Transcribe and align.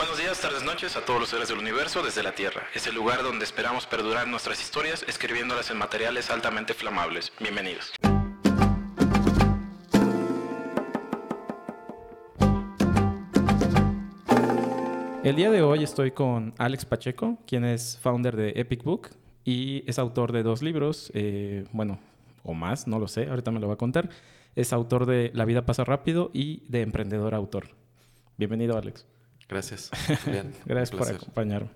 Buenos 0.00 0.16
días, 0.16 0.40
tardes, 0.40 0.64
noches 0.64 0.96
a 0.96 1.04
todos 1.04 1.20
los 1.20 1.28
seres 1.28 1.48
del 1.48 1.58
universo 1.58 2.02
desde 2.02 2.22
la 2.22 2.34
Tierra. 2.34 2.62
Es 2.74 2.86
el 2.86 2.94
lugar 2.94 3.22
donde 3.22 3.44
esperamos 3.44 3.86
perdurar 3.86 4.26
nuestras 4.28 4.58
historias 4.62 5.04
escribiéndolas 5.06 5.70
en 5.70 5.76
materiales 5.76 6.30
altamente 6.30 6.72
flamables. 6.72 7.30
Bienvenidos. 7.38 7.92
El 15.22 15.36
día 15.36 15.50
de 15.50 15.60
hoy 15.60 15.84
estoy 15.84 16.12
con 16.12 16.54
Alex 16.56 16.86
Pacheco, 16.86 17.36
quien 17.46 17.66
es 17.66 17.98
founder 17.98 18.36
de 18.36 18.54
Epic 18.56 18.82
Book 18.82 19.10
y 19.44 19.84
es 19.86 19.98
autor 19.98 20.32
de 20.32 20.42
dos 20.42 20.62
libros, 20.62 21.12
eh, 21.12 21.66
bueno, 21.72 21.98
o 22.42 22.54
más, 22.54 22.86
no 22.86 22.98
lo 22.98 23.06
sé, 23.06 23.28
ahorita 23.28 23.50
me 23.50 23.60
lo 23.60 23.68
va 23.68 23.74
a 23.74 23.76
contar. 23.76 24.08
Es 24.56 24.72
autor 24.72 25.04
de 25.04 25.30
La 25.34 25.44
vida 25.44 25.66
pasa 25.66 25.84
rápido 25.84 26.30
y 26.32 26.62
de 26.68 26.80
Emprendedor 26.80 27.34
Autor. 27.34 27.66
Bienvenido, 28.38 28.78
Alex. 28.78 29.04
Gracias. 29.50 29.90
Gracias 30.64 30.90
por 30.96 31.08
acompañarme. 31.08 31.70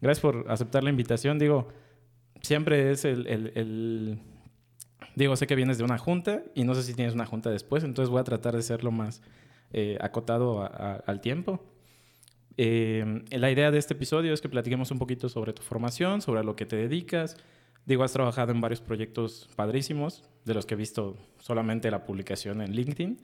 Gracias 0.00 0.20
por 0.20 0.50
aceptar 0.50 0.82
la 0.82 0.90
invitación. 0.90 1.38
Digo, 1.38 1.68
siempre 2.40 2.90
es 2.90 3.04
el, 3.04 4.18
Digo, 5.14 5.36
sé 5.36 5.46
que 5.46 5.54
vienes 5.54 5.76
de 5.76 5.84
una 5.84 5.98
junta 5.98 6.42
y 6.54 6.64
no 6.64 6.74
sé 6.74 6.82
si 6.82 6.94
tienes 6.94 7.14
una 7.14 7.26
junta 7.26 7.50
después, 7.50 7.84
entonces 7.84 8.08
voy 8.08 8.20
a 8.20 8.24
tratar 8.24 8.56
de 8.56 8.62
ser 8.62 8.82
lo 8.82 8.90
más 8.90 9.20
eh, 9.72 9.98
acotado 10.00 10.62
al 11.06 11.20
tiempo. 11.20 11.62
Eh, 12.56 13.22
la 13.30 13.50
idea 13.50 13.70
de 13.70 13.78
este 13.78 13.92
episodio 13.92 14.32
es 14.32 14.40
que 14.40 14.48
platiquemos 14.48 14.90
un 14.90 14.98
poquito 14.98 15.28
sobre 15.28 15.52
tu 15.52 15.62
formación, 15.62 16.22
sobre 16.22 16.42
lo 16.42 16.56
que 16.56 16.64
te 16.64 16.76
dedicas. 16.76 17.36
Digo, 17.84 18.04
has 18.04 18.12
trabajado 18.12 18.52
en 18.52 18.60
varios 18.62 18.80
proyectos 18.80 19.50
padrísimos, 19.54 20.24
de 20.46 20.54
los 20.54 20.64
que 20.64 20.74
he 20.74 20.76
visto 20.78 21.18
solamente 21.38 21.90
la 21.90 22.04
publicación 22.04 22.62
en 22.62 22.72
LinkedIn, 22.72 23.20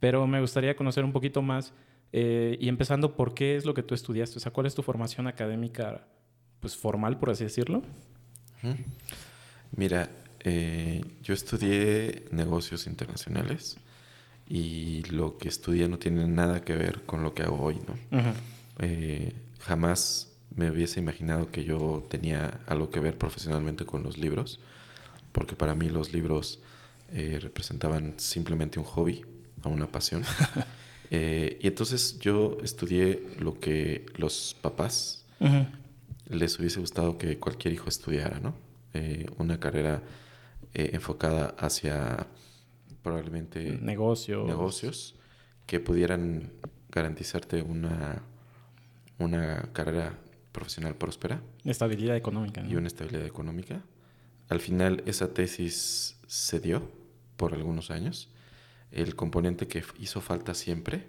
pero 0.00 0.26
me 0.26 0.40
gustaría 0.40 0.74
conocer 0.76 1.04
un 1.04 1.12
poquito 1.12 1.42
más 1.42 1.74
eh, 2.12 2.56
y 2.60 2.68
empezando 2.68 3.16
por 3.16 3.34
qué 3.34 3.56
es 3.56 3.64
lo 3.64 3.74
que 3.74 3.82
tú 3.82 3.94
estudiaste, 3.94 4.38
o 4.38 4.40
sea, 4.40 4.52
cuál 4.52 4.66
es 4.66 4.74
tu 4.74 4.82
formación 4.82 5.26
académica, 5.26 6.06
pues 6.60 6.76
formal, 6.76 7.18
por 7.18 7.30
así 7.30 7.44
decirlo. 7.44 7.82
Mira, 9.76 10.10
eh, 10.40 11.04
yo 11.22 11.34
estudié 11.34 12.26
negocios 12.30 12.86
internacionales 12.86 13.76
y 14.48 15.02
lo 15.04 15.36
que 15.36 15.48
estudié 15.48 15.88
no 15.88 15.98
tiene 15.98 16.26
nada 16.26 16.62
que 16.62 16.74
ver 16.74 17.02
con 17.02 17.22
lo 17.22 17.34
que 17.34 17.42
hago 17.42 17.60
hoy, 17.60 17.76
¿no? 17.86 18.22
Eh, 18.78 19.34
jamás 19.60 20.32
me 20.54 20.70
hubiese 20.70 21.00
imaginado 21.00 21.50
que 21.50 21.64
yo 21.64 22.06
tenía 22.08 22.60
algo 22.66 22.90
que 22.90 23.00
ver 23.00 23.18
profesionalmente 23.18 23.84
con 23.84 24.02
los 24.02 24.16
libros, 24.16 24.60
porque 25.32 25.54
para 25.54 25.74
mí 25.74 25.88
los 25.88 26.12
libros 26.12 26.60
eh, 27.12 27.38
representaban 27.40 28.14
simplemente 28.16 28.78
un 28.78 28.84
hobby 28.84 29.24
o 29.62 29.68
una 29.68 29.86
pasión. 29.86 30.22
Eh, 31.10 31.58
y 31.60 31.66
entonces 31.66 32.18
yo 32.18 32.58
estudié 32.62 33.22
lo 33.38 33.58
que 33.58 34.06
los 34.16 34.56
papás 34.60 35.24
les 36.28 36.58
hubiese 36.58 36.80
gustado 36.80 37.16
que 37.16 37.38
cualquier 37.38 37.74
hijo 37.74 37.88
estudiara, 37.88 38.40
¿no? 38.40 38.54
una 39.38 39.60
carrera 39.60 40.02
enfocada 40.74 41.54
hacia 41.58 42.26
probablemente 43.02 43.78
negocios. 43.80 44.44
negocios 44.46 45.14
que 45.66 45.78
pudieran 45.78 46.50
garantizarte 46.90 47.62
una 47.62 48.22
una 49.18 49.68
carrera 49.72 50.14
profesional 50.52 50.94
próspera. 50.94 51.40
Estabilidad 51.64 52.16
económica. 52.16 52.64
Y 52.66 52.76
una 52.76 52.86
estabilidad 52.86 53.26
económica. 53.26 53.82
Al 54.48 54.60
final 54.60 55.02
esa 55.06 55.34
tesis 55.34 56.16
se 56.26 56.60
dio 56.60 56.82
por 57.36 57.54
algunos 57.54 57.90
años. 57.90 58.30
El 58.90 59.14
componente 59.16 59.68
que 59.68 59.82
hizo 59.98 60.20
falta 60.20 60.54
siempre 60.54 61.08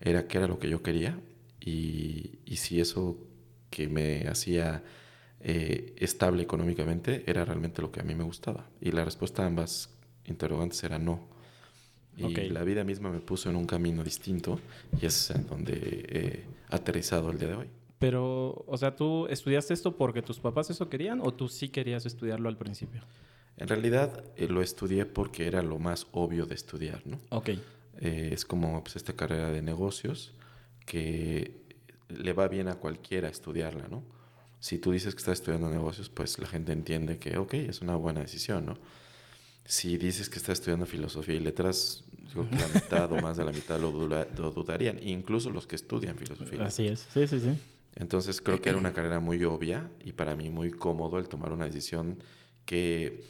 era 0.00 0.26
qué 0.26 0.38
era 0.38 0.46
lo 0.46 0.58
que 0.58 0.68
yo 0.68 0.82
quería 0.82 1.18
y, 1.60 2.38
si 2.56 2.80
eso 2.80 3.16
que 3.70 3.88
me 3.88 4.28
hacía 4.28 4.82
eh, 5.40 5.94
estable 5.96 6.42
económicamente 6.42 7.24
era 7.26 7.44
realmente 7.44 7.82
lo 7.82 7.90
que 7.90 8.00
a 8.00 8.04
mí 8.04 8.14
me 8.14 8.24
gustaba. 8.24 8.68
Y 8.80 8.92
la 8.92 9.04
respuesta 9.04 9.42
a 9.42 9.46
ambas 9.46 9.90
interrogantes 10.26 10.82
era 10.84 10.98
no. 10.98 11.28
Y 12.16 12.32
la 12.50 12.62
vida 12.62 12.84
misma 12.84 13.10
me 13.10 13.18
puso 13.18 13.50
en 13.50 13.56
un 13.56 13.66
camino 13.66 14.04
distinto 14.04 14.60
y 15.00 15.06
es 15.06 15.30
en 15.30 15.46
donde 15.48 15.74
he 15.74 16.44
aterrizado 16.74 17.30
el 17.30 17.38
día 17.38 17.48
de 17.48 17.54
hoy. 17.56 17.66
Pero, 17.98 18.64
o 18.68 18.76
sea, 18.76 18.94
¿tú 18.94 19.26
estudiaste 19.28 19.74
esto 19.74 19.96
porque 19.96 20.22
tus 20.22 20.38
papás 20.38 20.70
eso 20.70 20.88
querían 20.88 21.20
o 21.20 21.32
tú 21.32 21.48
sí 21.48 21.70
querías 21.70 22.06
estudiarlo 22.06 22.48
al 22.48 22.56
principio? 22.56 23.02
En 23.56 23.68
realidad 23.68 24.24
eh, 24.36 24.48
lo 24.48 24.62
estudié 24.62 25.06
porque 25.06 25.46
era 25.46 25.62
lo 25.62 25.78
más 25.78 26.06
obvio 26.12 26.46
de 26.46 26.54
estudiar, 26.54 27.02
¿no? 27.06 27.20
Ok. 27.30 27.50
Eh, 28.00 28.30
es 28.32 28.44
como 28.44 28.82
pues, 28.82 28.96
esta 28.96 29.14
carrera 29.14 29.50
de 29.50 29.62
negocios 29.62 30.32
que 30.86 31.62
le 32.08 32.32
va 32.32 32.48
bien 32.48 32.68
a 32.68 32.74
cualquiera 32.74 33.28
estudiarla, 33.28 33.88
¿no? 33.88 34.02
Si 34.60 34.78
tú 34.78 34.92
dices 34.92 35.14
que 35.14 35.18
estás 35.18 35.38
estudiando 35.40 35.68
negocios, 35.68 36.08
pues 36.08 36.38
la 36.38 36.46
gente 36.46 36.72
entiende 36.72 37.18
que, 37.18 37.36
ok, 37.36 37.54
es 37.54 37.82
una 37.82 37.96
buena 37.96 38.20
decisión, 38.20 38.66
¿no? 38.66 38.78
si 39.64 39.96
dices 39.96 40.28
que 40.28 40.36
estás 40.36 40.58
estudiando 40.58 40.86
filosofía 40.86 41.34
y 41.34 41.40
letras, 41.40 42.04
digo 42.28 42.48
que 42.48 42.56
la 42.56 42.68
mitad 42.68 43.12
o 43.12 43.16
más 43.20 43.36
de 43.36 43.44
la 43.44 43.52
mitad 43.52 43.80
lo, 43.80 43.90
dudarían, 43.90 44.98
incluso 45.02 45.50
los 45.50 45.66
que 45.66 45.76
estudian 45.76 46.16
filosofía. 46.16 46.64
Así 46.64 46.86
es, 46.86 47.06
sí, 47.12 47.26
sí, 47.26 47.40
sí. 47.40 47.58
Entonces 47.96 48.40
creo 48.40 48.60
que 48.60 48.68
era 48.68 48.78
una 48.78 48.92
carrera 48.92 49.20
muy 49.20 49.42
obvia 49.44 49.88
y 50.04 50.12
para 50.12 50.34
mí 50.34 50.50
muy 50.50 50.70
cómodo 50.70 51.18
el 51.18 51.28
tomar 51.28 51.52
una 51.52 51.64
decisión 51.64 52.18
que 52.66 53.24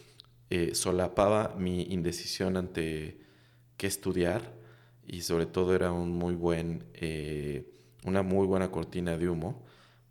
eh, 0.50 0.74
solapaba 0.74 1.54
mi 1.58 1.82
indecisión 1.82 2.56
ante 2.56 3.18
qué 3.76 3.86
estudiar 3.86 4.52
y 5.06 5.22
sobre 5.22 5.46
todo 5.46 5.74
era 5.74 5.92
un 5.92 6.10
muy 6.12 6.34
buen, 6.34 6.84
eh, 6.94 7.70
una 8.04 8.22
muy 8.22 8.46
buena 8.46 8.70
cortina 8.70 9.16
de 9.16 9.28
humo 9.28 9.64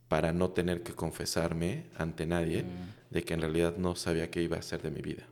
para 0.07 0.33
no 0.33 0.51
tener 0.51 0.83
que 0.83 0.93
confesarme 0.93 1.85
ante 1.97 2.25
nadie 2.25 2.63
mm. 2.63 3.13
de 3.13 3.23
que 3.23 3.33
en 3.33 3.41
realidad 3.41 3.77
no 3.77 3.95
sabía 3.95 4.29
qué 4.29 4.41
iba 4.41 4.57
a 4.57 4.59
hacer 4.59 4.81
de 4.81 4.91
mi 4.91 5.01
vida. 5.01 5.23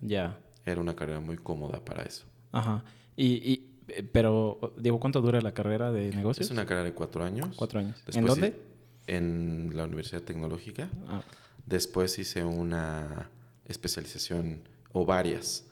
Ya. 0.00 0.38
Era 0.64 0.80
una 0.80 0.94
carrera 0.94 1.20
muy 1.20 1.36
cómoda 1.36 1.84
para 1.84 2.02
eso. 2.02 2.24
Ajá. 2.52 2.84
Y, 3.16 3.52
y, 3.52 4.02
pero, 4.12 4.74
digo, 4.78 4.98
¿cuánto 5.00 5.20
dura 5.20 5.40
la 5.40 5.52
carrera 5.52 5.90
de 5.90 6.10
negocios? 6.14 6.46
Es 6.46 6.50
una 6.50 6.64
carrera 6.64 6.84
de 6.84 6.94
cuatro 6.94 7.24
años. 7.24 7.54
Cuatro 7.56 7.80
años. 7.80 8.02
¿En 8.14 8.24
dónde? 8.24 8.54
En 9.06 9.72
la 9.74 9.84
Universidad 9.84 10.22
Tecnológica. 10.22 10.88
Ah. 11.08 11.22
Después 11.66 12.18
hice 12.18 12.44
una 12.44 13.28
especialización 13.66 14.62
o 14.92 15.04
varias 15.04 15.66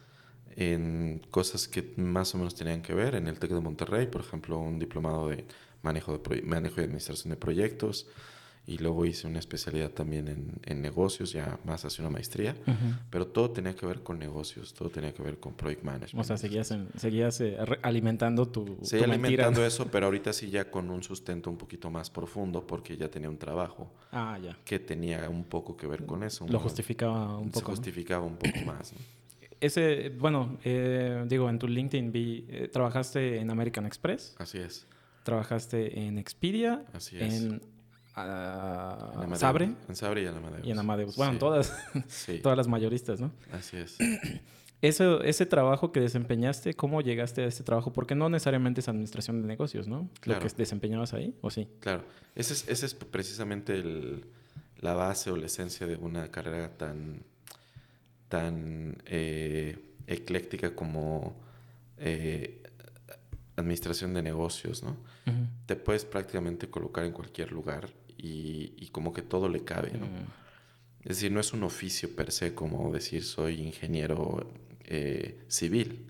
en 0.56 1.22
cosas 1.30 1.68
que 1.68 1.94
más 1.96 2.34
o 2.34 2.38
menos 2.38 2.54
tenían 2.54 2.82
que 2.82 2.94
ver. 2.94 3.14
En 3.14 3.26
el 3.26 3.38
TEC 3.38 3.52
de 3.52 3.60
Monterrey, 3.60 4.06
por 4.06 4.20
ejemplo, 4.20 4.58
un 4.58 4.78
diplomado 4.78 5.28
de 5.28 5.44
manejo 5.82 6.18
de, 6.18 6.42
manejo 6.42 6.80
y 6.80 6.84
administración 6.84 7.30
de 7.30 7.36
proyectos 7.36 8.06
y 8.66 8.78
luego 8.78 9.04
hice 9.04 9.26
una 9.26 9.38
especialidad 9.38 9.90
también 9.90 10.28
en, 10.28 10.52
en 10.64 10.80
negocios, 10.80 11.32
ya 11.32 11.58
más 11.64 11.84
hacia 11.84 12.02
una 12.02 12.10
maestría, 12.10 12.54
pero 13.10 13.26
todo 13.26 13.50
tenía 13.50 13.74
que 13.74 13.84
ver 13.86 14.02
con 14.02 14.18
negocios, 14.18 14.74
todo 14.74 14.90
tenía 14.90 15.12
que 15.12 15.22
ver 15.22 15.38
con 15.40 15.54
project 15.54 15.82
management. 15.82 16.20
O 16.20 16.24
sea, 16.24 16.36
seguías, 16.36 16.72
seguías 16.96 17.40
eh, 17.40 17.56
alimentando 17.82 18.46
tu, 18.46 18.78
Seguía 18.82 19.06
alimentando 19.06 19.64
eso, 19.66 19.90
pero 19.90 20.06
ahorita 20.06 20.32
sí 20.32 20.50
ya 20.50 20.70
con 20.70 20.90
un 20.90 21.02
sustento 21.02 21.50
un 21.50 21.56
poquito 21.56 21.90
más 21.90 22.10
profundo 22.10 22.66
porque 22.66 22.96
ya 22.96 23.10
tenía 23.10 23.28
un 23.28 23.38
trabajo 23.38 23.90
ah, 24.12 24.38
ya. 24.40 24.56
que 24.64 24.78
tenía 24.78 25.28
un 25.28 25.44
poco 25.44 25.76
que 25.76 25.86
ver 25.86 26.06
con 26.06 26.22
eso. 26.22 26.46
Lo 26.48 26.60
justificaba 26.60 27.38
un 27.38 27.50
poco. 27.50 27.66
Se 27.72 27.76
justificaba 27.76 28.24
un 28.24 28.36
poco 28.36 28.58
más. 28.66 28.92
Ese, 29.60 30.10
bueno, 30.10 30.58
eh, 30.64 31.24
digo, 31.26 31.50
en 31.50 31.58
tu 31.58 31.68
LinkedIn 31.68 32.12
vi, 32.12 32.46
eh, 32.48 32.68
trabajaste 32.68 33.38
en 33.38 33.50
American 33.50 33.84
Express. 33.84 34.34
Así 34.38 34.58
es. 34.58 34.86
Trabajaste 35.22 36.06
en 36.06 36.18
Expedia. 36.18 36.84
Así 36.94 37.18
es. 37.18 37.42
En 37.42 37.60
en 38.16 39.36
Sabre. 39.36 39.74
En 39.88 39.96
Sabre 39.96 40.22
y 40.22 40.26
en 40.26 40.36
Amadeus. 40.36 40.66
Y 40.66 40.70
en 40.70 40.78
Amadeus. 40.78 41.16
Bueno, 41.16 41.38
todas, 41.38 41.72
todas 42.42 42.56
las 42.56 42.68
mayoristas, 42.68 43.20
¿no? 43.20 43.32
Así 43.52 43.76
es. 43.76 43.96
Ese, 44.82 45.18
ese 45.28 45.44
trabajo 45.44 45.92
que 45.92 46.00
desempeñaste, 46.00 46.72
¿cómo 46.72 47.02
llegaste 47.02 47.42
a 47.42 47.46
ese 47.46 47.62
trabajo? 47.62 47.92
Porque 47.92 48.14
no 48.14 48.30
necesariamente 48.30 48.80
es 48.80 48.88
administración 48.88 49.42
de 49.42 49.46
negocios, 49.46 49.86
¿no? 49.86 50.08
Claro. 50.20 50.40
Lo 50.40 50.48
que 50.48 50.54
desempeñabas 50.56 51.12
ahí, 51.12 51.36
¿o 51.42 51.50
sí? 51.50 51.68
Claro. 51.80 52.02
Ese 52.34 52.54
es, 52.54 52.66
ese 52.66 52.86
es 52.86 52.94
precisamente 52.94 53.74
el, 53.74 54.24
la 54.78 54.94
base 54.94 55.30
o 55.30 55.36
la 55.36 55.46
esencia 55.46 55.86
de 55.86 55.96
una 55.96 56.30
carrera 56.30 56.78
tan, 56.78 57.22
tan 58.28 58.96
eh, 59.04 59.78
ecléctica 60.06 60.74
como 60.74 61.36
eh, 61.98 62.62
administración 63.56 64.14
de 64.14 64.22
negocios, 64.22 64.82
¿no? 64.82 64.96
Te 65.66 65.76
puedes 65.76 66.04
prácticamente 66.04 66.68
colocar 66.68 67.04
en 67.04 67.12
cualquier 67.12 67.52
lugar 67.52 67.88
y, 68.22 68.88
como 68.92 69.12
que 69.12 69.22
todo 69.22 69.48
le 69.48 69.64
cabe, 69.64 69.92
¿no? 69.92 70.06
Es 71.02 71.16
decir, 71.16 71.32
no 71.32 71.40
es 71.40 71.52
un 71.52 71.62
oficio 71.62 72.14
per 72.14 72.30
se 72.30 72.54
como 72.54 72.92
decir 72.92 73.24
soy 73.24 73.62
ingeniero 73.62 74.46
eh, 74.84 75.40
civil, 75.48 76.06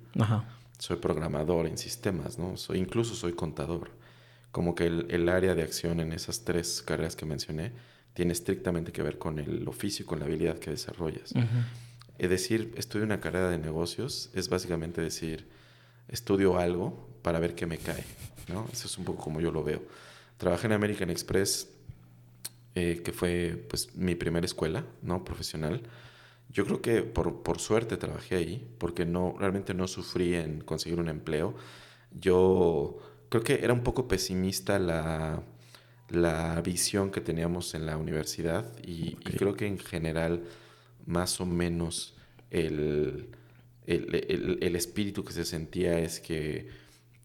soy 0.79 0.97
programador 0.97 1.67
en 1.67 1.79
sistemas, 1.79 2.39
¿no? 2.39 2.57
Soy, 2.57 2.79
incluso 2.79 3.15
soy 3.15 3.33
contador. 3.35 3.93
Como 4.51 4.75
que 4.75 4.87
el, 4.87 5.29
área 5.29 5.55
de 5.55 5.63
acción 5.63 6.01
en 6.01 6.13
esas 6.13 6.45
tres 6.45 6.83
carreras 6.83 7.15
que 7.15 7.25
mencioné 7.25 7.71
tiene 8.15 8.33
estrictamente 8.33 8.91
que 8.91 9.03
ver 9.03 9.19
con 9.19 9.39
el 9.39 9.69
oficio 9.69 10.03
y 10.03 10.07
con 10.07 10.19
la 10.19 10.25
habilidad 10.25 10.59
que 10.59 10.71
desarrollas. 10.71 11.33
Es 12.19 12.29
decir, 12.29 12.75
estudio 12.77 13.05
una 13.05 13.21
carrera 13.21 13.49
de 13.49 13.59
negocios 13.59 14.31
es 14.35 14.49
básicamente 14.49 15.01
decir, 15.01 15.49
estudio 16.09 16.59
algo 16.59 17.09
para 17.23 17.39
ver 17.39 17.55
qué 17.55 17.67
me 17.67 17.79
cae, 17.79 18.05
¿no? 18.49 18.67
Eso 18.73 18.89
es 18.89 18.99
un 18.99 19.05
poco 19.05 19.23
como 19.23 19.41
yo 19.41 19.53
lo 19.53 19.63
veo 19.63 19.83
Trabajé 20.41 20.69
en 20.69 20.73
American 20.73 21.11
Express, 21.11 21.69
eh, 22.75 23.03
que 23.05 23.13
fue 23.13 23.65
pues 23.69 23.95
mi 23.97 24.15
primera 24.15 24.47
escuela, 24.47 24.85
¿no? 25.03 25.25
Profesional. 25.25 25.83
Yo 26.51 26.65
creo 26.65 26.83
que 26.83 27.03
por, 27.03 27.43
por, 27.43 27.61
suerte 27.61 27.97
trabajé 27.97 28.37
ahí, 28.37 28.69
porque 28.79 29.07
no, 29.07 29.37
realmente 29.39 29.75
no 29.75 29.87
sufrí 29.89 30.35
en 30.35 30.61
conseguir 30.61 30.99
un 30.99 31.09
empleo. 31.09 31.55
Yo 32.13 32.99
creo 33.29 33.45
que 33.45 33.61
era 33.63 33.73
un 33.73 33.83
poco 33.83 34.09
pesimista 34.09 34.79
la, 34.79 35.43
la 36.11 36.61
visión 36.63 37.11
que 37.11 37.21
teníamos 37.21 37.75
en 37.75 37.87
la 37.87 37.97
universidad 37.97 38.67
y, 38.85 39.15
creo 39.17 39.55
que 39.55 39.67
en 39.67 39.79
general 39.79 40.45
más 41.07 41.41
o 41.41 41.47
menos 41.47 42.15
el, 42.51 43.29
el, 43.87 44.59
el, 44.61 44.77
espíritu 44.77 45.25
que 45.25 45.33
se 45.33 45.45
sentía 45.45 45.99
es 46.01 46.21
que 46.21 46.69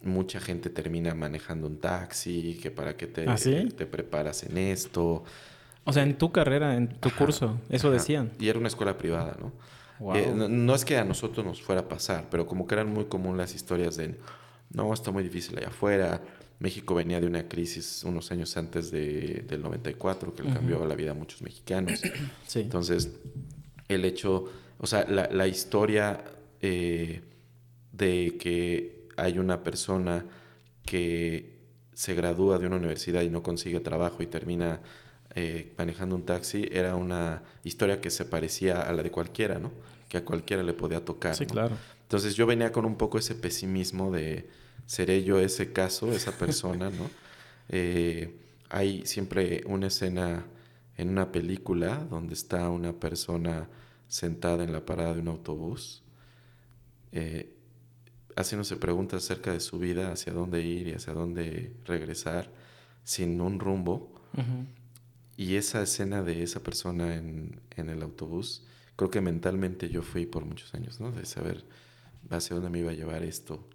mucha 0.05 0.39
gente 0.39 0.69
termina 0.69 1.13
manejando 1.13 1.67
un 1.67 1.79
taxi, 1.79 2.57
que 2.61 2.71
para 2.71 2.95
qué 2.95 3.07
te, 3.07 3.27
¿Ah, 3.27 3.35
te 3.35 3.85
preparas 3.85 4.43
en 4.43 4.57
esto. 4.57 5.23
O 5.83 5.93
sea, 5.93 6.03
en 6.03 6.17
tu 6.17 6.31
carrera, 6.31 6.75
en 6.75 6.87
tu 6.99 7.11
curso, 7.11 7.59
eso 7.69 7.91
decían. 7.91 8.31
Y 8.39 8.47
era 8.47 8.57
una 8.59 8.67
escuela 8.67 8.97
privada, 8.97 9.37
¿no? 9.39 9.51
Eh, 10.15 10.33
no, 10.35 10.75
es 10.75 10.83
que 10.83 10.97
a 10.97 11.05
nosotros 11.05 11.45
nos 11.45 11.61
fuera 11.61 11.81
a 11.81 11.87
pasar, 11.87 12.25
pero 12.29 12.45
como 12.45 12.67
que 12.67 12.75
eran 12.75 12.91
muy 12.91 13.05
comunes 13.05 13.37
las 13.37 13.55
historias 13.55 13.95
de, 13.95 14.15
no, 14.71 14.93
está 14.93 15.11
muy 15.11 15.23
difícil 15.23 15.57
allá 15.57 15.67
afuera. 15.67 16.21
México 16.59 16.95
venía 16.95 17.19
de 17.19 17.27
una 17.27 17.47
crisis 17.47 18.03
unos 18.03 18.31
años 18.31 18.55
antes 18.57 18.91
de, 18.91 19.43
del 19.47 19.61
94 19.61 20.33
que 20.33 20.43
le 20.43 20.53
cambió 20.53 20.85
la 20.85 20.95
vida 20.95 21.11
a 21.11 21.13
muchos 21.13 21.41
mexicanos. 21.41 22.01
Entonces, 22.55 23.11
el 23.87 24.05
hecho, 24.05 24.45
o 24.77 24.87
sea, 24.87 25.05
la, 25.05 25.29
la 25.31 25.47
historia 25.47 26.23
eh, 26.61 27.21
de 27.91 28.37
que 28.39 28.94
hay 29.17 29.39
una 29.39 29.63
persona 29.63 30.25
que 30.85 31.55
se 31.93 32.13
gradúa 32.13 32.59
de 32.59 32.67
una 32.67 32.75
universidad 32.75 33.21
y 33.21 33.29
no 33.29 33.41
consigue 33.41 33.79
trabajo 33.79 34.21
y 34.21 34.27
termina 34.27 34.81
eh, 35.33 35.73
manejando 35.77 36.15
un 36.15 36.25
taxi, 36.25 36.67
era 36.71 36.95
una 36.95 37.43
historia 37.63 38.01
que 38.01 38.09
se 38.09 38.25
parecía 38.25 38.81
a 38.81 38.93
la 38.93 39.03
de 39.03 39.11
cualquiera, 39.11 39.59
¿no? 39.59 39.71
Que 40.07 40.17
a 40.17 40.25
cualquiera 40.25 40.63
le 40.63 40.73
podía 40.73 41.03
tocar. 41.03 41.35
Sí, 41.35 41.45
claro. 41.45 41.75
Entonces 42.03 42.35
yo 42.35 42.45
venía 42.45 42.71
con 42.71 42.85
un 42.85 42.95
poco 42.95 43.17
ese 43.17 43.35
pesimismo 43.35 44.11
de, 44.11 44.49
¿seré 44.85 45.23
yo 45.23 45.39
ese 45.39 45.73
caso, 45.73 46.11
esa 46.11 46.31
persona, 46.31 46.89
¿no? 46.89 47.09
Eh, 47.67 48.37
hay 48.69 49.07
siempre 49.07 49.63
una 49.65 49.87
escena 49.87 50.45
en 50.97 51.09
una 51.09 51.31
película 51.31 52.05
donde 52.07 52.35
está 52.35 52.69
una 52.69 52.93
persona 52.93 53.67
sentada 54.07 54.63
en 54.63 54.71
la 54.71 54.85
parada 54.85 55.15
de 55.15 55.21
un 55.21 55.29
autobús 55.29 56.03
eh, 57.11 57.54
haciéndose 58.35 58.75
preguntas 58.77 59.23
acerca 59.23 59.51
de 59.51 59.59
su 59.59 59.79
vida, 59.79 60.11
hacia 60.11 60.33
dónde 60.33 60.61
ir 60.61 60.87
y 60.87 60.93
hacia 60.93 61.13
dónde 61.13 61.73
regresar, 61.85 62.51
sin 63.03 63.39
un 63.41 63.59
rumbo. 63.59 64.13
Y 65.37 65.55
esa 65.55 65.81
escena 65.81 66.23
de 66.23 66.43
esa 66.43 66.61
persona 66.61 67.15
en, 67.15 67.61
en, 67.75 67.89
el 67.89 68.01
autobús, 68.01 68.65
creo 68.95 69.09
que 69.09 69.21
mentalmente 69.21 69.89
yo 69.89 70.01
fui 70.01 70.25
por 70.25 70.45
muchos 70.45 70.73
años, 70.73 70.99
¿no? 70.99 71.11
De 71.11 71.25
saber 71.25 71.63
hacia 72.29 72.55
dónde 72.55 72.69
me 72.69 72.79
iba 72.79 72.91
a 72.91 72.95
llevar 72.95 73.23
esto. 73.23 73.67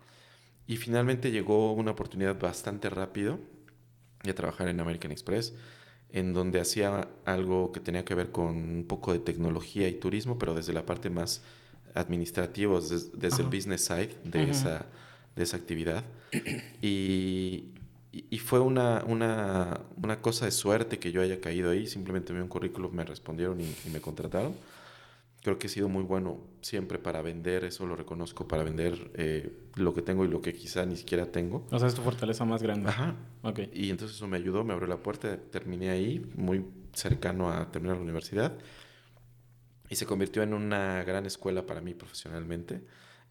Y 0.66 0.76
finalmente 0.76 1.30
llegó 1.30 1.72
una 1.72 1.92
oportunidad 1.92 2.38
bastante 2.38 2.90
rápido 2.90 3.38
de 4.22 4.34
trabajar 4.34 4.68
en 4.68 4.80
American 4.80 5.10
Express, 5.10 5.54
en 6.12 6.32
donde 6.32 6.60
hacía 6.60 7.08
algo 7.24 7.72
que 7.72 7.80
tenía 7.80 8.04
que 8.04 8.14
ver 8.14 8.30
con 8.30 8.56
un 8.56 8.84
poco 8.86 9.12
de 9.12 9.18
tecnología 9.18 9.88
y 9.88 9.94
turismo, 9.94 10.38
pero 10.38 10.54
desde 10.54 10.72
la 10.72 10.86
parte 10.86 11.10
más 11.10 11.42
administrativos 11.94 13.12
desde 13.12 13.42
el 13.42 13.48
business 13.48 13.84
side 13.84 14.16
de, 14.24 14.50
esa, 14.50 14.86
de 15.36 15.42
esa 15.42 15.56
actividad. 15.56 16.04
Y, 16.80 17.70
y 18.12 18.38
fue 18.38 18.58
una, 18.58 19.04
una, 19.06 19.80
una, 19.96 20.20
cosa 20.20 20.44
de 20.44 20.50
suerte 20.50 20.98
que 20.98 21.12
yo 21.12 21.22
haya 21.22 21.40
caído 21.40 21.70
ahí. 21.70 21.86
Simplemente 21.86 22.32
vi 22.32 22.40
un 22.40 22.48
currículum, 22.48 22.92
me 22.92 23.04
respondieron 23.04 23.60
y, 23.60 23.90
me 23.92 24.00
contrataron. 24.00 24.54
Creo 25.42 25.58
que 25.58 25.68
he 25.68 25.70
sido 25.70 25.88
muy 25.88 26.02
bueno 26.02 26.38
siempre 26.60 26.98
para 26.98 27.22
vender, 27.22 27.64
eso 27.64 27.86
lo 27.86 27.96
reconozco, 27.96 28.46
para 28.46 28.62
vender 28.62 29.10
eh, 29.14 29.50
lo 29.76 29.94
que 29.94 30.02
tengo 30.02 30.24
y 30.24 30.28
lo 30.28 30.42
que 30.42 30.52
quizá 30.52 30.84
ni 30.84 30.96
siquiera 30.96 31.26
tengo. 31.26 31.66
O 31.70 31.78
sea, 31.78 31.88
es 31.88 31.94
tu 31.94 32.02
fortaleza 32.02 32.44
más 32.44 32.62
grande. 32.62 32.90
Ajá. 32.90 33.14
Okay. 33.42 33.70
Y 33.72 33.90
entonces 33.90 34.16
eso 34.16 34.26
me 34.26 34.36
ayudó, 34.36 34.64
me 34.64 34.74
abrió 34.74 34.88
la 34.88 34.98
puerta, 34.98 35.38
terminé 35.50 35.90
ahí, 35.90 36.26
muy 36.34 36.64
cercano 36.92 37.50
a 37.50 37.70
terminar 37.70 37.96
la 37.96 38.02
universidad 38.02 38.52
y 39.90 39.96
se 39.96 40.06
convirtió 40.06 40.42
en 40.42 40.54
una 40.54 41.04
gran 41.04 41.26
escuela 41.26 41.66
para 41.66 41.80
mí 41.80 41.94
profesionalmente. 41.94 42.80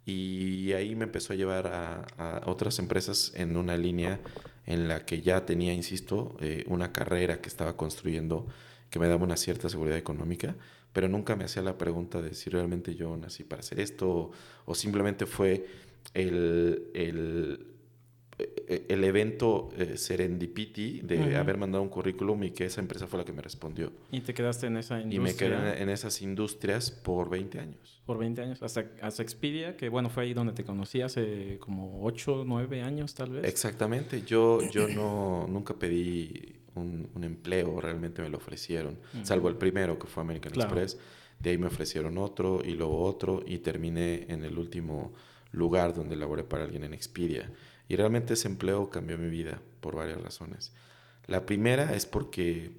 Y 0.05 0.73
ahí 0.73 0.95
me 0.95 1.05
empezó 1.05 1.33
a 1.33 1.35
llevar 1.35 1.67
a, 1.67 2.41
otras 2.45 2.79
empresas 2.79 3.31
en 3.35 3.55
una 3.57 3.77
línea 3.77 4.19
en 4.65 4.87
la 4.87 5.05
que 5.05 5.21
ya 5.21 5.45
tenía, 5.45 5.73
insisto, 5.73 6.35
eh, 6.41 6.65
una 6.67 6.91
carrera 6.91 7.41
que 7.41 7.47
estaba 7.49 7.77
construyendo 7.77 8.47
que 8.89 8.99
me 8.99 9.07
daba 9.07 9.23
una 9.23 9.37
cierta 9.37 9.69
seguridad 9.69 9.97
económica, 9.97 10.55
pero 10.93 11.07
nunca 11.07 11.35
me 11.35 11.45
hacía 11.45 11.61
la 11.61 11.77
pregunta 11.77 12.21
de 12.21 12.33
si 12.33 12.49
realmente 12.49 12.95
yo 12.95 13.15
nací 13.15 13.43
para 13.43 13.59
hacer 13.59 13.79
esto 13.79 14.09
o, 14.09 14.31
o 14.65 14.75
simplemente 14.75 15.27
fue 15.27 15.67
el, 16.13 16.89
el 16.93 17.67
el 18.67 19.03
evento 19.03 19.69
eh, 19.77 19.97
serendipity 19.97 21.01
de 21.01 21.35
haber 21.35 21.57
mandado 21.57 21.83
un 21.83 21.89
currículum 21.89 22.43
y 22.43 22.51
que 22.51 22.65
esa 22.65 22.79
empresa 22.79 23.07
fue 23.07 23.19
la 23.19 23.25
que 23.25 23.33
me 23.33 23.41
respondió. 23.41 23.91
¿Y 24.11 24.21
te 24.21 24.33
quedaste 24.33 24.67
en 24.67 24.77
esa 24.77 25.01
industria? 25.01 25.17
Y 25.17 25.19
me 25.19 25.35
quedé 25.35 25.81
en, 25.81 25.89
esas 25.89 26.21
industrias 26.21 26.91
por 26.91 27.29
20 27.29 27.59
años. 27.59 28.01
Por 28.05 28.17
20 28.17 28.41
años, 28.41 28.63
hasta, 28.63 28.85
hasta 29.01 29.23
Expedia, 29.23 29.75
que 29.75 29.89
bueno, 29.89 30.09
fue 30.09 30.23
ahí 30.23 30.33
donde 30.33 30.53
te 30.53 30.63
conocí 30.63 31.01
hace 31.01 31.57
como 31.59 32.03
8, 32.05 32.43
9 32.45 32.81
años 32.81 33.13
tal 33.13 33.31
vez. 33.31 33.43
Exactamente, 33.43 34.21
yo, 34.21 34.61
yo 34.71 34.87
no, 34.87 35.45
nunca 35.49 35.73
pedí 35.73 36.55
un, 36.75 37.09
empleo, 37.21 37.81
realmente 37.81 38.21
me 38.21 38.29
lo 38.29 38.37
ofrecieron, 38.37 38.97
salvo 39.23 39.49
el 39.49 39.55
primero 39.55 39.99
que 39.99 40.07
fue 40.07 40.23
American 40.23 40.53
Express, 40.53 40.97
de 41.39 41.49
ahí 41.49 41.57
me 41.57 41.67
ofrecieron 41.67 42.17
otro 42.17 42.61
y 42.63 42.71
luego 42.71 43.03
otro 43.03 43.43
y 43.45 43.57
terminé 43.59 44.25
en 44.29 44.43
el 44.45 44.57
último 44.57 45.13
lugar 45.51 45.93
donde 45.93 46.15
laboré 46.15 46.43
para 46.43 46.63
alguien 46.63 46.83
en 46.83 46.93
Expedia. 46.93 47.51
Y 47.89 47.95
realmente 47.95 48.35
ese 48.35 48.47
empleo 48.47 48.89
cambió 48.89 49.17
mi 49.17 49.29
vida 49.29 49.59
por 49.81 49.95
varias 49.95 50.21
razones. 50.21 50.71
La 51.25 51.45
primera 51.45 51.95
es 51.95 52.05
porque 52.05 52.71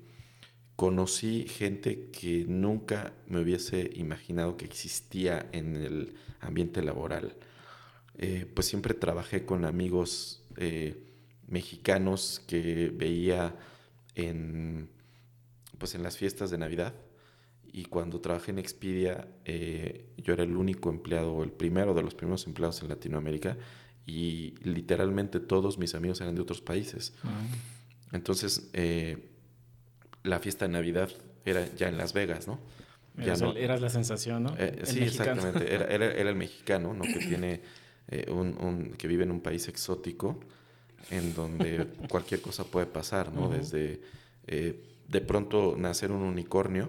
conocí 0.76 1.46
gente 1.48 2.08
que 2.10 2.44
nunca 2.48 3.12
me 3.26 3.40
hubiese 3.40 3.90
imaginado 3.94 4.56
que 4.56 4.64
existía 4.64 5.48
en 5.52 5.76
el 5.76 6.14
ambiente 6.40 6.80
laboral. 6.82 7.34
Eh, 8.18 8.46
pues 8.54 8.68
siempre 8.68 8.94
trabajé 8.94 9.44
con 9.44 9.64
amigos 9.64 10.44
eh, 10.56 10.96
mexicanos 11.48 12.40
que 12.46 12.92
veía 12.94 13.56
en, 14.14 14.88
pues 15.76 15.96
en 15.96 16.04
las 16.04 16.16
fiestas 16.16 16.50
de 16.50 16.58
Navidad. 16.58 16.94
Y 17.72 17.86
cuando 17.86 18.20
trabajé 18.20 18.52
en 18.52 18.60
Expedia, 18.60 19.28
eh, 19.44 20.06
yo 20.18 20.34
era 20.34 20.44
el 20.44 20.56
único 20.56 20.88
empleado, 20.88 21.42
el 21.42 21.50
primero 21.50 21.94
de 21.94 22.02
los 22.02 22.14
primeros 22.14 22.46
empleados 22.46 22.80
en 22.82 22.88
Latinoamérica 22.88 23.56
y 24.06 24.54
literalmente 24.62 25.40
todos 25.40 25.78
mis 25.78 25.94
amigos 25.94 26.20
eran 26.20 26.34
de 26.34 26.40
otros 26.40 26.60
países. 26.60 27.14
Ah. 27.22 27.28
Entonces, 28.12 28.70
eh, 28.72 29.28
la 30.22 30.38
fiesta 30.40 30.66
de 30.66 30.72
Navidad 30.72 31.10
era 31.44 31.66
ya 31.74 31.88
en 31.88 31.96
Las 31.96 32.12
Vegas, 32.12 32.46
¿no? 32.46 32.58
Ya 33.16 33.36
no, 33.36 33.54
eras 33.54 33.80
la 33.80 33.90
sensación, 33.90 34.44
¿no? 34.44 34.54
Eh, 34.56 34.80
sí, 34.84 35.00
exactamente. 35.00 35.74
Era, 35.74 35.86
era, 35.86 36.30
el 36.30 36.36
mexicano, 36.36 36.94
¿no? 36.94 37.02
Que 37.02 37.18
tiene 37.18 37.60
eh, 38.08 38.30
un, 38.30 38.56
un, 38.60 38.92
que 38.92 39.08
vive 39.08 39.24
en 39.24 39.30
un 39.30 39.40
país 39.40 39.68
exótico 39.68 40.40
en 41.10 41.34
donde 41.34 41.86
cualquier 42.08 42.40
cosa 42.40 42.64
puede 42.64 42.86
pasar, 42.86 43.32
¿no? 43.32 43.48
Desde 43.48 44.00
de 44.46 45.20
pronto 45.20 45.74
nacer 45.76 46.12
un 46.12 46.22
unicornio 46.22 46.88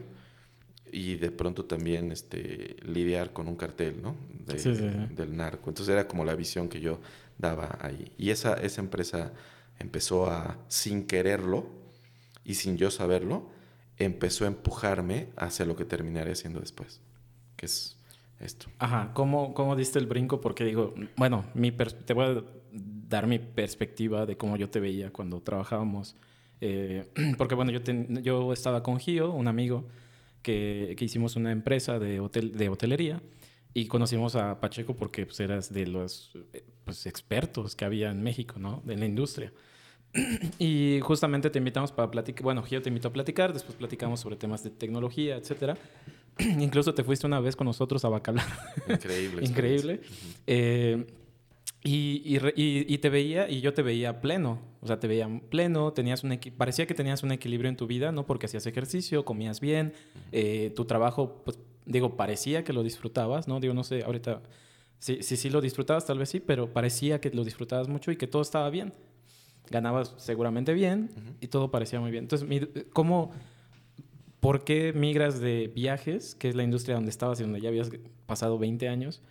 y 0.91 1.15
de 1.15 1.31
pronto 1.31 1.65
también 1.65 2.11
este, 2.11 2.75
lidiar 2.83 3.33
con 3.33 3.47
un 3.47 3.55
cartel, 3.55 4.01
¿no? 4.01 4.15
Del 4.45 5.35
narco. 5.35 5.69
Entonces 5.69 5.93
era 5.93 6.07
como 6.07 6.25
la 6.25 6.35
visión 6.35 6.67
que 6.67 6.81
yo 6.81 6.99
daba 7.37 7.77
ahí. 7.81 8.11
Y 8.17 8.29
esa, 8.29 8.53
esa 8.55 8.81
empresa 8.81 9.31
empezó 9.79 10.29
a, 10.29 10.57
sin 10.67 11.07
quererlo 11.07 11.67
y 12.43 12.55
sin 12.55 12.77
yo 12.77 12.91
saberlo, 12.91 13.49
empezó 13.97 14.45
a 14.45 14.47
empujarme 14.47 15.29
hacia 15.37 15.65
lo 15.65 15.75
que 15.75 15.85
terminaré 15.85 16.31
haciendo 16.31 16.59
después, 16.59 17.01
que 17.55 17.65
es 17.67 17.97
esto. 18.39 18.67
Ajá, 18.79 19.11
¿cómo, 19.13 19.53
cómo 19.53 19.75
diste 19.75 19.99
el 19.99 20.07
brinco? 20.07 20.41
Porque 20.41 20.65
digo, 20.65 20.93
bueno, 21.15 21.45
mi 21.53 21.71
te 21.71 22.13
voy 22.13 22.25
a 22.25 22.43
dar 22.71 23.27
mi 23.27 23.39
perspectiva 23.39 24.25
de 24.25 24.37
cómo 24.37 24.57
yo 24.57 24.69
te 24.69 24.79
veía 24.79 25.11
cuando 25.11 25.41
trabajábamos. 25.41 26.15
Eh, 26.59 27.05
porque 27.37 27.55
bueno, 27.55 27.71
yo, 27.71 27.81
yo 28.21 28.53
estaba 28.53 28.83
con 28.83 28.99
Gio, 28.99 29.31
un 29.31 29.47
amigo, 29.47 29.85
que, 30.41 30.95
hicimos 30.99 31.35
una 31.35 31.51
empresa 31.51 31.99
de, 31.99 32.19
hotel, 32.19 32.57
de 32.57 32.69
hotelería 32.69 33.21
y 33.73 33.85
conocimos 33.85 34.35
a 34.35 34.59
Pacheco 34.59 34.95
porque 34.95 35.25
pues, 35.25 35.39
eras 35.39 35.73
de 35.73 35.87
los 35.87 36.37
pues, 36.83 37.05
expertos 37.05 37.75
que 37.75 37.85
había 37.85 38.11
en 38.11 38.21
México, 38.21 38.55
¿no? 38.59 38.81
De 38.85 38.97
la 38.97 39.05
industria. 39.05 39.53
y 40.59 40.99
justamente 41.01 41.49
te 41.49 41.59
invitamos 41.59 41.91
para 41.91 42.11
platicar, 42.11 42.43
bueno, 42.43 42.63
Gio 42.63 42.81
te 42.81 42.89
invitó 42.89 43.07
a 43.07 43.13
platicar, 43.13 43.53
después 43.53 43.75
platicamos 43.77 44.19
sobre 44.19 44.35
temas 44.35 44.63
de 44.63 44.69
tecnología, 44.71 45.37
etcétera. 45.37 45.77
Incluso 46.39 46.93
te 46.93 47.03
fuiste 47.03 47.27
una 47.27 47.39
vez 47.39 47.55
con 47.55 47.65
nosotros 47.65 48.03
a 48.05 48.09
Bacalar. 48.09 48.45
Increíble. 48.89 49.45
Increíble. 49.45 50.01
Eh, 50.47 51.05
Y, 51.83 52.21
y, 52.23 52.93
y, 52.93 52.97
te 52.99 53.09
veía, 53.09 53.49
y 53.49 53.61
yo 53.61 53.73
te 53.73 53.81
veía 53.81 54.21
pleno. 54.21 54.59
O 54.81 54.87
sea, 54.87 54.99
te 54.99 55.07
veía 55.07 55.27
pleno, 55.49 55.93
tenías 55.93 56.23
un 56.23 56.39
parecía 56.55 56.85
que 56.85 56.93
tenías 56.93 57.23
un 57.23 57.31
equilibrio 57.31 57.69
en 57.69 57.75
tu 57.75 57.87
vida, 57.87 58.11
¿no? 58.11 58.25
Porque 58.27 58.45
hacías 58.45 58.67
ejercicio, 58.67 59.25
comías 59.25 59.59
bien, 59.59 59.93
eh, 60.31 60.71
tu 60.75 60.85
trabajo, 60.85 61.41
pues, 61.43 61.59
digo, 61.85 62.17
parecía 62.17 62.63
que 62.63 62.73
lo 62.73 62.83
disfrutabas, 62.83 63.47
¿no? 63.47 63.59
Digo, 63.59 63.73
no 63.73 63.83
sé, 63.83 64.03
ahorita, 64.03 64.41
sí, 64.99 65.23
sí, 65.23 65.37
sí 65.37 65.49
lo 65.49 65.59
disfrutabas, 65.59 66.05
tal 66.05 66.19
vez 66.19 66.29
sí, 66.29 66.39
pero 66.39 66.71
parecía 66.71 67.19
que 67.19 67.31
lo 67.31 67.43
disfrutabas 67.43 67.87
mucho 67.87 68.11
y 68.11 68.15
que 68.15 68.27
todo 68.27 68.43
estaba 68.43 68.69
bien. 68.69 68.93
Ganabas 69.71 70.13
seguramente 70.17 70.73
bien 70.73 71.09
y 71.39 71.47
todo 71.47 71.71
parecía 71.71 71.99
muy 71.99 72.11
bien. 72.11 72.25
Entonces, 72.25 72.47
¿cómo, 72.93 73.31
por 74.39 74.63
qué 74.63 74.93
migras 74.93 75.39
de 75.39 75.71
viajes, 75.73 76.35
que 76.35 76.49
es 76.49 76.55
la 76.55 76.63
industria 76.63 76.95
donde 76.95 77.09
estabas 77.09 77.39
y 77.39 77.43
donde 77.43 77.61
ya 77.61 77.69
habías 77.69 77.89
pasado 78.27 78.59
20 78.59 78.87
años? 78.87 79.21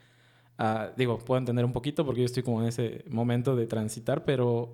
Digo, 0.97 1.19
puedo 1.19 1.39
entender 1.39 1.65
un 1.65 1.73
poquito 1.73 2.05
porque 2.05 2.21
yo 2.21 2.27
estoy 2.27 2.43
como 2.43 2.61
en 2.63 2.69
ese 2.69 3.05
momento 3.09 3.57
de 3.57 3.67
transitar, 3.67 4.25
pero, 4.25 4.73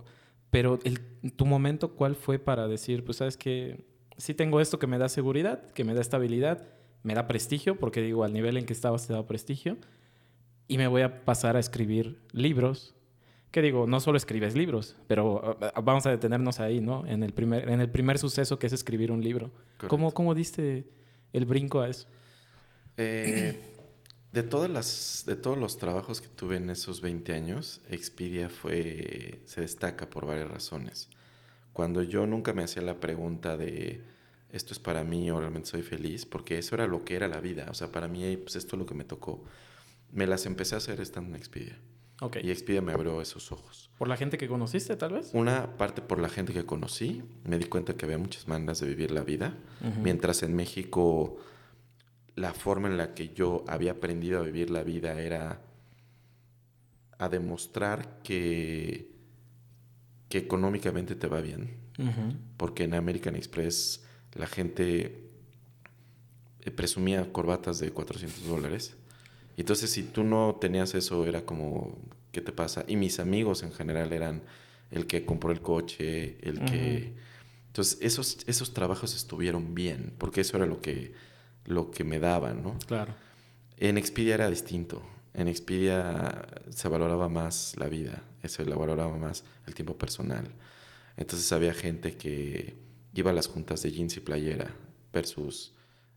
pero 0.51 0.79
el, 0.85 1.01
tu 1.37 1.47
momento, 1.47 1.93
¿cuál 1.95 2.17
fue 2.17 2.39
para 2.39 2.67
decir, 2.67 3.05
pues 3.05 3.19
sabes 3.19 3.37
que 3.37 3.87
sí 4.17 4.35
tengo 4.35 4.61
esto 4.61 4.79
que 4.79 4.87
me 4.87 4.99
da 4.99 5.09
seguridad, 5.09 5.71
que 5.73 5.85
me 5.85 5.95
da 5.95 6.01
estabilidad, 6.01 6.67
me 7.03 7.15
da 7.15 7.29
prestigio, 7.29 7.79
porque 7.79 8.03
digo, 8.03 8.25
al 8.25 8.33
nivel 8.33 8.57
en 8.57 8.67
que 8.67 8.73
estabas 8.73 9.07
te 9.07 9.13
da 9.13 9.27
prestigio, 9.27 9.77
y 10.69 10.79
me 10.79 10.89
voy 10.89 11.03
a 11.03 11.25
pasar 11.25 11.57
a 11.57 11.61
escribir 11.61 12.19
libros? 12.33 12.95
Que 13.53 13.63
digo, 13.63 13.87
no 13.87 14.01
solo 14.01 14.17
escribes 14.17 14.57
libros, 14.57 14.97
pero 15.07 15.57
ah, 15.63 15.81
vamos 15.81 16.05
a 16.07 16.11
detenernos 16.11 16.59
ahí, 16.59 16.81
¿no? 16.81 17.07
En 17.07 17.23
el 17.23 17.33
primer, 17.33 17.69
en 17.69 17.81
el 17.81 17.89
primer 17.89 18.19
suceso 18.19 18.59
que 18.59 18.67
es 18.67 18.73
escribir 18.73 19.13
un 19.13 19.23
libro. 19.23 19.53
¿Cómo, 19.87 20.13
¿Cómo 20.13 20.35
diste 20.35 20.89
el 21.33 21.47
brinco 21.47 21.81
a 21.81 21.89
eso? 21.89 22.09
Eh, 22.97 23.76
de, 24.33 24.43
todas 24.43 24.71
las, 24.71 25.25
de 25.27 25.37
todos 25.37 25.59
los 25.59 25.79
trabajos 25.79 26.21
que 26.21 26.29
tuve 26.29 26.57
en 26.57 26.71
esos 26.71 27.01
20 27.01 27.33
años, 27.33 27.81
Expedia 27.89 28.49
fue, 28.49 29.41
se 29.47 29.61
destaca 29.61 30.09
por 30.11 30.27
varias 30.27 30.51
razones. 30.51 31.09
Cuando 31.73 32.03
yo 32.03 32.27
nunca 32.27 32.53
me 32.53 32.63
hacía 32.63 32.83
la 32.83 33.01
pregunta 33.01 33.57
de 33.57 34.03
esto 34.51 34.73
es 34.73 34.79
para 34.79 35.05
mí 35.05 35.31
o 35.31 35.39
realmente 35.39 35.69
soy 35.69 35.83
feliz, 35.83 36.25
porque 36.25 36.59
eso 36.59 36.75
era 36.75 36.87
lo 36.87 37.05
que 37.05 37.17
era 37.17 37.29
la 37.29 37.41
vida. 37.41 37.67
O 37.71 37.75
sea, 37.75 37.93
para 37.93 38.09
mí, 38.09 38.37
pues 38.37 38.57
esto 38.57 38.77
es 38.77 38.81
lo 38.81 38.87
que 38.87 38.95
me 38.95 39.05
tocó. 39.05 39.45
Me 40.13 40.27
las 40.27 40.47
empecé 40.47 40.75
a 40.75 40.79
hacer 40.79 41.01
estando 41.01 41.31
en 41.31 41.37
Expedia. 41.37 41.79
Okay. 42.21 42.47
Y 42.47 42.51
Expedia 42.51 42.81
me 42.81 42.93
abrió 42.93 43.21
esos 43.21 43.53
ojos. 43.53 43.91
¿Por 43.99 44.09
la 44.09 44.17
gente 44.17 44.39
que 44.39 44.49
conociste, 44.49 44.97
tal 44.97 45.13
vez? 45.13 45.31
Una 45.35 45.77
parte 45.77 46.01
por 46.01 46.19
la 46.19 46.31
gente 46.31 46.55
que 46.55 46.65
conocí. 46.65 47.23
Me 47.45 47.59
di 47.59 47.67
cuenta 47.67 47.95
que 47.95 48.07
había 48.07 48.17
muchas 48.17 48.49
maneras 48.49 48.81
de 48.81 48.87
vivir 48.87 49.11
la 49.11 49.23
vida. 49.23 49.59
Mientras 50.03 50.43
en 50.43 50.55
México 50.55 51.37
la 52.37 52.53
forma 52.53 52.89
en 52.89 52.99
la 52.99 53.15
que 53.15 53.31
yo 53.31 53.65
había 53.67 53.93
aprendido 53.93 54.39
a 54.39 54.43
vivir 54.43 54.71
la 54.71 54.83
vida 54.83 55.21
era 55.21 55.63
a 57.19 57.29
demostrar 57.31 58.21
que, 58.23 59.11
que 60.29 60.39
económicamente 60.39 61.15
te 61.15 61.27
va 61.27 61.41
bien. 61.41 61.85
Porque 62.59 62.85
en 62.85 62.93
American 62.93 63.37
Express 63.37 64.05
la 64.35 64.47
gente 64.47 65.31
eh, 66.61 66.71
presumía 66.71 67.33
corbatas 67.33 67.79
de 67.79 67.91
400 67.91 68.47
dólares. 68.47 68.95
Y 69.57 69.63
entonces 69.63 69.91
si 69.91 70.03
tú 70.03 70.23
no 70.23 70.59
tenías 70.61 70.95
eso 70.95 71.27
era 71.27 71.47
como, 71.47 71.97
¿qué 72.33 72.43
te 72.43 72.53
pasa? 72.53 72.85
Y 72.87 72.97
mis 72.97 73.19
amigos 73.19 73.63
en 73.63 73.73
general 73.73 74.13
eran 74.13 74.43
el 74.91 75.07
que 75.07 75.25
compró 75.25 75.53
el 75.53 75.63
coche, 75.63 76.37
el 76.43 76.63
que... 76.67 77.15
Entonces 77.69 77.99
esos, 78.03 78.39
esos 78.47 78.75
trabajos 78.75 79.15
estuvieron 79.15 79.75
bien, 79.75 80.13
porque 80.19 80.43
eso 80.43 80.59
era 80.59 80.67
lo 80.67 80.83
que 80.83 81.15
lo 81.67 81.91
que 81.91 82.05
me 82.05 82.19
daban, 82.19 82.63
¿no? 82.63 82.79
Claro. 82.87 83.15
En 83.77 83.99
Expedia 83.99 84.35
era 84.35 84.49
distinto. 84.49 85.03
En 85.35 85.49
Expedia 85.49 86.47
se 86.71 86.89
valoraba 86.89 87.29
más 87.29 87.75
la 87.77 87.89
vida, 87.89 88.23
se 88.45 88.65
valoraba 88.65 89.17
más 89.19 89.45
el 89.67 89.75
tiempo 89.75 89.97
personal. 89.97 90.47
Entonces 91.17 91.51
había 91.53 91.75
gente 91.75 92.17
que 92.17 92.77
iba 93.15 93.31
a 93.31 93.35
las 93.35 93.49
juntas 93.49 93.83
de 93.83 93.93
jeans 93.93 94.17
y 94.17 94.21
playera 94.21 94.71
versus... 95.13 95.75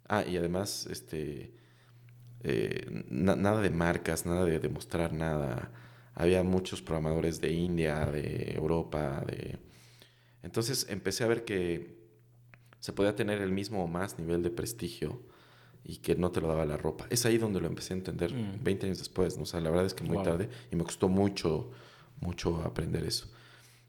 Ah, 0.08 0.24
y 0.26 0.38
además, 0.38 0.88
este... 0.90 1.54
Eh, 2.42 3.04
nada 3.10 3.62
de 3.62 3.70
marcas, 3.70 4.26
nada 4.26 4.46
de 4.46 4.60
demostrar 4.60 5.12
nada. 5.12 5.72
Había 6.16 6.44
muchos 6.44 6.82
programadores 6.82 7.42
de 7.42 7.52
India, 7.52 8.06
de 8.06 8.54
Europa, 8.56 9.24
de... 9.28 9.58
Entonces 10.44 10.88
empecé 10.90 11.26
a 11.26 11.28
ver 11.28 11.44
que 11.44 12.00
se 12.80 12.94
podía 12.94 13.16
tener 13.16 13.42
el 13.42 13.52
mismo 13.52 13.84
o 13.84 13.88
más 13.88 14.18
nivel 14.18 14.42
de 14.42 14.50
prestigio 14.50 15.22
y 15.84 15.98
que 15.98 16.16
no 16.16 16.32
te 16.32 16.42
lo 16.42 16.48
daba 16.48 16.66
la 16.66 16.78
ropa. 16.78 17.08
Es 17.10 17.26
ahí 17.26 17.38
donde 17.38 17.60
lo 17.62 17.68
empecé 17.68 17.94
a 17.94 17.98
entender 17.98 18.34
20 18.34 18.86
mm. 18.86 18.86
años 18.86 19.00
después, 19.00 19.38
¿no? 19.38 19.44
O 19.44 19.46
sea, 19.46 19.60
la 19.60 19.70
verdad 19.70 19.86
es 19.86 19.94
que 19.94 20.04
muy 20.04 20.24
tarde 20.24 20.50
y 20.72 20.76
me 20.76 20.84
costó 20.84 21.10
mucho, 21.10 21.72
mucho 22.22 22.62
aprender 22.62 23.04
eso. 23.04 23.28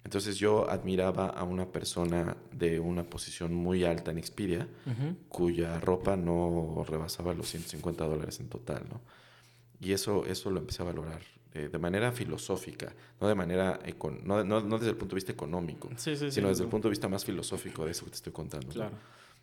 Entonces 0.04 0.38
yo 0.38 0.70
admiraba 0.70 1.26
a 1.26 1.44
una 1.44 1.66
persona 1.66 2.36
de 2.52 2.80
una 2.80 3.04
posición 3.04 3.52
muy 3.54 3.84
alta 3.84 4.10
en 4.10 4.18
Expedia, 4.18 4.66
cuya 5.28 5.78
ropa 5.78 6.16
no 6.16 6.84
rebasaba 6.88 7.34
los 7.34 7.50
150 7.50 8.06
dólares 8.06 8.40
en 8.40 8.48
total, 8.48 8.84
¿no? 8.88 9.00
Y 9.78 9.92
eso, 9.92 10.26
eso 10.26 10.50
lo 10.50 10.60
empecé 10.60 10.82
a 10.82 10.86
valorar 10.86 11.20
eh, 11.52 11.68
de 11.70 11.78
manera 11.78 12.12
filosófica, 12.12 12.94
no 13.20 13.28
de 13.28 13.34
manera, 13.34 13.80
no, 14.22 14.44
no, 14.44 14.60
no, 14.60 14.78
desde 14.78 14.90
el 14.90 14.96
punto 14.96 15.14
de 15.14 15.16
vista 15.16 15.32
económico, 15.32 15.90
sino 15.96 16.48
desde 16.48 16.64
el 16.64 16.68
punto 16.68 16.88
de 16.88 16.90
vista 16.90 17.08
más 17.08 17.24
filosófico 17.24 17.84
de 17.84 17.90
eso 17.90 18.04
que 18.04 18.10
te 18.10 18.16
estoy 18.16 18.32
contando. 18.32 18.68
Claro. 18.68 18.96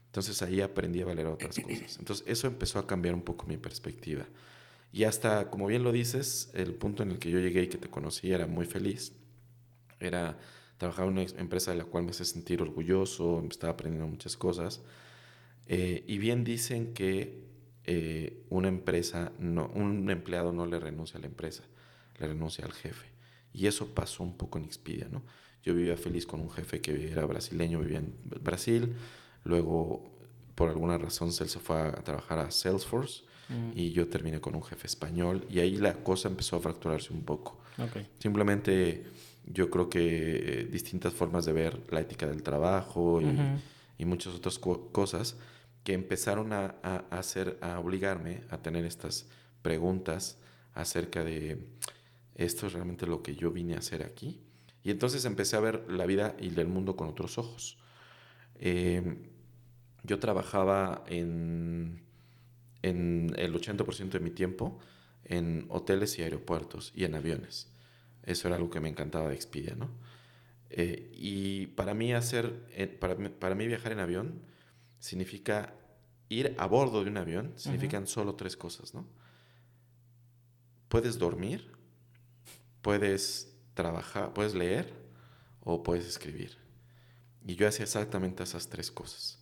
Entonces 0.07 0.41
ahí 0.41 0.61
aprendí 0.61 1.01
a 1.01 1.05
valer 1.05 1.27
otras 1.27 1.59
cosas. 1.63 1.97
Entonces 1.99 2.25
eso 2.27 2.47
empezó 2.47 2.79
a 2.79 2.87
cambiar 2.87 3.13
un 3.13 3.21
poco 3.21 3.45
mi 3.45 3.57
perspectiva. 3.57 4.25
Y 4.91 5.03
hasta, 5.03 5.49
como 5.49 5.67
bien 5.67 5.83
lo 5.83 5.91
dices, 5.91 6.49
el 6.53 6.73
punto 6.73 7.03
en 7.03 7.11
el 7.11 7.19
que 7.19 7.29
yo 7.29 7.39
llegué 7.39 7.63
y 7.63 7.67
que 7.67 7.77
te 7.77 7.89
conocí 7.89 8.31
era 8.31 8.47
muy 8.47 8.65
feliz. 8.65 9.13
Era 9.99 10.37
trabajar 10.77 11.05
en 11.05 11.13
una 11.13 11.21
empresa 11.21 11.71
de 11.71 11.77
la 11.77 11.85
cual 11.85 12.03
me 12.03 12.11
hace 12.11 12.25
sentir 12.25 12.61
orgulloso, 12.61 13.43
estaba 13.49 13.73
aprendiendo 13.73 14.07
muchas 14.07 14.37
cosas. 14.37 14.81
Eh, 15.67 16.03
y 16.07 16.17
bien 16.17 16.43
dicen 16.43 16.93
que 16.93 17.45
eh, 17.83 18.43
una 18.49 18.69
empresa, 18.69 19.31
no, 19.39 19.67
un 19.73 20.09
empleado 20.09 20.53
no 20.53 20.65
le 20.65 20.79
renuncia 20.79 21.17
a 21.17 21.21
la 21.21 21.27
empresa, 21.27 21.63
le 22.19 22.27
renuncia 22.27 22.65
al 22.65 22.73
jefe. 22.73 23.07
Y 23.53 23.67
eso 23.67 23.93
pasó 23.93 24.23
un 24.23 24.37
poco 24.37 24.57
en 24.57 24.65
Expedia, 24.65 25.07
¿no? 25.11 25.23
Yo 25.63 25.73
vivía 25.73 25.97
feliz 25.97 26.25
con 26.25 26.39
un 26.39 26.49
jefe 26.49 26.79
que 26.79 27.11
era 27.11 27.25
brasileño, 27.25 27.79
vivía 27.79 27.99
en 27.99 28.13
Brasil, 28.41 28.93
Luego, 29.47 30.03
por 30.55 30.69
alguna 30.69 30.97
razón, 30.97 31.29
él 31.29 31.47
se 31.47 31.59
fue 31.59 31.79
a 31.79 32.03
trabajar 32.03 32.39
a 32.39 32.51
Salesforce 32.51 33.23
mm. 33.47 33.71
y 33.75 33.91
yo 33.91 34.09
terminé 34.09 34.41
con 34.41 34.55
un 34.55 34.63
jefe 34.63 34.87
español 34.87 35.45
y 35.49 35.59
ahí 35.59 35.77
la 35.77 35.93
cosa 36.03 36.27
empezó 36.27 36.57
a 36.57 36.59
fracturarse 36.59 37.13
un 37.13 37.23
poco. 37.23 37.57
Simplemente 38.19 39.05
yo 39.45 39.69
creo 39.69 39.89
que 39.89 40.01
eh, 40.01 40.63
distintas 40.65 41.13
formas 41.13 41.45
de 41.45 41.53
ver 41.53 41.79
la 41.91 42.01
ética 42.01 42.27
del 42.27 42.43
trabajo 42.43 43.21
y, 43.21 44.05
muchas 44.05 44.33
otras 44.35 44.59
cosas 44.59 45.37
que 45.83 45.93
empezaron 45.93 46.51
a, 46.53 46.75
hacer, 47.09 47.57
a 47.61 47.79
obligarme 47.79 48.41
a 48.49 48.57
tener 48.57 48.83
estas 48.83 49.27
preguntas 49.61 50.37
acerca 50.73 51.23
de 51.23 51.67
esto 52.35 52.67
es 52.67 52.73
realmente 52.73 53.07
lo 53.07 53.23
que 53.23 53.35
yo 53.35 53.51
vine 53.51 53.75
a 53.75 53.79
hacer 53.79 54.03
aquí. 54.03 54.41
Y 54.83 54.91
entonces 54.91 55.23
empecé 55.25 55.55
a 55.55 55.61
ver 55.61 55.89
la 55.89 56.05
vida 56.05 56.35
y 56.39 56.47
el 56.59 56.67
mundo 56.67 56.95
con 56.95 57.07
otros 57.07 57.37
ojos. 57.37 57.77
Eh, 58.59 59.31
yo 60.03 60.19
trabajaba 60.19 61.03
en, 61.07 62.01
en 62.81 63.33
el 63.37 63.53
80% 63.53 64.09
de 64.09 64.19
mi 64.19 64.31
tiempo 64.31 64.79
en 65.25 65.65
hoteles 65.69 66.17
y 66.19 66.23
aeropuertos 66.23 66.91
y 66.95 67.03
en 67.03 67.15
aviones. 67.15 67.67
Eso 68.23 68.47
era 68.47 68.57
algo 68.57 68.69
que 68.69 68.79
me 68.79 68.89
encantaba 68.89 69.29
de 69.29 69.35
Expedia, 69.35 69.75
¿no? 69.75 69.89
Eh, 70.69 71.11
y 71.13 71.67
para 71.67 71.93
mí 71.93 72.13
hacer, 72.13 72.65
eh, 72.71 72.87
para, 72.87 73.15
para, 73.15 73.55
mí 73.55 73.67
viajar 73.67 73.93
en 73.93 73.99
avión 73.99 74.41
significa 74.99 75.73
ir 76.29 76.55
a 76.57 76.65
bordo 76.65 77.03
de 77.03 77.09
un 77.09 77.17
avión, 77.17 77.53
significan 77.55 78.05
solo 78.05 78.35
tres 78.35 78.57
cosas, 78.57 78.93
¿no? 78.93 79.07
Puedes 80.89 81.19
dormir, 81.19 81.71
puedes 82.81 83.55
trabajar, 83.73 84.33
puedes 84.33 84.55
leer 84.55 84.93
o 85.61 85.83
puedes 85.83 86.05
escribir. 86.05 86.57
Y 87.45 87.55
yo 87.55 87.67
hacía 87.67 87.83
exactamente 87.83 88.43
esas 88.43 88.67
tres 88.67 88.91
cosas. 88.91 89.39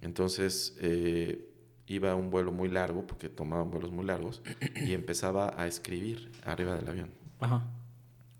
Entonces 0.00 0.76
eh, 0.80 1.48
iba 1.86 2.12
a 2.12 2.14
un 2.14 2.30
vuelo 2.30 2.52
muy 2.52 2.68
largo, 2.68 3.06
porque 3.06 3.28
tomaban 3.28 3.70
vuelos 3.70 3.90
muy 3.90 4.04
largos, 4.04 4.42
y 4.84 4.92
empezaba 4.94 5.54
a 5.56 5.66
escribir 5.66 6.30
arriba 6.44 6.74
del 6.74 6.88
avión. 6.88 7.10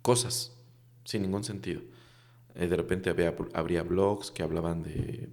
Cosas, 0.02 0.52
sin 1.04 1.22
ningún 1.22 1.44
sentido. 1.44 1.80
Eh, 2.54 2.66
de 2.66 2.76
repente 2.76 3.10
había, 3.10 3.34
habría 3.54 3.82
blogs 3.82 4.30
que 4.30 4.42
hablaban 4.42 4.82
de 4.82 5.28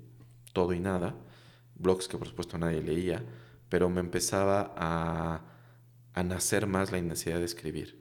todo 0.53 0.73
y 0.73 0.79
nada, 0.79 1.15
blogs 1.75 2.07
que 2.07 2.17
por 2.17 2.27
supuesto 2.27 2.57
nadie 2.57 2.81
leía, 2.81 3.23
pero 3.67 3.89
me 3.89 3.99
empezaba 3.99 4.73
a, 4.77 5.41
a 6.13 6.23
nacer 6.23 6.67
más 6.67 6.91
la 6.91 7.01
necesidad 7.01 7.39
de 7.39 7.45
escribir. 7.45 7.99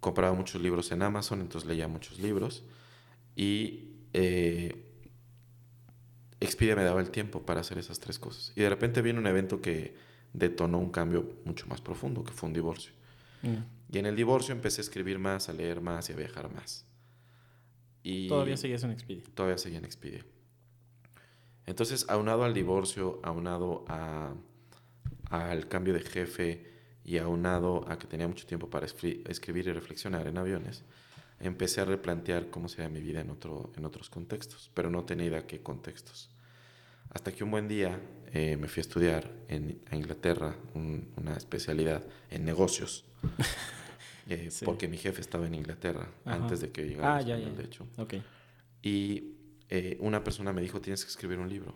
Compraba 0.00 0.34
muchos 0.34 0.60
libros 0.60 0.90
en 0.90 1.02
Amazon, 1.02 1.40
entonces 1.40 1.68
leía 1.68 1.86
muchos 1.86 2.18
libros 2.18 2.64
y 3.36 3.90
eh, 4.12 4.87
Expedia 6.40 6.76
me 6.76 6.84
daba 6.84 7.00
el 7.00 7.10
tiempo 7.10 7.42
para 7.42 7.60
hacer 7.60 7.78
esas 7.78 7.98
tres 8.00 8.18
cosas. 8.18 8.52
Y 8.54 8.60
de 8.60 8.68
repente 8.68 9.02
viene 9.02 9.18
un 9.18 9.26
evento 9.26 9.60
que 9.60 9.94
detonó 10.32 10.78
un 10.78 10.90
cambio 10.90 11.36
mucho 11.44 11.66
más 11.66 11.80
profundo, 11.80 12.22
que 12.22 12.32
fue 12.32 12.48
un 12.48 12.52
divorcio. 12.52 12.92
Mm. 13.42 13.56
Y 13.92 13.98
en 13.98 14.06
el 14.06 14.16
divorcio 14.16 14.54
empecé 14.54 14.80
a 14.80 14.84
escribir 14.84 15.18
más, 15.18 15.48
a 15.48 15.52
leer 15.52 15.80
más 15.80 16.08
y 16.10 16.12
a 16.12 16.16
viajar 16.16 16.52
más. 16.52 16.84
Y 18.02 18.28
todavía 18.28 18.56
seguías 18.56 18.84
en 18.84 18.92
Expedia. 18.92 19.24
Todavía 19.34 19.58
seguía 19.58 19.78
en 19.78 19.84
Expedia. 19.84 20.24
Entonces, 21.66 22.06
aunado 22.08 22.44
al 22.44 22.54
divorcio, 22.54 23.20
aunado 23.22 23.84
a, 23.88 24.34
al 25.30 25.68
cambio 25.68 25.92
de 25.92 26.00
jefe 26.00 26.66
y 27.04 27.18
aunado 27.18 27.84
a 27.88 27.98
que 27.98 28.06
tenía 28.06 28.28
mucho 28.28 28.46
tiempo 28.46 28.70
para 28.70 28.86
escribir 28.86 29.66
y 29.66 29.72
reflexionar 29.72 30.26
en 30.26 30.38
aviones, 30.38 30.84
empecé 31.40 31.80
a 31.80 31.84
replantear 31.84 32.50
cómo 32.50 32.68
sería 32.68 32.88
mi 32.88 33.00
vida 33.00 33.20
en, 33.20 33.30
otro, 33.30 33.72
en 33.76 33.84
otros 33.84 34.10
contextos, 34.10 34.70
pero 34.74 34.90
no 34.90 35.04
tenía 35.04 35.26
idea 35.26 35.46
qué 35.46 35.60
contextos. 35.62 36.30
Hasta 37.10 37.32
que 37.32 37.44
un 37.44 37.50
buen 37.50 37.68
día 37.68 38.00
eh, 38.32 38.56
me 38.56 38.68
fui 38.68 38.80
a 38.80 38.82
estudiar 38.82 39.30
en, 39.48 39.80
a 39.90 39.96
Inglaterra 39.96 40.56
una 40.74 41.36
especialidad 41.36 42.04
en 42.30 42.44
negocios. 42.44 43.04
Eh, 44.30 44.50
porque 44.66 44.88
mi 44.88 44.98
jefe 44.98 45.22
estaba 45.22 45.46
en 45.46 45.54
Inglaterra 45.54 46.06
antes 46.26 46.60
de 46.60 46.70
que 46.70 46.86
llegara 46.86 47.16
ah, 47.16 47.22
ya, 47.22 47.38
ya. 47.38 47.48
de 47.48 47.64
hecho. 47.64 47.86
Okay. 47.96 48.22
Y 48.82 49.38
eh, 49.70 49.96
una 50.00 50.22
persona 50.22 50.52
me 50.52 50.60
dijo, 50.60 50.82
tienes 50.82 51.02
que 51.02 51.10
escribir 51.10 51.38
un 51.38 51.48
libro. 51.48 51.72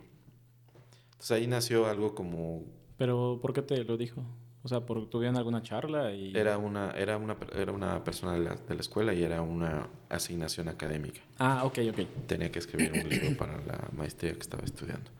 Entonces 1.13 1.31
ahí 1.31 1.47
nació 1.47 1.87
algo 1.87 2.13
como... 2.13 2.63
¿Pero 2.97 3.39
por 3.41 3.53
qué 3.53 3.63
te 3.63 3.83
lo 3.83 3.97
dijo? 3.97 4.23
O 4.63 4.69
sea, 4.69 4.79
¿por, 4.79 5.09
¿tuvieron 5.09 5.35
alguna 5.35 5.61
charla? 5.61 6.13
Y... 6.13 6.35
Era, 6.35 6.57
una, 6.57 6.91
era, 6.91 7.17
una, 7.17 7.35
era 7.53 7.73
una 7.73 8.01
persona 8.03 8.33
de 8.33 8.39
la, 8.39 8.55
de 8.55 8.75
la, 8.75 8.81
escuela 8.81 9.13
y 9.13 9.21
era 9.21 9.41
una 9.41 9.89
asignación 10.07 10.69
académica. 10.69 11.19
Ah, 11.37 11.65
ok, 11.65 11.79
ok. 11.89 11.99
Tenía 12.27 12.49
que 12.49 12.59
escribir 12.59 12.93
un 12.93 13.09
libro 13.09 13.35
para 13.37 13.57
la 13.57 13.89
maestría 13.95 14.31
que 14.33 14.39
estaba 14.39 14.63
estudiando. 14.63 15.11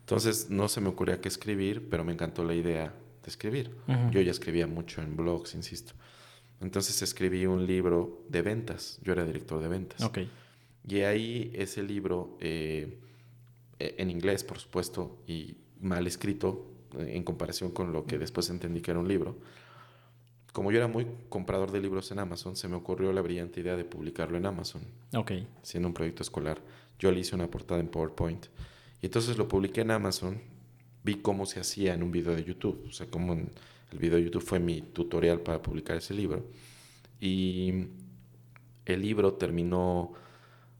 Entonces 0.00 0.50
no 0.50 0.66
se 0.66 0.80
me 0.80 0.88
ocurría 0.88 1.20
qué 1.20 1.28
escribir, 1.28 1.88
pero 1.88 2.02
me 2.02 2.12
encantó 2.12 2.42
la 2.42 2.54
idea 2.54 2.92
de 3.22 3.28
escribir. 3.28 3.76
Yo 4.10 4.20
ya 4.20 4.32
escribía 4.32 4.66
mucho 4.66 5.02
en 5.02 5.16
blogs, 5.16 5.54
insisto. 5.54 5.92
Entonces 6.60 7.00
escribí 7.00 7.46
un 7.46 7.66
libro 7.66 8.24
de 8.28 8.42
ventas. 8.42 8.98
Yo 9.02 9.12
era 9.12 9.24
director 9.24 9.62
de 9.62 9.68
ventas. 9.68 10.02
Ok. 10.02 10.18
Y 10.88 11.00
ahí 11.02 11.52
ese 11.54 11.84
libro, 11.84 12.36
eh, 12.40 12.98
e, 13.78 13.94
en 13.98 14.10
inglés, 14.10 14.42
por 14.42 14.58
supuesto, 14.58 15.22
y 15.28 15.58
mal 15.80 16.08
escrito 16.08 16.66
en 16.98 17.22
comparación 17.22 17.70
con 17.70 17.92
lo 17.92 18.04
que 18.06 18.18
después 18.18 18.50
entendí 18.50 18.80
que 18.80 18.90
era 18.90 19.00
un 19.00 19.08
libro. 19.08 19.36
Como 20.52 20.72
yo 20.72 20.78
era 20.78 20.88
muy 20.88 21.06
comprador 21.28 21.70
de 21.70 21.80
libros 21.80 22.10
en 22.10 22.18
Amazon, 22.18 22.56
se 22.56 22.68
me 22.68 22.74
ocurrió 22.76 23.12
la 23.12 23.20
brillante 23.20 23.60
idea 23.60 23.76
de 23.76 23.84
publicarlo 23.84 24.36
en 24.36 24.46
Amazon. 24.46 24.82
Ok. 25.14 25.32
Siendo 25.62 25.88
un 25.88 25.94
proyecto 25.94 26.22
escolar. 26.22 26.60
Yo 26.98 27.12
le 27.12 27.20
hice 27.20 27.34
una 27.34 27.48
portada 27.48 27.80
en 27.80 27.88
PowerPoint. 27.88 28.46
Y 29.00 29.06
entonces 29.06 29.38
lo 29.38 29.46
publiqué 29.46 29.82
en 29.82 29.92
Amazon. 29.92 30.40
Vi 31.04 31.16
cómo 31.16 31.46
se 31.46 31.60
hacía 31.60 31.94
en 31.94 32.02
un 32.02 32.10
video 32.10 32.34
de 32.34 32.44
YouTube. 32.44 32.84
O 32.88 32.92
sea, 32.92 33.06
cómo 33.06 33.34
el 33.34 33.98
video 33.98 34.18
de 34.18 34.24
YouTube 34.24 34.42
fue 34.42 34.58
mi 34.58 34.82
tutorial 34.82 35.40
para 35.40 35.62
publicar 35.62 35.96
ese 35.96 36.14
libro. 36.14 36.44
Y 37.20 37.86
el 38.86 39.00
libro 39.00 39.34
terminó 39.34 40.12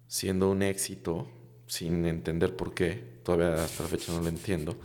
siendo 0.08 0.50
un 0.50 0.62
éxito 0.62 1.28
sin 1.66 2.04
entender 2.06 2.56
por 2.56 2.74
qué. 2.74 3.20
Todavía 3.22 3.64
hasta 3.64 3.84
la 3.84 3.88
fecha 3.88 4.12
no 4.12 4.20
lo 4.20 4.28
entiendo. 4.28 4.76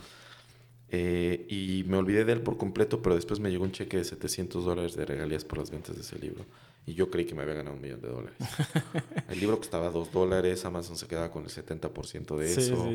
Eh, 0.88 1.46
y 1.48 1.84
me 1.88 1.96
olvidé 1.96 2.24
de 2.24 2.32
él 2.32 2.42
por 2.42 2.56
completo, 2.56 3.02
pero 3.02 3.16
después 3.16 3.40
me 3.40 3.50
llegó 3.50 3.64
un 3.64 3.72
cheque 3.72 3.96
de 3.96 4.04
700 4.04 4.64
dólares 4.64 4.94
de 4.94 5.04
regalías 5.04 5.44
por 5.44 5.58
las 5.58 5.70
ventas 5.70 5.96
de 5.96 6.02
ese 6.02 6.18
libro. 6.18 6.44
Y 6.86 6.94
yo 6.94 7.10
creí 7.10 7.24
que 7.24 7.34
me 7.34 7.42
había 7.42 7.54
ganado 7.54 7.74
un 7.74 7.82
millón 7.82 8.00
de 8.00 8.08
dólares. 8.08 8.36
el 9.28 9.40
libro 9.40 9.58
costaba 9.58 9.90
2 9.90 10.12
dólares, 10.12 10.64
Amazon 10.64 10.96
se 10.96 11.08
quedaba 11.08 11.32
con 11.32 11.42
el 11.42 11.50
70% 11.50 12.36
de 12.36 12.52
eso. 12.52 12.92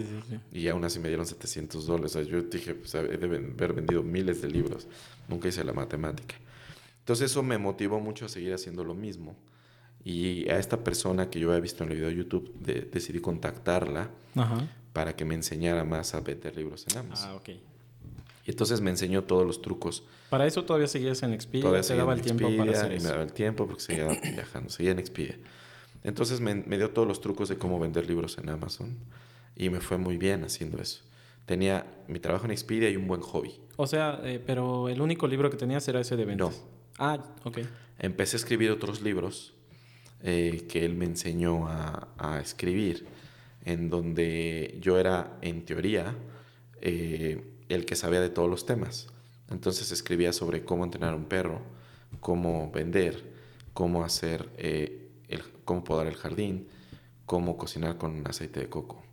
y 0.54 0.68
aún 0.70 0.86
así 0.86 1.00
me 1.00 1.10
dieron 1.10 1.26
700 1.26 1.86
dólares. 1.86 2.14
yo 2.28 2.42
dije, 2.44 2.74
pues, 2.76 2.96
he 2.96 3.18
de 3.18 3.26
haber 3.26 3.74
vendido 3.74 4.02
miles 4.02 4.42
de 4.42 4.50
libros. 4.50 4.88
Nunca 5.28 5.50
hice 5.50 5.64
la 5.66 5.74
matemática. 5.74 6.36
Entonces 7.00 7.32
eso 7.32 7.44
me 7.44 7.58
motivó 7.58 8.00
mucho 8.00 8.26
a 8.26 8.30
seguir 8.30 8.54
haciendo 8.54 8.86
lo 8.86 8.94
mismo. 8.94 9.36
Y 10.04 10.50
a 10.50 10.58
esta 10.58 10.84
persona 10.84 11.30
que 11.30 11.40
yo 11.40 11.50
había 11.50 11.60
visto 11.60 11.84
en 11.84 11.92
el 11.92 11.98
video 11.98 12.10
de 12.10 12.16
YouTube, 12.16 12.54
decidí 12.92 13.20
contactarla 13.20 14.10
para 14.94 15.16
que 15.16 15.26
me 15.26 15.36
enseñara 15.36 15.84
más 15.84 16.16
a 16.16 16.22
vender 16.22 16.56
libros 16.56 16.86
en 16.90 16.98
Amazon. 16.98 17.30
Ah, 17.30 17.36
ok. 17.36 17.50
Entonces 18.52 18.82
me 18.82 18.90
enseñó 18.90 19.24
todos 19.24 19.48
los 19.48 19.62
trucos. 19.62 20.04
¿Para 20.30 20.46
eso 20.46 20.66
todavía 20.66 20.88
seguías 20.88 21.24
en 21.24 21.34
Expedia? 21.34 21.64
Todavía 21.64 21.88
¿Te 21.88 21.96
daba 21.96 22.14
el 22.14 22.22
tiempo 22.22 22.50
para 22.58 22.72
hacer 22.72 22.92
y 22.92 23.00
me 23.00 23.10
daba 23.10 23.24
el 23.24 23.32
tiempo 23.32 23.66
porque 23.66 23.82
seguía 23.82 24.08
viajando, 24.36 24.70
seguía 24.70 24.92
en 24.92 25.00
Expedia. 25.00 25.38
Entonces 26.04 26.42
me, 26.42 26.54
dio 26.56 26.90
todos 26.90 27.08
los 27.08 27.22
trucos 27.22 27.48
de 27.48 27.58
cómo 27.58 27.80
vender 27.80 28.08
libros 28.08 28.38
en 28.38 28.50
Amazon 28.50 28.98
y 29.56 29.70
me 29.70 29.80
fue 29.80 29.98
muy 29.98 30.18
bien 30.18 30.44
haciendo 30.44 30.82
eso. 30.82 31.02
Tenía 31.46 31.86
mi 32.08 32.20
trabajo 32.20 32.46
en 32.46 32.52
Expedia 32.52 32.90
y 32.90 32.98
un 32.98 33.08
buen 33.08 33.22
hobby. 33.22 33.54
O 33.78 33.88
sea, 33.88 34.20
eh, 34.24 34.42
pero 34.46 34.90
el 34.90 35.00
único 35.02 35.28
libro 35.28 35.50
que 35.50 35.58
tenías 35.58 35.88
era 35.88 36.02
ese 36.02 36.18
de 36.18 36.26
ventas. 36.26 36.50
No. 36.50 36.64
Ah, 36.98 37.24
ok. 37.46 37.60
Empecé 38.00 38.36
a 38.36 38.40
escribir 38.40 38.70
otros 38.72 39.02
libros 39.02 39.54
eh, 40.24 40.66
que 40.68 40.84
él 40.84 40.96
me 40.96 41.06
enseñó 41.06 41.68
a, 41.68 42.10
a, 42.18 42.42
escribir, 42.42 43.06
en 43.64 43.90
donde 43.90 44.78
yo 44.82 45.00
era, 45.00 45.38
en 45.42 45.64
teoría, 45.64 46.16
eh, 46.82 47.51
el 47.74 47.86
que 47.86 47.96
sabía 47.96 48.22
de 48.22 48.30
todos 48.30 48.50
los 48.50 48.66
temas. 48.66 49.08
Entonces 49.50 49.92
escribía 49.92 50.34
sobre 50.34 50.64
cómo 50.64 50.84
entrenar 50.84 51.14
un 51.14 51.26
perro, 51.26 51.62
cómo 52.20 52.72
vender, 52.72 53.24
cómo 53.74 54.04
hacer, 54.04 54.50
eh, 54.58 55.10
el, 55.28 55.44
cómo 55.66 55.84
podar 55.84 56.08
el 56.08 56.16
jardín, 56.16 56.68
cómo 57.26 57.58
cocinar 57.58 57.98
con 57.98 58.26
aceite 58.28 58.60
de 58.60 58.70
coco. 58.70 59.04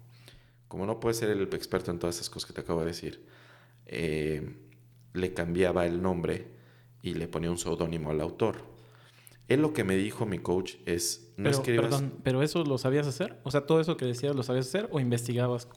Como 0.68 0.86
no 0.86 1.00
puede 1.00 1.14
ser 1.14 1.30
el 1.30 1.42
experto 1.42 1.90
en 1.90 1.98
todas 1.98 2.16
esas 2.16 2.30
cosas 2.30 2.48
que 2.48 2.54
te 2.54 2.60
acabo 2.60 2.80
de 2.80 2.86
decir, 2.86 3.24
eh, 3.86 4.56
le 5.14 5.34
cambiaba 5.34 5.86
el 5.86 6.02
nombre 6.02 6.46
y 7.02 7.14
le 7.14 7.26
ponía 7.26 7.50
un 7.50 7.58
seudónimo 7.58 8.10
al 8.10 8.20
autor. 8.20 8.56
Él 9.48 9.62
lo 9.62 9.72
que 9.72 9.82
me 9.82 9.96
dijo 9.96 10.26
mi 10.26 10.38
coach 10.38 10.74
es, 10.84 11.32
no 11.36 11.48
escribas... 11.48 11.86
Perdón, 11.86 12.12
¿pero 12.22 12.42
eso 12.42 12.62
lo 12.64 12.76
sabías 12.76 13.06
hacer? 13.06 13.38
O 13.44 13.50
sea, 13.50 13.62
¿todo 13.62 13.80
eso 13.80 13.96
que 13.96 14.04
decías 14.04 14.36
lo 14.36 14.42
sabías 14.42 14.66
hacer 14.66 14.88
o 14.92 15.00
investigabas 15.00 15.68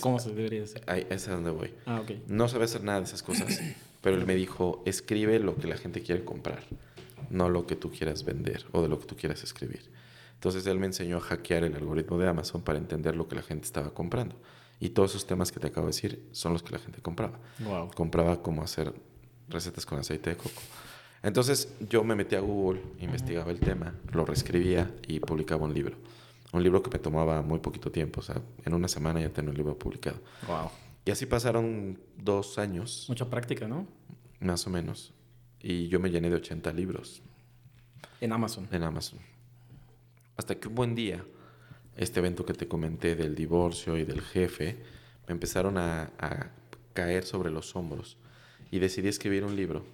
¿Cómo 0.00 0.18
se 0.18 0.32
debería 0.32 0.64
hacer? 0.64 0.82
Ahí, 0.86 1.06
es 1.10 1.28
a 1.28 1.32
donde 1.32 1.50
voy. 1.50 1.72
Ah, 1.86 2.00
ok. 2.00 2.12
No 2.28 2.48
sabe 2.48 2.64
hacer 2.64 2.82
nada 2.82 3.00
de 3.00 3.06
esas 3.06 3.22
cosas, 3.22 3.60
pero 4.00 4.16
él 4.16 4.26
me 4.26 4.34
dijo, 4.34 4.82
escribe 4.86 5.38
lo 5.38 5.56
que 5.56 5.66
la 5.66 5.76
gente 5.76 6.02
quiere 6.02 6.24
comprar, 6.24 6.62
no 7.30 7.48
lo 7.48 7.66
que 7.66 7.76
tú 7.76 7.90
quieras 7.90 8.24
vender 8.24 8.64
o 8.72 8.82
de 8.82 8.88
lo 8.88 8.98
que 8.98 9.06
tú 9.06 9.16
quieras 9.16 9.42
escribir. 9.42 9.90
Entonces 10.34 10.66
él 10.66 10.78
me 10.78 10.86
enseñó 10.86 11.16
a 11.16 11.20
hackear 11.20 11.64
el 11.64 11.74
algoritmo 11.74 12.18
de 12.18 12.28
Amazon 12.28 12.62
para 12.62 12.78
entender 12.78 13.16
lo 13.16 13.26
que 13.26 13.36
la 13.36 13.42
gente 13.42 13.64
estaba 13.64 13.92
comprando. 13.94 14.36
Y 14.78 14.90
todos 14.90 15.12
esos 15.12 15.26
temas 15.26 15.50
que 15.50 15.58
te 15.60 15.68
acabo 15.68 15.86
de 15.86 15.92
decir 15.92 16.28
son 16.32 16.52
los 16.52 16.62
que 16.62 16.72
la 16.72 16.78
gente 16.78 17.00
compraba. 17.00 17.38
Wow. 17.60 17.90
Compraba 17.94 18.42
cómo 18.42 18.62
hacer 18.62 18.92
recetas 19.48 19.86
con 19.86 19.98
aceite 19.98 20.30
de 20.30 20.36
coco. 20.36 20.60
Entonces 21.22 21.72
yo 21.88 22.04
me 22.04 22.14
metí 22.14 22.36
a 22.36 22.40
Google, 22.40 22.82
investigaba 23.00 23.50
el 23.50 23.58
tema, 23.58 23.94
lo 24.12 24.24
reescribía 24.24 24.90
y 25.08 25.20
publicaba 25.20 25.64
un 25.64 25.72
libro. 25.72 25.96
Un 26.52 26.62
libro 26.62 26.82
que 26.82 26.90
me 26.90 26.98
tomaba 26.98 27.42
muy 27.42 27.58
poquito 27.58 27.90
tiempo, 27.90 28.20
o 28.20 28.22
sea, 28.22 28.40
en 28.64 28.74
una 28.74 28.88
semana 28.88 29.20
ya 29.20 29.30
tenía 29.30 29.50
un 29.50 29.56
libro 29.56 29.78
publicado. 29.78 30.18
Wow. 30.46 30.70
Y 31.04 31.10
así 31.10 31.26
pasaron 31.26 31.98
dos 32.16 32.58
años. 32.58 33.06
Mucha 33.08 33.28
práctica, 33.28 33.68
¿no? 33.68 33.86
Más 34.40 34.66
o 34.66 34.70
menos. 34.70 35.12
Y 35.60 35.88
yo 35.88 36.00
me 36.00 36.10
llené 36.10 36.30
de 36.30 36.36
80 36.36 36.72
libros. 36.72 37.22
En 38.20 38.32
Amazon. 38.32 38.68
En 38.70 38.82
Amazon. 38.82 39.18
Hasta 40.36 40.54
que 40.56 40.68
un 40.68 40.74
buen 40.74 40.94
día, 40.94 41.24
este 41.96 42.20
evento 42.20 42.44
que 42.44 42.52
te 42.52 42.68
comenté 42.68 43.16
del 43.16 43.34
divorcio 43.34 43.96
y 43.96 44.04
del 44.04 44.20
jefe, 44.20 44.82
me 45.26 45.32
empezaron 45.32 45.78
a, 45.78 46.12
a 46.18 46.50
caer 46.92 47.24
sobre 47.24 47.50
los 47.50 47.74
hombros. 47.74 48.16
Y 48.70 48.78
decidí 48.78 49.08
escribir 49.08 49.44
un 49.44 49.56
libro 49.56 49.84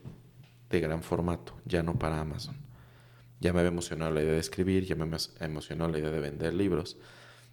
de 0.71 0.81
gran 0.81 1.03
formato, 1.03 1.55
ya 1.65 1.83
no 1.83 1.99
para 1.99 2.21
Amazon 2.21 2.72
ya 3.43 3.53
me 3.53 3.59
había 3.59 3.71
emocionado 3.71 4.13
la 4.13 4.23
idea 4.23 4.33
de 4.33 4.39
escribir, 4.39 4.85
ya 4.85 4.95
me 4.95 5.05
emocionó 5.41 5.89
la 5.89 5.99
idea 5.99 6.11
de 6.11 6.21
vender 6.21 6.55
libros, 6.55 6.97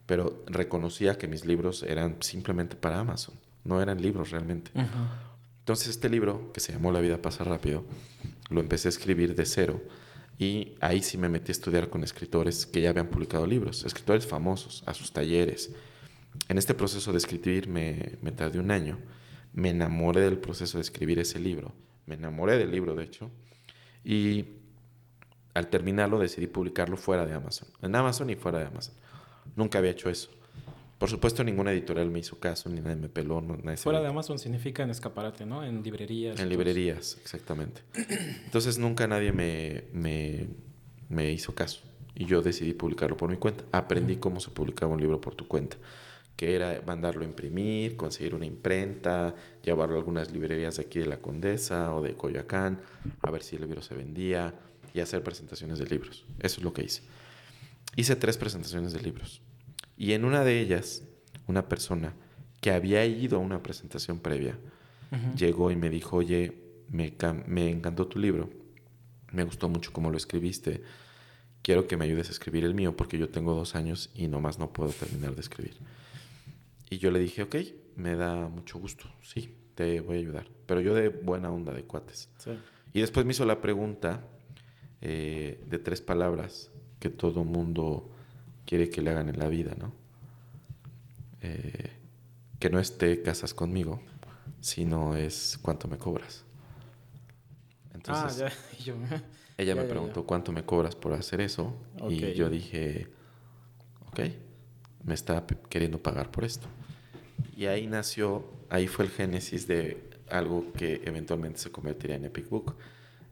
pero 0.05 0.43
reconocía 0.45 1.17
que 1.17 1.27
mis 1.27 1.45
libros 1.45 1.83
eran 1.83 2.17
simplemente 2.21 2.75
para 2.75 2.99
Amazon, 2.99 3.35
no 3.63 3.81
eran 3.81 3.99
libros 3.99 4.29
realmente. 4.29 4.71
Entonces 5.59 5.87
este 5.87 6.07
libro, 6.07 6.53
que 6.53 6.59
se 6.59 6.73
llamó 6.73 6.91
La 6.91 7.01
vida 7.01 7.21
pasa 7.21 7.43
rápido, 7.43 7.85
lo 8.49 8.61
empecé 8.61 8.87
a 8.87 8.89
escribir 8.89 9.35
de 9.35 9.45
cero 9.45 9.81
y 10.37 10.75
ahí 10.79 11.01
sí 11.01 11.17
me 11.17 11.27
metí 11.27 11.49
a 11.51 11.53
estudiar 11.53 11.89
con 11.89 12.03
escritores 12.03 12.67
que 12.67 12.81
ya 12.81 12.91
habían 12.91 13.07
publicado 13.07 13.47
libros, 13.47 13.83
escritores 13.83 14.27
famosos, 14.27 14.83
a 14.85 14.93
sus 14.93 15.11
talleres. 15.11 15.71
En 16.47 16.59
este 16.59 16.75
proceso 16.75 17.11
de 17.11 17.17
escribir 17.17 17.67
me, 17.67 18.17
me 18.21 18.31
tardé 18.31 18.59
un 18.59 18.69
año, 18.69 18.99
me 19.53 19.71
enamoré 19.71 20.21
del 20.21 20.37
proceso 20.37 20.77
de 20.77 20.83
escribir 20.83 21.17
ese 21.17 21.39
libro, 21.39 21.73
me 22.05 22.13
enamoré 22.13 22.59
del 22.59 22.71
libro 22.71 22.93
de 22.93 23.03
hecho, 23.03 23.31
y 24.03 24.58
al 25.59 25.67
terminarlo 25.67 26.19
decidí 26.19 26.47
publicarlo 26.47 26.97
fuera 26.97 27.25
de 27.25 27.33
Amazon, 27.33 27.67
en 27.81 27.95
Amazon 27.95 28.29
y 28.29 28.35
fuera 28.35 28.59
de 28.59 28.65
Amazon. 28.65 28.95
Nunca 29.55 29.79
había 29.79 29.91
hecho 29.91 30.09
eso. 30.09 30.29
Por 30.97 31.09
supuesto, 31.09 31.45
ninguna 31.45 31.71
editorial 31.71 32.09
me 32.09 32.19
hizo 32.19 32.39
caso, 32.39 32.69
ni 32.69 32.81
nadie 32.81 32.97
me 32.97 33.07
peló. 33.07 33.41
nadie 33.41 33.77
fuera 33.77 34.01
de 34.01 34.07
Amazon 34.07 34.37
significa 34.37 34.83
en 34.83 34.89
escaparate, 34.89 35.45
¿no? 35.45 35.63
En 35.63 35.81
librerías. 35.81 36.39
En 36.39 36.49
librerías, 36.49 37.17
exactamente. 37.21 37.81
Entonces 38.45 38.77
nunca 38.77 39.07
nadie 39.07 39.31
me, 39.31 39.85
me, 41.09 41.31
hizo 41.31 41.55
caso. 41.55 41.81
Y 42.15 42.25
yo 42.25 42.41
decidí 42.41 42.73
publicarlo 42.73 43.15
por 43.15 43.29
mi 43.29 43.37
cuenta. 43.37 43.63
Aprendí 43.71 44.17
cómo 44.17 44.41
se 44.41 44.49
publicaba 44.51 44.93
un 44.93 44.99
libro 44.99 45.21
por 45.21 45.35
tu 45.35 45.47
cuenta. 45.47 45.77
Que 46.35 46.55
era 46.55 46.81
mandarlo 46.85 47.21
a 47.21 47.25
imprimir, 47.25 47.95
conseguir 47.95 48.35
una 48.35 48.45
imprenta, 48.45 49.35
llevarlo 49.63 49.95
a 49.95 49.99
algunas 49.99 50.31
librerías 50.31 50.77
de 50.77 50.83
aquí 50.83 50.99
de 50.99 51.05
la 51.05 51.17
Condesa 51.17 51.95
o 51.95 52.01
de 52.01 52.13
Coyoacán, 52.13 52.81
a 53.21 53.31
ver 53.31 53.43
si 53.43 53.55
el 53.55 53.63
libro 53.63 53.81
se 53.81 53.95
vendía 53.95 54.53
y 54.93 54.99
hacer 54.99 55.23
presentaciones 55.23 55.79
de 55.79 55.85
libros. 55.85 56.25
Eso 56.39 56.59
es 56.59 56.63
lo 56.63 56.73
que 56.73 56.83
hice. 56.83 57.01
Hice 57.95 58.15
tres 58.15 58.37
presentaciones 58.37 58.93
de 58.93 59.01
libros. 59.01 59.41
Y 59.97 60.13
en 60.13 60.25
una 60.25 60.43
de 60.43 60.59
ellas, 60.59 61.03
una 61.47 61.67
persona 61.67 62.13
que 62.61 62.71
había 62.71 63.05
ido 63.05 63.37
a 63.37 63.41
una 63.41 63.61
presentación 63.63 64.19
previa, 64.19 64.57
llegó 65.35 65.71
y 65.71 65.75
me 65.75 65.89
dijo, 65.89 66.17
oye, 66.17 66.53
me, 66.89 67.13
me 67.47 67.69
encantó 67.69 68.07
tu 68.07 68.19
libro, 68.19 68.49
me 69.31 69.43
gustó 69.43 69.69
mucho 69.69 69.91
cómo 69.91 70.11
lo 70.11 70.17
escribiste, 70.17 70.83
quiero 71.61 71.87
que 71.87 71.97
me 71.97 72.05
ayudes 72.05 72.29
a 72.29 72.31
escribir 72.31 72.63
el 72.63 72.73
mío 72.73 72.95
porque 72.95 73.17
yo 73.17 73.29
tengo 73.29 73.53
dos 73.53 73.75
años 73.75 74.09
y 74.13 74.27
nomás 74.27 74.59
no 74.59 74.71
puedo 74.71 74.91
terminar 74.91 75.35
de 75.35 75.41
escribir. 75.41 75.77
Y 76.89 76.97
yo 76.97 77.11
le 77.11 77.19
dije, 77.19 77.43
ok, 77.43 77.55
me 77.95 78.15
da 78.15 78.47
mucho 78.47 78.79
gusto, 78.79 79.05
sí, 79.21 79.55
te 79.75 80.01
voy 80.01 80.17
a 80.17 80.19
ayudar. 80.19 80.47
Pero 80.65 80.81
yo 80.81 80.93
de 80.93 81.09
buena 81.09 81.51
onda, 81.51 81.73
de 81.73 81.83
cuates. 81.83 82.29
Y 82.93 83.01
después 83.01 83.25
me 83.25 83.33
hizo 83.33 83.45
la 83.45 83.61
pregunta 83.61 84.23
eh, 85.01 85.63
de 85.67 85.79
tres 85.79 86.01
palabras 86.01 86.71
que 86.99 87.09
todo 87.09 87.43
mundo 87.43 88.09
quiere 88.65 88.89
que 88.89 89.01
le 89.01 89.11
hagan 89.11 89.29
en 89.29 89.39
la 89.39 89.47
vida, 89.47 89.75
¿no? 89.77 89.93
Eh, 91.41 91.91
que 92.59 92.69
no 92.69 92.79
esté 92.79 93.21
casas 93.21 93.53
conmigo, 93.53 94.01
sino 94.59 95.15
es 95.15 95.57
cuánto 95.61 95.87
me 95.87 95.97
cobras. 95.97 96.43
Entonces, 97.93 98.41
ah, 98.41 98.51
ya. 98.83 99.23
ella 99.57 99.75
me 99.75 99.83
preguntó 99.83 100.25
cuánto 100.25 100.51
me 100.51 100.63
cobras 100.63 100.95
por 100.95 101.13
hacer 101.13 101.41
eso 101.41 101.75
y 102.09 102.33
yo 102.33 102.49
dije, 102.49 103.07
ok, 104.07 104.19
me 105.03 105.13
está 105.13 105.45
queriendo 105.69 106.01
pagar 106.01 106.29
por 106.31 106.43
esto. 106.43 106.67
Y 107.55 107.65
ahí 107.65 107.87
nació, 107.87 108.45
ahí 108.69 108.87
fue 108.87 109.05
el 109.05 109.11
génesis 109.11 109.67
de 109.67 110.09
algo 110.29 110.71
que 110.73 111.01
eventualmente 111.05 111.59
se 111.59 111.71
convertiría 111.71 112.15
en 112.15 112.25
Epic 112.25 112.49
Book. 112.49 112.75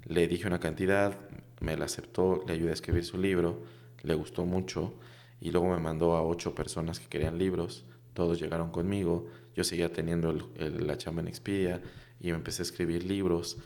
Le 0.06 0.28
dije 0.28 0.48
una 0.48 0.60
cantidad, 0.60 1.18
me 1.60 1.76
la 1.78 1.86
aceptó, 1.86 2.44
le 2.48 2.54
ayudé 2.54 2.72
a 2.72 2.74
escribir 2.74 3.04
su 3.04 3.18
libro, 3.18 3.64
le 4.04 4.14
gustó 4.16 4.46
mucho 4.46 4.94
y 5.42 5.52
luego 5.52 5.70
me 5.70 5.80
mandó 5.80 6.16
a 6.16 6.24
ocho 6.24 6.56
personas 6.56 7.00
que 7.00 7.08
querían 7.08 7.38
libros, 7.38 7.86
todos 8.14 8.40
llegaron 8.40 8.72
conmigo, 8.72 9.28
yo 9.56 9.64
seguía 9.64 9.92
teniendo 9.92 10.34
la 10.58 10.98
chamba 10.98 11.22
en 11.22 11.28
Expedia 11.28 11.82
y 12.20 12.28
me 12.28 12.36
empecé 12.36 12.62
a 12.62 12.66
escribir 12.66 13.04
libros, 13.04 13.58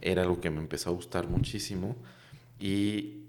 era 0.00 0.22
algo 0.22 0.40
que 0.40 0.50
me 0.50 0.60
empezó 0.60 0.90
a 0.90 0.92
gustar 0.92 1.28
muchísimo 1.28 1.96
y 2.58 3.22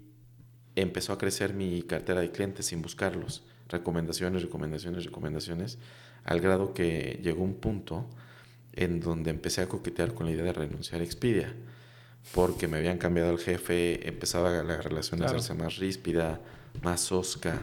empezó 0.76 1.12
a 1.12 1.18
crecer 1.18 1.54
mi 1.54 1.82
cartera 1.82 2.20
de 2.20 2.30
clientes 2.30 2.66
sin 2.66 2.82
buscarlos, 2.82 3.44
recomendaciones, 3.68 4.42
recomendaciones, 4.42 5.04
recomendaciones, 5.04 5.78
al 6.24 6.40
grado 6.40 6.74
que 6.74 7.20
llegó 7.22 7.44
un 7.44 7.54
punto 7.54 8.08
en 8.72 9.00
donde 9.00 9.30
empecé 9.30 9.60
a 9.60 9.68
coquetear 9.68 10.14
con 10.14 10.26
la 10.26 10.32
idea 10.32 10.44
de 10.44 10.52
renunciar 10.52 11.00
a 11.00 11.04
Expedia 11.04 11.54
porque 12.32 12.68
me 12.68 12.78
habían 12.78 12.98
cambiado 12.98 13.30
el 13.30 13.38
jefe, 13.38 14.08
empezaba 14.08 14.50
la 14.62 14.80
relación 14.80 15.22
a 15.22 15.26
hacerse 15.26 15.54
más 15.54 15.76
ríspida, 15.76 16.40
más 16.82 17.12
osca, 17.12 17.62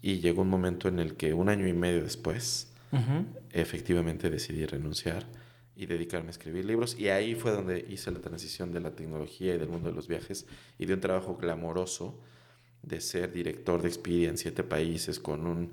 y 0.00 0.20
llegó 0.20 0.42
un 0.42 0.50
momento 0.50 0.88
en 0.88 0.98
el 0.98 1.14
que 1.14 1.34
un 1.34 1.48
año 1.48 1.66
y 1.66 1.72
medio 1.72 2.02
después, 2.02 2.68
efectivamente 3.50 4.28
decidí 4.28 4.66
renunciar 4.66 5.24
y 5.74 5.86
dedicarme 5.86 6.28
a 6.28 6.30
escribir 6.30 6.64
libros, 6.64 6.96
y 6.98 7.08
ahí 7.08 7.34
fue 7.34 7.50
donde 7.50 7.84
hice 7.88 8.10
la 8.10 8.20
transición 8.20 8.70
de 8.72 8.80
la 8.80 8.90
tecnología 8.90 9.54
y 9.54 9.58
del 9.58 9.68
mundo 9.68 9.88
de 9.88 9.94
los 9.94 10.08
viajes, 10.08 10.46
y 10.78 10.86
de 10.86 10.94
un 10.94 11.00
trabajo 11.00 11.36
glamoroso 11.36 12.20
de 12.82 13.00
ser 13.00 13.32
director 13.32 13.80
de 13.80 13.88
Expedia 13.88 14.28
en 14.28 14.36
siete 14.36 14.62
países 14.62 15.18
con 15.18 15.46
un 15.46 15.72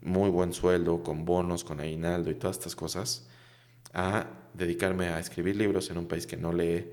muy 0.00 0.30
buen 0.30 0.52
sueldo, 0.52 1.02
con 1.02 1.24
bonos, 1.24 1.64
con 1.64 1.80
aguinaldo 1.80 2.30
y 2.30 2.34
todas 2.34 2.58
estas 2.58 2.76
cosas, 2.76 3.28
a 3.92 4.26
dedicarme 4.54 5.08
a 5.08 5.18
escribir 5.18 5.56
libros 5.56 5.90
en 5.90 5.98
un 5.98 6.06
país 6.06 6.26
que 6.26 6.36
no 6.36 6.52
lee 6.52 6.92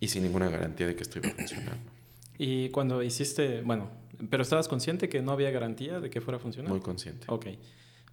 y 0.00 0.08
sin 0.08 0.22
ninguna 0.22 0.48
garantía 0.48 0.86
de 0.86 0.96
que 0.96 1.02
estoy 1.02 1.22
funcionando. 1.22 1.76
Y 2.42 2.70
cuando 2.70 3.02
hiciste, 3.02 3.60
bueno, 3.60 3.90
pero 4.30 4.42
estabas 4.42 4.66
consciente 4.66 5.10
que 5.10 5.20
no 5.20 5.32
había 5.32 5.50
garantía 5.50 6.00
de 6.00 6.08
que 6.08 6.22
fuera 6.22 6.38
a 6.38 6.40
funcionar. 6.40 6.70
Muy 6.70 6.80
consciente. 6.80 7.26
Ok. 7.28 7.48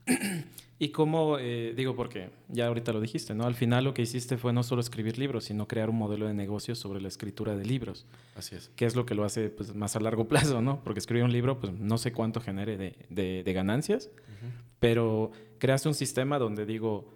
¿Y 0.80 0.90
cómo, 0.90 1.40
eh, 1.40 1.74
digo, 1.76 1.96
porque 1.96 2.30
ya 2.50 2.68
ahorita 2.68 2.94
lo 2.94 3.02
dijiste, 3.02 3.34
¿no? 3.34 3.46
Al 3.46 3.56
final 3.56 3.84
lo 3.84 3.96
que 3.96 4.04
hiciste 4.04 4.38
fue 4.38 4.54
no 4.54 4.62
solo 4.62 4.82
escribir 4.82 5.18
libros, 5.18 5.46
sino 5.46 5.68
crear 5.68 5.90
un 5.90 5.98
modelo 5.98 6.28
de 6.28 6.36
negocio 6.36 6.76
sobre 6.76 7.02
la 7.02 7.08
escritura 7.08 7.56
de 7.56 7.66
libros. 7.66 8.06
Así 8.36 8.56
es. 8.56 8.70
Que 8.76 8.86
es 8.86 8.96
lo 8.96 9.06
que 9.06 9.16
lo 9.16 9.24
hace 9.24 9.50
pues, 9.50 9.74
más 9.74 9.96
a 9.96 10.00
largo 10.00 10.28
plazo, 10.28 10.62
¿no? 10.62 10.84
Porque 10.84 11.00
escribir 11.00 11.24
un 11.24 11.32
libro, 11.32 11.60
pues 11.60 11.74
no 11.74 11.98
sé 11.98 12.12
cuánto 12.12 12.42
genere 12.42 12.78
de, 12.78 13.44
de, 13.44 13.54
ganancias, 13.54 14.12
pero 14.80 15.32
creaste 15.58 15.88
un 15.88 15.96
sistema 15.96 16.38
donde 16.38 16.68
digo, 16.68 17.16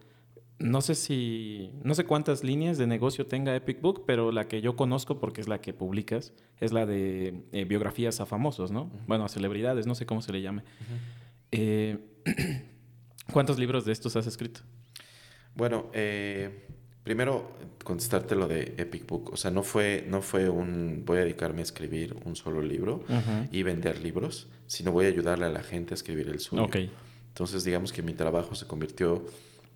no 0.61 0.81
sé 0.81 0.95
si, 0.95 1.71
no 1.83 1.95
sé 1.95 2.05
cuántas 2.05 2.43
líneas 2.43 2.77
de 2.77 2.87
negocio 2.87 3.25
tenga 3.25 3.55
Epic 3.55 3.81
Book, 3.81 4.03
pero 4.05 4.31
la 4.31 4.47
que 4.47 4.61
yo 4.61 4.75
conozco, 4.75 5.19
porque 5.19 5.41
es 5.41 5.47
la 5.47 5.59
que 5.59 5.73
publicas, 5.73 6.33
es 6.59 6.71
la 6.71 6.85
de 6.85 7.43
eh, 7.51 7.65
biografías 7.65 8.21
a 8.21 8.25
famosos, 8.25 8.71
¿no? 8.71 8.91
Bueno, 9.07 9.25
a 9.25 9.29
celebridades, 9.29 9.87
no 9.87 9.95
sé 9.95 10.05
cómo 10.05 10.21
se 10.21 10.31
le 10.31 10.41
llame. 10.41 10.63
Eh, 11.51 11.97
¿Cuántos 13.33 13.57
libros 13.57 13.85
de 13.85 13.91
estos 13.91 14.15
has 14.15 14.27
escrito? 14.27 14.61
Bueno, 15.55 15.87
eh, 15.93 16.67
primero 17.03 17.51
contestarte 17.83 18.35
lo 18.35 18.47
de 18.47 18.75
Epic 18.77 19.07
Book. 19.07 19.31
O 19.33 19.37
sea, 19.37 19.51
no 19.51 19.63
fue, 19.63 20.05
no 20.07 20.21
fue 20.21 20.49
un 20.49 21.03
voy 21.05 21.17
a 21.17 21.21
dedicarme 21.21 21.61
a 21.61 21.63
escribir 21.63 22.15
un 22.25 22.35
solo 22.35 22.61
libro 22.61 23.03
y 23.51 23.63
vender 23.63 24.01
libros, 24.01 24.49
sino 24.67 24.91
voy 24.91 25.05
a 25.05 25.09
ayudarle 25.09 25.45
a 25.45 25.49
la 25.49 25.63
gente 25.63 25.93
a 25.93 25.95
escribir 25.95 26.29
el 26.29 26.39
suyo. 26.39 26.63
Okay. 26.65 26.91
Entonces, 27.29 27.63
digamos 27.63 27.91
que 27.91 28.01
mi 28.01 28.13
trabajo 28.13 28.55
se 28.55 28.67
convirtió 28.67 29.25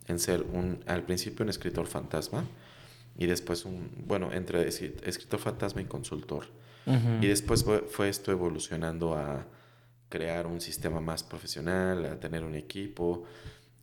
en 0.08 0.20
ser 0.20 0.44
un, 0.44 0.80
al 0.86 1.04
principio 1.04 1.44
un 1.44 1.50
escritor 1.50 1.88
fantasma 1.88 2.46
y 3.18 3.26
después 3.26 3.66
un, 3.66 3.90
bueno, 4.06 4.32
entre 4.34 4.68
escritor 4.68 5.40
fantasma 5.40 5.82
y 5.82 5.86
consultor. 5.86 6.46
Y 7.20 7.26
después 7.26 7.66
fue, 7.88 8.10
esto 8.10 8.32
evolucionando 8.32 9.16
a 9.16 9.48
crear 10.10 10.46
un 10.46 10.62
sistema 10.62 11.02
más 11.02 11.24
profesional, 11.24 12.06
a 12.06 12.20
tener 12.20 12.44
un 12.44 12.54
equipo. 12.54 13.24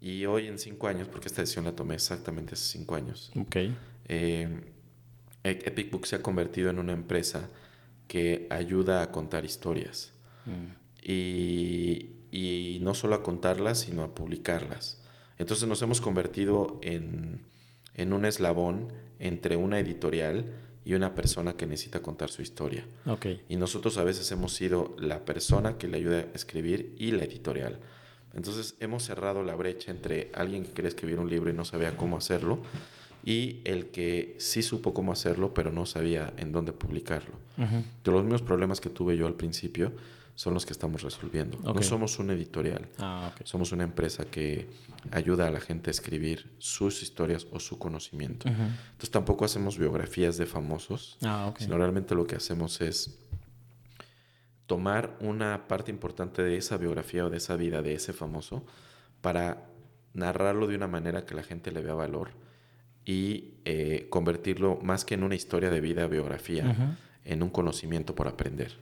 Y 0.01 0.25
hoy 0.27 0.47
en 0.47 0.57
cinco 0.57 0.87
años, 0.87 1.09
porque 1.09 1.27
esta 1.27 1.43
decisión 1.43 1.65
la 1.65 1.73
tomé 1.73 1.95
exactamente 1.95 2.55
hace 2.55 2.79
cinco 2.79 2.95
años, 2.95 3.33
okay. 3.37 3.77
eh, 4.07 4.49
Epic 5.43 5.91
Book 5.91 6.07
se 6.07 6.15
ha 6.15 6.23
convertido 6.23 6.71
en 6.71 6.79
una 6.79 6.93
empresa 6.93 7.49
que 8.07 8.47
ayuda 8.51 9.03
a 9.03 9.11
contar 9.11 9.45
historias. 9.45 10.13
Mm. 10.47 10.75
Y, 11.03 12.11
y 12.31 12.79
no 12.83 12.95
solo 12.95 13.17
a 13.17 13.23
contarlas, 13.25 13.81
sino 13.81 14.05
a 14.05 14.15
publicarlas. 14.15 15.02
Entonces 15.43 15.69
nos 15.69 15.83
hemos 15.83 16.01
convertido 16.01 16.79
en, 16.83 17.41
un 18.13 18.25
eslabón 18.25 18.93
entre 19.19 19.57
una 19.57 19.81
editorial 19.81 20.45
y 20.85 20.95
una 20.95 21.17
persona 21.17 21.55
que 21.55 21.67
necesita 21.67 22.01
contar 22.01 22.31
su 22.31 22.43
historia. 22.43 22.87
Okay. 23.05 23.43
Y 23.49 23.57
nosotros 23.57 23.99
a 23.99 24.05
veces 24.05 24.31
hemos 24.31 24.55
sido 24.55 24.95
la 25.01 25.25
persona 25.25 25.79
que 25.79 25.89
le 25.89 25.97
ayuda 25.97 26.19
a 26.19 26.37
escribir 26.37 26.95
y 26.97 27.11
la 27.11 27.25
editorial. 27.25 27.81
Entonces 28.35 28.77
hemos 28.79 29.03
cerrado 29.03 29.43
la 29.43 29.57
brecha 29.57 29.91
entre 29.91 30.31
alguien 30.33 30.63
que 30.63 30.71
quería 30.71 30.91
escribir 30.91 31.19
un 31.19 31.29
libro 31.29 31.51
y 31.51 31.55
no 31.55 31.65
sabía 31.65 31.97
cómo 31.97 32.17
hacerlo 32.17 32.61
y 33.25 33.63
el 33.65 33.87
que 33.87 34.37
sí 34.39 34.63
supo 34.63 34.95
cómo 34.95 35.11
hacerlo 35.11 35.55
pero 35.55 35.73
no 35.73 35.87
sabía 35.87 36.33
en 36.37 36.53
dónde 36.53 36.73
publicarlo. 36.73 37.35
De 37.57 38.13
los 38.13 38.23
mismos 38.23 38.43
problemas 38.43 38.81
que 38.81 38.91
tuve 38.91 39.17
yo 39.17 39.27
al 39.27 39.35
principio 39.35 39.93
son 40.35 40.55
los 40.55 40.65
que 40.65 40.73
estamos 40.73 41.03
resolviendo. 41.03 41.59
No 41.59 41.83
somos 41.83 42.19
un 42.19 42.31
editorial, 42.31 42.89
ah, 42.99 43.35
somos 43.45 43.73
una 43.73 43.85
empresa 43.85 44.25
que 44.25 44.69
ayuda 45.11 45.47
a 45.47 45.51
la 45.51 45.61
gente 45.61 45.91
a 45.91 45.93
escribir 45.93 46.51
sus 46.59 47.03
historias 47.03 47.47
o 47.51 47.61
su 47.61 47.79
conocimiento. 47.79 48.49
Entonces 48.49 49.11
tampoco 49.11 49.45
hacemos 49.45 49.79
biografías 49.79 50.39
de 50.39 50.47
famosos, 50.47 51.19
ah, 51.23 51.53
sino 51.59 51.77
realmente 51.77 52.15
lo 52.15 52.27
que 52.27 52.37
hacemos 52.37 52.81
es 52.81 53.19
tomar 54.67 55.17
una 55.21 55.69
parte 55.69 55.91
importante 55.91 56.43
de 56.43 56.57
esa 56.57 56.79
biografía 56.79 57.27
o 57.27 57.31
de 57.31 57.37
esa 57.37 57.57
vida 57.57 57.83
de 57.83 57.95
ese 57.95 58.13
famoso 58.13 58.65
para 59.21 59.67
narrarlo 60.15 60.67
de 60.67 60.77
una 60.77 60.89
manera 60.89 61.27
que 61.27 61.35
la 61.35 61.43
gente 61.43 61.73
le 61.73 61.83
vea 61.83 61.95
valor 61.95 62.31
y 63.05 63.55
eh, 63.65 64.07
convertirlo 64.11 64.79
más 64.83 65.05
que 65.05 65.15
en 65.15 65.25
una 65.25 65.35
historia 65.35 65.71
de 65.71 65.81
vida, 65.81 66.07
biografía, 66.07 66.97
en 67.25 67.43
un 67.43 67.51
conocimiento 67.51 68.15
por 68.15 68.29
aprender. 68.29 68.73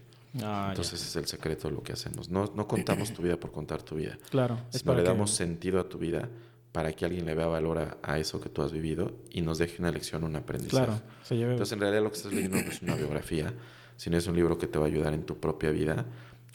Ah, 0.42 0.68
Entonces 0.70 1.02
es 1.02 1.16
el 1.16 1.26
secreto 1.26 1.68
de 1.68 1.74
lo 1.74 1.82
que 1.82 1.92
hacemos. 1.92 2.28
No, 2.28 2.52
no 2.54 2.68
contamos 2.68 3.12
tu 3.12 3.22
vida 3.22 3.36
por 3.38 3.50
contar 3.50 3.82
tu 3.82 3.96
vida. 3.96 4.18
Claro. 4.30 4.58
Sino 4.70 4.94
le 4.94 5.02
damos 5.02 5.32
sentido 5.32 5.80
a 5.80 5.88
tu 5.88 5.98
vida 5.98 6.28
para 6.72 6.92
que 6.92 7.04
alguien 7.04 7.26
le 7.26 7.34
vea 7.34 7.46
valor 7.46 7.98
a, 8.00 8.18
eso 8.18 8.40
que 8.40 8.48
tú 8.48 8.62
has 8.62 8.70
vivido 8.70 9.12
y 9.30 9.40
nos 9.42 9.58
deje 9.58 9.76
una 9.80 9.90
lección, 9.90 10.22
un 10.22 10.36
aprendizaje. 10.36 10.86
Claro. 10.86 11.02
Entonces 11.30 11.72
en 11.72 11.80
realidad 11.80 12.02
lo 12.02 12.10
que 12.10 12.16
estás 12.16 12.32
leyendo 12.32 12.62
no 12.62 12.70
es 12.70 12.80
una 12.80 12.94
biografía, 12.94 13.52
sino 13.96 14.16
es 14.16 14.26
un 14.26 14.36
libro 14.36 14.56
que 14.56 14.68
te 14.68 14.78
va 14.78 14.84
a 14.84 14.88
ayudar 14.88 15.12
en 15.14 15.24
tu 15.24 15.38
propia 15.40 15.70
vida 15.70 16.06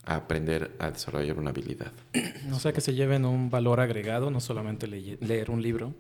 a 0.06 0.16
aprender 0.16 0.72
a 0.80 0.92
desarrollar 0.92 1.38
una 1.38 1.50
habilidad. 1.50 1.92
O 2.54 2.60
sea, 2.60 2.72
que 2.72 2.80
se 2.80 2.94
lleven 2.94 3.26
un 3.26 3.50
valor 3.50 3.80
agregado, 3.80 4.30
no 4.30 4.40
solamente 4.40 4.88
leer 4.88 5.52
un 5.52 5.62
libro. 5.62 5.94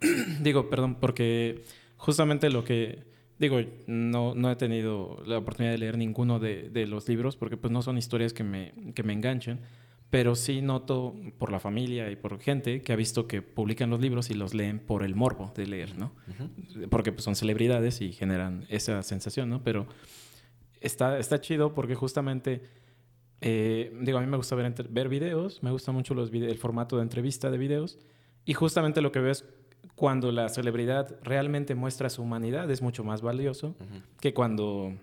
Digo, 0.40 0.68
perdón, 0.68 0.96
porque 0.96 1.62
justamente 1.96 2.50
lo 2.50 2.64
que 2.64 3.04
Digo, 3.38 3.60
no, 3.86 4.34
no 4.34 4.50
he 4.50 4.56
tenido 4.56 5.22
la 5.24 5.38
oportunidad 5.38 5.72
de 5.72 5.78
leer 5.78 5.96
ninguno 5.96 6.40
de, 6.40 6.70
de, 6.70 6.86
los 6.86 7.08
libros 7.08 7.36
porque 7.36 7.56
pues 7.56 7.72
no 7.72 7.82
son 7.82 7.96
historias 7.96 8.32
que 8.32 8.42
me, 8.42 8.72
que 8.94 9.04
me 9.04 9.12
enganchen, 9.12 9.60
pero 10.10 10.34
sí 10.34 10.62
noto 10.62 11.14
por 11.38 11.52
la 11.52 11.60
familia 11.60 12.10
y 12.10 12.16
por 12.16 12.40
gente 12.40 12.82
que 12.82 12.92
ha 12.92 12.96
visto 12.96 13.28
que 13.28 13.42
publican 13.42 13.90
los 13.90 14.00
libros 14.00 14.30
y 14.30 14.34
los 14.34 14.54
leen 14.54 14.80
por 14.80 15.04
el 15.04 15.14
morbo 15.14 15.52
de 15.54 15.66
leer, 15.66 15.98
¿no? 15.98 16.12
Porque 16.90 17.12
pues, 17.12 17.24
son 17.24 17.36
celebridades 17.36 18.00
y 18.00 18.12
generan 18.12 18.66
esa 18.70 19.02
sensación, 19.02 19.50
¿no? 19.50 19.62
Pero 19.62 19.86
está, 20.80 21.18
está 21.18 21.40
chido 21.40 21.74
porque 21.74 21.94
justamente, 21.94 22.62
eh, 23.40 23.96
digo, 24.00 24.18
a 24.18 24.20
mí 24.22 24.26
me 24.26 24.38
gusta 24.38 24.56
ver, 24.56 24.72
ver 24.88 25.08
videos, 25.08 25.62
me 25.62 25.70
gusta 25.70 25.92
mucho 25.92 26.14
los 26.14 26.32
el 26.32 26.58
formato 26.58 26.96
de 26.96 27.02
entrevista 27.02 27.50
de 27.50 27.58
videos 27.58 27.98
y 28.46 28.54
justamente 28.54 29.02
lo 29.02 29.12
que 29.12 29.20
veo 29.20 29.30
es 29.30 29.44
cuando 29.98 30.30
la 30.30 30.48
celebridad 30.48 31.16
realmente 31.24 31.74
muestra 31.74 32.08
su 32.08 32.22
humanidad 32.22 32.70
es 32.70 32.82
mucho 32.82 33.02
más 33.02 33.20
valioso 33.20 33.74
que 34.20 34.32
cuando 34.32 34.94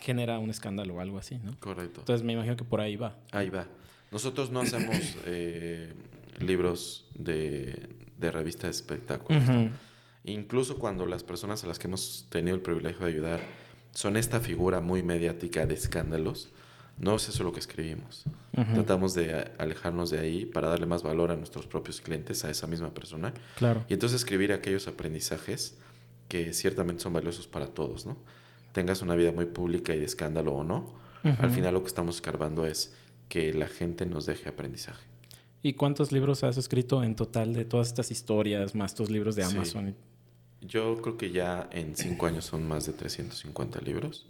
genera 0.00 0.38
un 0.38 0.48
escándalo 0.48 0.94
o 0.94 1.00
algo 1.00 1.18
así, 1.18 1.38
¿no? 1.38 1.58
Correcto. 1.58 2.00
Entonces 2.02 2.24
me 2.24 2.32
imagino 2.32 2.56
que 2.56 2.62
por 2.62 2.80
ahí 2.80 2.94
va. 2.94 3.16
Ahí 3.32 3.50
va. 3.50 3.66
Nosotros 4.12 4.52
no 4.52 4.60
hacemos 4.60 4.96
eh, 5.26 5.92
libros 6.38 7.10
de, 7.16 7.88
de 8.16 8.30
revista 8.30 8.68
de 8.68 8.70
espectáculos. 8.70 9.42
Incluso 10.22 10.78
cuando 10.78 11.04
las 11.04 11.24
personas 11.24 11.64
a 11.64 11.66
las 11.66 11.80
que 11.80 11.88
hemos 11.88 12.28
tenido 12.30 12.54
el 12.54 12.62
privilegio 12.62 13.04
de 13.04 13.12
ayudar 13.12 13.40
son 13.90 14.16
esta 14.16 14.38
figura 14.38 14.80
muy 14.80 15.02
mediática 15.02 15.66
de 15.66 15.74
escándalos, 15.74 16.52
no 16.98 17.16
es 17.16 17.28
eso 17.28 17.44
lo 17.44 17.52
que 17.52 17.60
escribimos. 17.60 18.24
Tratamos 18.52 19.14
de 19.14 19.50
alejarnos 19.58 20.10
de 20.10 20.20
ahí 20.20 20.46
para 20.46 20.68
darle 20.68 20.86
más 20.86 21.02
valor 21.02 21.30
a 21.30 21.36
nuestros 21.36 21.66
propios 21.66 22.00
clientes, 22.00 22.44
a 22.44 22.50
esa 22.50 22.66
misma 22.66 22.92
persona. 22.92 23.32
Claro. 23.56 23.84
Y 23.88 23.94
entonces 23.94 24.20
escribir 24.20 24.52
aquellos 24.52 24.86
aprendizajes 24.88 25.78
que 26.28 26.52
ciertamente 26.52 27.02
son 27.02 27.12
valiosos 27.12 27.46
para 27.46 27.66
todos, 27.66 28.06
¿no? 28.06 28.16
Tengas 28.72 29.02
una 29.02 29.14
vida 29.14 29.32
muy 29.32 29.46
pública 29.46 29.94
y 29.94 29.98
de 29.98 30.04
escándalo 30.04 30.54
o 30.54 30.64
no, 30.64 30.94
al 31.22 31.50
final 31.50 31.74
lo 31.74 31.82
que 31.82 31.88
estamos 31.88 32.16
escarbando 32.16 32.66
es 32.66 32.94
que 33.28 33.52
la 33.52 33.68
gente 33.68 34.06
nos 34.06 34.26
deje 34.26 34.48
aprendizaje. 34.48 35.06
¿Y 35.62 35.74
cuántos 35.74 36.10
libros 36.10 36.42
has 36.42 36.56
escrito 36.56 37.04
en 37.04 37.14
total 37.14 37.54
de 37.54 37.64
todas 37.64 37.88
estas 37.88 38.10
historias, 38.10 38.74
más 38.74 38.94
tus 38.94 39.10
libros 39.10 39.36
de 39.36 39.44
Amazon? 39.44 39.94
Yo 40.60 41.00
creo 41.00 41.16
que 41.16 41.30
ya 41.30 41.68
en 41.72 41.96
cinco 41.96 42.26
años 42.26 42.44
son 42.44 42.66
más 42.66 42.86
de 42.86 42.92
350 42.92 43.80
libros. 43.80 44.26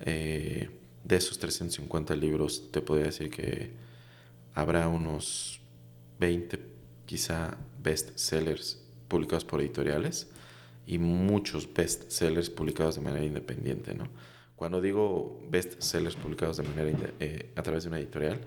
Eh, 0.00 0.70
de 1.06 1.16
esos 1.16 1.38
350 1.38 2.16
libros, 2.16 2.70
te 2.72 2.80
podría 2.80 3.06
decir 3.06 3.30
que 3.30 3.70
habrá 4.54 4.88
unos 4.88 5.60
20, 6.18 6.58
quizá, 7.06 7.56
best 7.80 8.16
sellers 8.16 8.82
publicados 9.06 9.44
por 9.44 9.60
editoriales 9.60 10.28
y 10.84 10.98
muchos 10.98 11.72
best 11.72 12.10
sellers 12.10 12.50
publicados 12.50 12.96
de 12.96 13.02
manera 13.02 13.24
independiente, 13.24 13.94
¿no? 13.94 14.08
Cuando 14.56 14.80
digo 14.80 15.40
best 15.48 15.80
sellers 15.80 16.16
publicados 16.16 16.56
de 16.56 16.62
manera 16.64 17.12
eh, 17.20 17.52
a 17.54 17.62
través 17.62 17.84
de 17.84 17.90
una 17.90 17.98
editorial, 17.98 18.40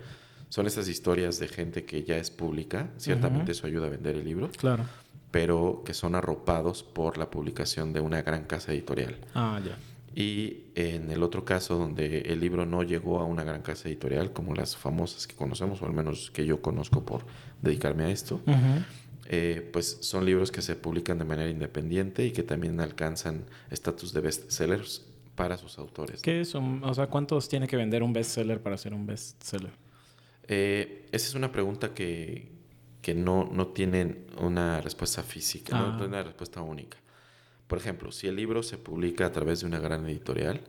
son 0.50 0.66
estas 0.66 0.88
historias 0.88 1.38
de 1.38 1.48
gente 1.48 1.84
que 1.84 2.02
ya 2.02 2.18
es 2.18 2.30
pública, 2.30 2.90
ciertamente 2.98 3.52
eso 3.52 3.66
ayuda 3.66 3.86
a 3.86 3.90
vender 3.90 4.16
el 4.16 4.24
libro. 4.24 4.50
Claro. 4.50 4.84
Pero 5.30 5.82
que 5.86 5.94
son 5.94 6.16
arropados 6.16 6.82
por 6.82 7.16
la 7.16 7.30
publicación 7.30 7.92
de 7.92 8.00
una 8.00 8.20
gran 8.22 8.44
casa 8.44 8.72
editorial. 8.72 9.16
Ah, 9.32 9.60
ya. 9.64 9.78
Y 10.14 10.64
en 10.74 11.10
el 11.10 11.22
otro 11.22 11.44
caso, 11.44 11.76
donde 11.76 12.22
el 12.22 12.40
libro 12.40 12.66
no 12.66 12.82
llegó 12.82 13.20
a 13.20 13.24
una 13.24 13.44
gran 13.44 13.62
casa 13.62 13.88
editorial, 13.88 14.32
como 14.32 14.54
las 14.54 14.76
famosas 14.76 15.26
que 15.26 15.36
conocemos, 15.36 15.82
o 15.82 15.86
al 15.86 15.92
menos 15.92 16.30
que 16.32 16.44
yo 16.44 16.60
conozco 16.60 17.04
por 17.04 17.24
dedicarme 17.62 18.04
a 18.04 18.10
esto, 18.10 18.40
eh, 19.26 19.68
pues 19.72 19.98
son 20.00 20.24
libros 20.24 20.50
que 20.50 20.62
se 20.62 20.74
publican 20.74 21.18
de 21.18 21.24
manera 21.24 21.48
independiente 21.48 22.26
y 22.26 22.32
que 22.32 22.42
también 22.42 22.80
alcanzan 22.80 23.44
estatus 23.70 24.12
de 24.12 24.20
bestsellers 24.20 25.06
para 25.36 25.56
sus 25.56 25.78
autores. 25.78 26.20
¿Qué 26.22 26.40
es 26.40 26.54
o 26.54 26.94
sea, 26.94 27.06
cuántos 27.06 27.48
tiene 27.48 27.68
que 27.68 27.76
vender 27.76 28.02
un 28.02 28.12
bestseller 28.12 28.60
para 28.60 28.76
ser 28.76 28.92
un 28.92 29.06
bestseller? 29.06 29.72
Eh, 30.48 31.06
esa 31.12 31.28
es 31.28 31.34
una 31.34 31.52
pregunta 31.52 31.94
que, 31.94 32.50
que 33.00 33.14
no, 33.14 33.48
no 33.52 33.68
tiene 33.68 34.26
una 34.40 34.80
respuesta 34.80 35.22
física, 35.22 35.78
no 35.78 35.96
tiene 35.96 36.16
ah. 36.16 36.20
una 36.20 36.22
respuesta 36.24 36.60
única. 36.60 36.98
Por 37.70 37.78
ejemplo, 37.78 38.10
si 38.10 38.26
el 38.26 38.34
libro 38.34 38.64
se 38.64 38.78
publica 38.78 39.26
a 39.26 39.30
través 39.30 39.60
de 39.60 39.66
una 39.66 39.78
gran 39.78 40.04
editorial, 40.04 40.60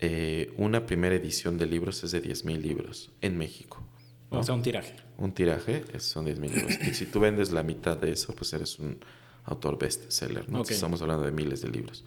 eh, 0.00 0.52
una 0.56 0.84
primera 0.84 1.14
edición 1.14 1.56
de 1.56 1.66
libros 1.66 2.02
es 2.02 2.10
de 2.10 2.20
10.000 2.20 2.60
libros 2.60 3.12
en 3.20 3.38
México. 3.38 3.80
O 4.28 4.42
sea, 4.42 4.56
un 4.56 4.62
tiraje. 4.62 4.96
Un 5.18 5.32
tiraje 5.32 5.84
son 6.00 6.26
10.000 6.26 6.40
libros. 6.40 6.78
y 6.84 6.94
si 6.94 7.06
tú 7.06 7.20
vendes 7.20 7.52
la 7.52 7.62
mitad 7.62 7.96
de 7.96 8.10
eso, 8.10 8.34
pues 8.34 8.52
eres 8.52 8.80
un 8.80 8.98
autor 9.44 9.78
bestseller. 9.78 10.48
¿no? 10.48 10.62
Estamos 10.62 11.00
hablando 11.00 11.24
de 11.24 11.30
miles 11.30 11.62
de 11.62 11.68
libros. 11.68 12.04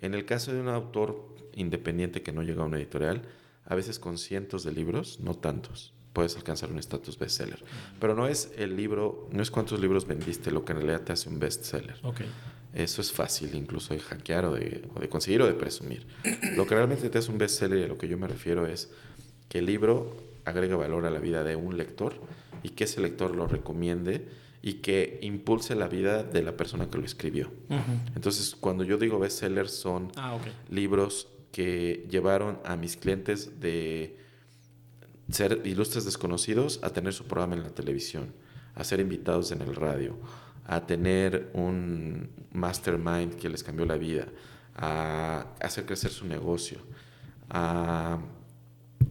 En 0.00 0.14
el 0.14 0.24
caso 0.24 0.52
de 0.52 0.60
un 0.60 0.68
autor 0.68 1.32
independiente 1.54 2.22
que 2.22 2.32
no 2.32 2.42
llega 2.42 2.64
a 2.64 2.66
una 2.66 2.78
editorial, 2.78 3.22
a 3.64 3.76
veces 3.76 4.00
con 4.00 4.18
cientos 4.18 4.64
de 4.64 4.72
libros, 4.72 5.20
no 5.20 5.34
tantos, 5.34 5.94
puedes 6.16 6.34
alcanzar 6.34 6.70
un 6.70 6.78
estatus 6.78 7.18
bestseller. 7.18 7.62
Pero 8.00 8.14
no 8.14 8.26
es 8.26 8.50
el 8.56 8.74
libro, 8.74 9.28
no 9.32 9.42
es 9.42 9.50
cuántos 9.50 9.78
libros 9.80 10.06
vendiste 10.06 10.50
lo 10.50 10.64
que 10.64 10.72
en 10.72 10.78
realidad 10.78 11.02
te 11.02 11.12
hace 11.12 11.28
un 11.28 11.38
bestseller. 11.38 11.98
Okay. 12.02 12.26
Eso 12.72 13.02
es 13.02 13.12
fácil 13.12 13.54
incluso 13.54 13.92
de 13.92 14.00
hackear 14.00 14.46
o 14.46 14.54
de, 14.54 14.80
conseguir 15.10 15.42
o 15.42 15.46
de 15.46 15.52
presumir. 15.52 16.06
Lo 16.56 16.66
que 16.66 16.74
realmente 16.74 17.10
te 17.10 17.18
hace 17.18 17.30
un 17.30 17.36
bestseller 17.36 17.80
y 17.80 17.82
a 17.82 17.86
lo 17.86 17.98
que 17.98 18.08
yo 18.08 18.16
me 18.16 18.26
refiero 18.26 18.66
es 18.66 18.90
que 19.50 19.58
el 19.58 19.66
libro 19.66 20.16
agrega 20.46 20.74
valor 20.76 21.04
a 21.04 21.10
la 21.10 21.18
vida 21.18 21.44
de 21.44 21.54
un 21.54 21.76
lector 21.76 22.14
y 22.62 22.70
que 22.70 22.84
ese 22.84 23.02
lector 23.02 23.36
lo 23.36 23.46
recomiende 23.46 24.26
y 24.62 24.74
que 24.74 25.18
impulse 25.20 25.74
la 25.74 25.86
vida 25.86 26.22
de 26.22 26.42
la 26.42 26.56
persona 26.56 26.88
que 26.88 26.96
lo 26.96 27.04
escribió. 27.04 27.52
Entonces, 28.14 28.56
cuando 28.58 28.84
yo 28.84 28.96
digo 28.96 29.18
bestsellers 29.18 29.72
son 29.72 30.12
ah, 30.16 30.38
libros 30.70 31.28
que 31.52 32.06
llevaron 32.08 32.58
a 32.64 32.76
mis 32.76 32.96
clientes 32.96 33.60
de 33.60 34.24
ser 35.30 35.62
ilustres 35.64 36.04
desconocidos 36.04 36.80
a 36.82 36.90
tener 36.90 37.12
su 37.12 37.24
programa 37.24 37.54
en 37.56 37.62
la 37.62 37.70
televisión, 37.70 38.32
a 38.74 38.84
ser 38.84 39.00
invitados 39.00 39.52
en 39.52 39.62
el 39.62 39.74
radio, 39.74 40.16
a 40.66 40.86
tener 40.86 41.50
un 41.54 42.28
mastermind 42.52 43.34
que 43.34 43.48
les 43.48 43.62
cambió 43.62 43.86
la 43.86 43.96
vida, 43.96 44.28
a 44.74 45.46
hacer 45.60 45.86
crecer 45.86 46.10
su 46.10 46.26
negocio, 46.26 46.78
a 47.48 48.18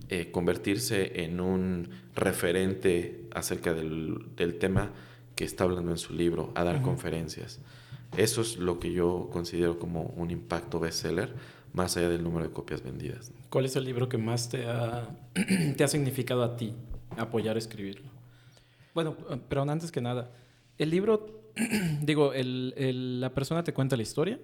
eh, 0.09 0.31
convertirse 0.31 1.23
en 1.23 1.39
un 1.39 1.89
referente 2.13 3.27
acerca 3.33 3.73
del, 3.73 4.57
tema 4.59 4.91
que 5.35 5.43
está 5.43 5.63
hablando 5.63 5.91
en 5.91 5.97
su 5.97 6.13
libro, 6.13 6.51
a 6.55 6.63
dar 6.63 6.81
conferencias. 6.81 7.59
Eso 8.15 8.41
es 8.41 8.57
lo 8.57 8.79
que 8.79 8.93
yo 8.93 9.29
considero 9.31 9.79
como 9.79 10.03
un 10.03 10.31
impacto 10.31 10.79
bestseller, 10.79 11.33
más 11.73 11.97
allá 11.97 12.09
del 12.09 12.23
número 12.23 12.47
de 12.47 12.53
copias 12.53 12.83
vendidas. 12.83 13.31
¿Cuál 13.55 13.67
es 13.67 13.77
el 13.77 13.85
libro 13.85 14.09
que 14.09 14.17
más 14.17 14.49
te 14.49 14.65
ha, 14.65 15.07
te 15.77 15.81
ha 15.81 15.87
significado 15.87 16.43
a 16.43 16.57
ti 16.57 16.73
apoyar 17.15 17.55
a 17.55 17.59
escribirlo? 17.59 18.11
Bueno, 18.93 19.15
pero 19.47 19.61
antes 19.61 19.93
que 19.93 20.01
nada, 20.01 20.29
el 20.77 20.89
libro 20.89 21.53
digo, 22.01 22.33
el, 22.33 23.21
la 23.21 23.33
persona 23.33 23.63
te 23.63 23.73
cuenta 23.73 23.95
la 23.95 24.03
historia. 24.03 24.41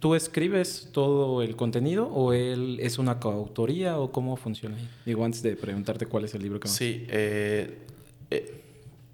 ¿Tú 0.00 0.14
escribes 0.14 0.90
todo 0.92 1.42
el 1.42 1.56
contenido 1.56 2.08
o 2.08 2.34
él 2.34 2.76
es 2.78 2.98
una 2.98 3.18
coautoría 3.18 3.98
o 3.98 4.12
cómo 4.12 4.36
funciona? 4.36 4.76
Digo, 5.06 5.24
antes 5.24 5.42
de 5.42 5.56
preguntarte 5.56 6.04
cuál 6.04 6.26
es 6.26 6.34
el 6.34 6.42
libro 6.42 6.60
que 6.60 6.68
más. 6.68 6.76
Sí, 6.76 7.06
eh, 7.08 7.86
eh, 8.30 8.60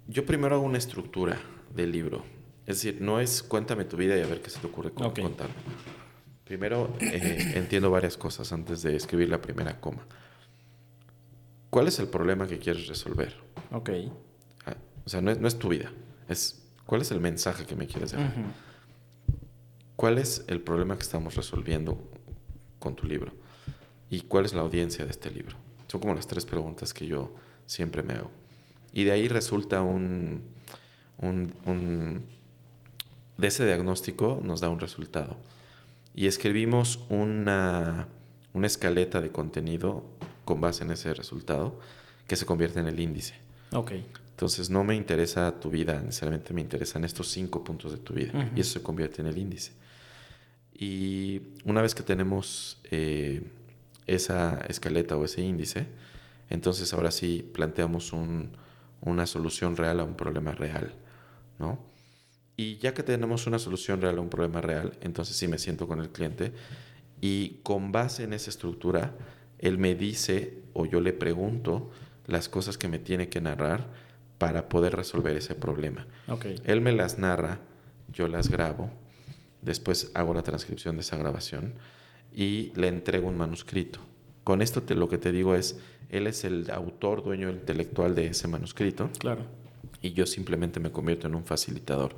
yo 0.09 0.25
primero 0.25 0.55
hago 0.55 0.65
una 0.65 0.79
estructura 0.79 1.39
del 1.73 1.93
libro. 1.93 2.25
Es 2.67 2.83
decir, 2.83 3.01
no 3.01 3.21
es 3.21 3.41
cuéntame 3.41 3.85
tu 3.85 3.95
vida 3.95 4.17
y 4.17 4.21
a 4.21 4.27
ver 4.27 4.41
qué 4.41 4.49
se 4.49 4.59
te 4.59 4.67
ocurre 4.67 4.91
con, 4.91 5.09
contar. 5.11 5.47
Primero 6.49 6.91
eh, 6.99 7.51
entiendo 7.53 7.91
varias 7.91 8.17
cosas 8.17 8.51
antes 8.51 8.81
de 8.81 8.95
escribir 8.95 9.29
la 9.29 9.39
primera 9.39 9.79
coma. 9.79 10.03
¿Cuál 11.69 11.87
es 11.87 11.99
el 11.99 12.07
problema 12.07 12.47
que 12.47 12.57
quieres 12.57 12.87
resolver? 12.87 13.35
Ok. 13.71 13.91
Ah, 14.65 14.75
o 15.05 15.09
sea, 15.09 15.21
no 15.21 15.29
es, 15.29 15.39
no 15.39 15.47
es 15.47 15.59
tu 15.59 15.69
vida. 15.69 15.91
Es, 16.27 16.63
¿cuál 16.87 17.01
es 17.01 17.11
el 17.11 17.19
mensaje 17.19 17.67
que 17.67 17.75
me 17.75 17.85
quieres 17.85 18.13
dar? 18.13 18.33
¿Cuál 19.95 20.17
es 20.17 20.43
el 20.47 20.59
problema 20.59 20.95
que 20.95 21.03
estamos 21.03 21.35
resolviendo 21.35 22.01
con 22.79 22.95
tu 22.95 23.05
libro? 23.05 23.31
¿Y 24.09 24.21
cuál 24.21 24.45
es 24.45 24.55
la 24.55 24.61
audiencia 24.61 25.05
de 25.05 25.11
este 25.11 25.29
libro? 25.29 25.55
Son 25.87 26.01
como 26.01 26.15
las 26.15 26.25
tres 26.25 26.47
preguntas 26.47 26.95
que 26.95 27.05
yo 27.05 27.31
siempre 27.67 28.01
me 28.01 28.13
hago. 28.13 28.31
Y 28.91 29.03
de 29.03 29.11
ahí 29.11 29.27
resulta 29.27 29.83
un, 29.83 30.41
un, 31.19 32.23
de 33.37 33.47
ese 33.47 33.67
diagnóstico 33.67 34.41
nos 34.43 34.61
da 34.61 34.69
un 34.69 34.79
resultado. 34.79 35.37
Y 36.19 36.27
escribimos 36.27 36.99
una, 37.07 38.09
una 38.51 38.67
escaleta 38.67 39.21
de 39.21 39.31
contenido 39.31 40.03
con 40.43 40.59
base 40.59 40.83
en 40.83 40.91
ese 40.91 41.13
resultado 41.13 41.79
que 42.27 42.35
se 42.35 42.45
convierte 42.45 42.81
en 42.81 42.87
el 42.87 42.99
índice. 42.99 43.35
Ok. 43.71 43.93
Entonces 44.31 44.69
no 44.69 44.83
me 44.83 44.95
interesa 44.95 45.61
tu 45.61 45.69
vida, 45.69 46.01
necesariamente 46.01 46.53
me 46.53 46.59
interesan 46.59 47.05
estos 47.05 47.29
cinco 47.29 47.63
puntos 47.63 47.93
de 47.93 47.99
tu 47.99 48.15
vida 48.15 48.51
y 48.53 48.59
eso 48.59 48.73
se 48.73 48.83
convierte 48.83 49.21
en 49.21 49.29
el 49.29 49.37
índice. 49.37 49.71
Y 50.73 51.39
una 51.63 51.81
vez 51.81 51.95
que 51.95 52.03
tenemos 52.03 52.81
eh, 52.91 53.41
esa 54.05 54.59
escaleta 54.67 55.15
o 55.15 55.23
ese 55.23 55.41
índice, 55.41 55.87
entonces 56.49 56.93
ahora 56.93 57.11
sí 57.11 57.49
planteamos 57.53 58.11
una 58.11 59.25
solución 59.25 59.77
real 59.77 60.01
a 60.01 60.03
un 60.03 60.15
problema 60.15 60.51
real, 60.51 60.91
¿no? 61.59 61.79
Y 62.59 62.77
ya 62.79 62.93
que 62.93 63.03
tenemos 63.03 63.47
una 63.47 63.57
solución 63.57 64.01
real 64.01 64.17
a 64.17 64.19
un 64.19 64.27
problema 64.27 64.59
real, 64.59 64.91
entonces 64.99 65.37
sí 65.37 65.47
me 65.47 65.57
siento 65.57 65.87
con 65.87 66.01
el 66.01 66.09
cliente 66.09 66.51
y 67.21 67.59
con 67.63 67.93
base 67.93 68.25
en 68.25 68.33
esa 68.33 68.49
estructura, 68.49 69.15
él 69.59 69.77
me 69.77 69.95
dice 69.95 70.57
o 70.73 70.85
yo 70.85 70.99
le 70.99 71.13
pregunto 71.13 71.89
las 72.27 72.49
cosas 72.49 72.77
que 72.77 72.89
me 72.89 72.99
tiene 72.99 73.29
que 73.29 73.39
narrar 73.39 73.87
para 74.39 74.67
poder 74.67 74.93
resolver 74.93 75.37
ese 75.37 75.55
problema. 75.55 76.05
Okay. 76.27 76.59
Él 76.65 76.81
me 76.81 76.91
las 76.91 77.17
narra, 77.17 77.59
yo 78.11 78.27
las 78.27 78.49
grabo, 78.49 78.89
después 79.61 80.11
hago 80.13 80.33
la 80.33 80.43
transcripción 80.43 80.97
de 80.97 81.01
esa 81.03 81.15
grabación 81.15 81.75
y 82.35 82.73
le 82.75 82.89
entrego 82.89 83.29
un 83.29 83.37
manuscrito. 83.37 84.01
Con 84.43 84.61
esto 84.61 84.83
te, 84.83 84.95
lo 84.95 85.07
que 85.07 85.17
te 85.17 85.31
digo 85.31 85.55
es, 85.55 85.79
él 86.09 86.27
es 86.27 86.43
el 86.43 86.69
autor, 86.71 87.23
dueño 87.23 87.49
intelectual 87.49 88.15
de 88.15 88.27
ese 88.27 88.49
manuscrito. 88.49 89.09
Claro. 89.17 89.45
Y 90.01 90.11
yo 90.11 90.25
simplemente 90.25 90.81
me 90.81 90.91
convierto 90.91 91.27
en 91.27 91.35
un 91.35 91.45
facilitador. 91.45 92.17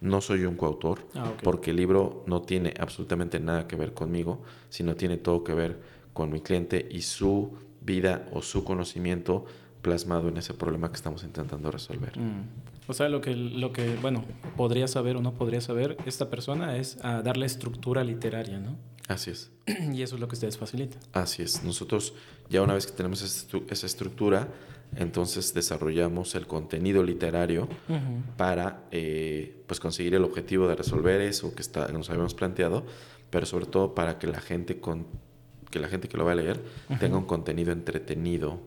No 0.00 0.20
soy 0.20 0.44
un 0.44 0.56
coautor, 0.56 1.00
Ah, 1.14 1.32
porque 1.42 1.70
el 1.70 1.76
libro 1.76 2.22
no 2.26 2.42
tiene 2.42 2.74
absolutamente 2.78 3.40
nada 3.40 3.66
que 3.66 3.76
ver 3.76 3.94
conmigo, 3.94 4.42
sino 4.68 4.94
tiene 4.94 5.16
todo 5.16 5.42
que 5.44 5.54
ver 5.54 5.80
con 6.12 6.30
mi 6.30 6.40
cliente 6.40 6.88
y 6.90 7.02
su 7.02 7.52
vida 7.80 8.28
o 8.32 8.42
su 8.42 8.64
conocimiento 8.64 9.44
plasmado 9.82 10.28
en 10.28 10.36
ese 10.36 10.54
problema 10.54 10.90
que 10.90 10.96
estamos 10.96 11.22
intentando 11.22 11.70
resolver. 11.70 12.18
Mm. 12.18 12.42
O 12.88 12.94
sea, 12.94 13.08
lo 13.08 13.20
que, 13.20 13.36
lo 13.36 13.72
que, 13.72 13.96
bueno, 13.96 14.24
podría 14.56 14.88
saber 14.88 15.16
o 15.16 15.20
no 15.20 15.34
podría 15.34 15.60
saber 15.60 15.96
esta 16.06 16.30
persona 16.30 16.76
es 16.76 16.98
ah, 17.02 17.22
darle 17.22 17.46
estructura 17.46 18.02
literaria, 18.02 18.58
¿no? 18.58 18.76
Así 19.08 19.30
es. 19.30 19.50
y 19.92 20.02
eso 20.02 20.14
es 20.14 20.20
lo 20.20 20.28
que 20.28 20.34
ustedes 20.34 20.56
facilitan. 20.56 20.98
Así 21.12 21.42
es. 21.42 21.64
Nosotros 21.64 22.14
ya 22.48 22.62
una 22.62 22.74
vez 22.74 22.86
que 22.86 22.92
tenemos 22.92 23.22
esa 23.22 23.86
estructura, 23.86 24.48
entonces 24.96 25.54
desarrollamos 25.54 26.34
el 26.34 26.46
contenido 26.46 27.02
literario 27.02 27.68
para 28.36 28.84
eh, 28.90 29.62
pues 29.66 29.80
conseguir 29.80 30.14
el 30.14 30.24
objetivo 30.24 30.66
de 30.68 30.74
resolver 30.74 31.20
eso 31.20 31.54
que 31.54 31.62
está, 31.62 31.88
nos 31.88 32.10
habíamos 32.10 32.34
planteado, 32.34 32.84
pero 33.30 33.46
sobre 33.46 33.66
todo 33.66 33.94
para 33.94 34.18
que 34.18 34.26
la 34.26 34.40
gente 34.40 34.80
con 34.80 35.06
que 35.70 35.78
la 35.78 35.88
gente 35.88 36.08
que 36.08 36.16
lo 36.16 36.24
va 36.24 36.32
a 36.32 36.34
leer 36.34 36.62
tenga 36.98 37.18
un 37.18 37.26
contenido 37.26 37.72
entretenido, 37.72 38.58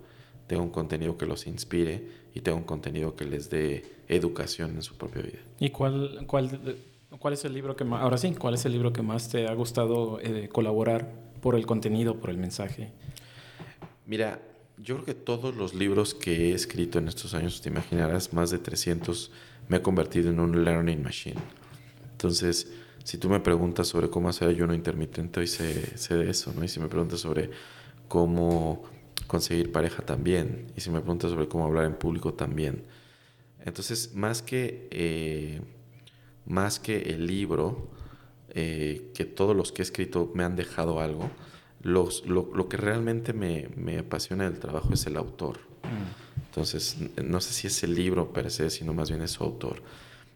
tenga 0.46 0.62
un 0.62 0.70
contenido 0.70 1.18
que 1.18 1.26
los 1.26 1.48
inspire 1.48 2.08
y 2.34 2.42
tenga 2.42 2.58
un 2.58 2.64
contenido 2.64 3.16
que 3.16 3.26
les 3.26 3.50
dé 3.50 3.84
educación 4.08 4.76
en 4.76 4.84
su 4.84 4.96
propia 4.96 5.24
vida. 5.24 5.40
¿Y 5.60 5.72
cuál, 5.72 6.26
cuál, 6.28 6.78
cuál 7.18 7.34
es 7.34 7.44
el 7.44 7.54
libro 7.54 7.76
que 7.76 7.84
más, 7.84 8.02
ahora 8.02 8.18
sí, 8.18 8.34
cuál 8.36 8.54
es 8.54 8.66
el 8.66 8.74
libro 8.74 8.94
que 8.94 9.02
más 9.02 9.30
te 9.30 9.48
ha 9.48 9.54
gustado 9.54 10.20
eh, 10.22 10.48
colaborar 10.50 11.12
por 11.42 11.56
el 11.56 11.66
contenido, 11.66 12.18
por 12.18 12.30
el 12.30 12.38
mensaje? 12.38 12.92
Mira, 14.06 14.40
yo 14.78 14.96
creo 14.96 15.06
que 15.06 15.14
todos 15.14 15.56
los 15.56 15.74
libros 15.74 16.14
que 16.14 16.50
he 16.50 16.54
escrito 16.54 17.00
en 17.00 17.08
estos 17.08 17.34
años, 17.34 17.62
te 17.62 17.70
imaginarás, 17.70 18.34
más 18.34 18.52
de 18.52 18.58
300, 18.58 19.32
me 19.68 19.78
he 19.78 19.82
convertido 19.82 20.30
en 20.30 20.40
un 20.40 20.64
learning 20.64 21.04
machine. 21.04 21.40
Entonces, 22.12 22.72
si 23.04 23.18
tú 23.18 23.30
me 23.30 23.40
preguntas 23.40 23.88
sobre 23.88 24.10
cómo 24.10 24.30
hacer 24.30 24.48
ayuno 24.48 24.74
intermitente, 24.74 25.40
hoy 25.40 25.48
sé, 25.48 25.98
sé 25.98 26.16
de 26.16 26.30
eso, 26.30 26.54
¿no? 26.56 26.64
Y 26.64 26.68
si 26.68 26.80
me 26.80 26.88
preguntas 26.88 27.20
sobre 27.20 27.50
cómo 28.08 28.84
conseguir 29.28 29.72
pareja 29.72 30.04
también, 30.04 30.68
y 30.76 30.82
si 30.82 30.90
me 30.90 31.00
preguntas 31.00 31.32
sobre 31.32 31.48
cómo 31.48 31.66
hablar 31.66 31.86
en 31.86 31.96
público 31.96 32.34
también. 32.34 32.84
Entonces, 33.64 34.14
más 34.14 34.42
que, 34.42 34.88
eh, 34.92 35.62
más 36.46 36.80
que 36.80 36.98
el 37.02 37.28
libro, 37.28 37.90
eh, 38.50 39.12
que 39.14 39.26
todos 39.26 39.56
los 39.56 39.72
que 39.72 39.82
he 39.82 39.86
escrito 39.86 40.32
me 40.36 40.44
han 40.44 40.56
dejado 40.56 41.00
algo, 41.00 41.30
los, 41.84 42.26
lo, 42.26 42.50
lo 42.54 42.70
que 42.70 42.78
realmente 42.78 43.34
me, 43.34 43.70
me 43.76 44.00
apasiona 44.00 44.50
del 44.50 44.60
trabajo 44.60 44.94
es 44.94 45.06
el 45.08 45.18
autor. 45.18 45.60
Entonces, 46.48 46.98
n- 47.00 47.28
no 47.30 47.42
sé 47.42 47.54
si 47.54 47.68
es 47.68 47.84
el 47.84 47.96
libro 47.96 48.34
per 48.34 48.52
se, 48.52 48.70
sino 48.70 48.94
más 48.94 49.10
bien 49.10 49.22
es 49.22 49.32
su 49.32 49.44
autor. 49.44 49.82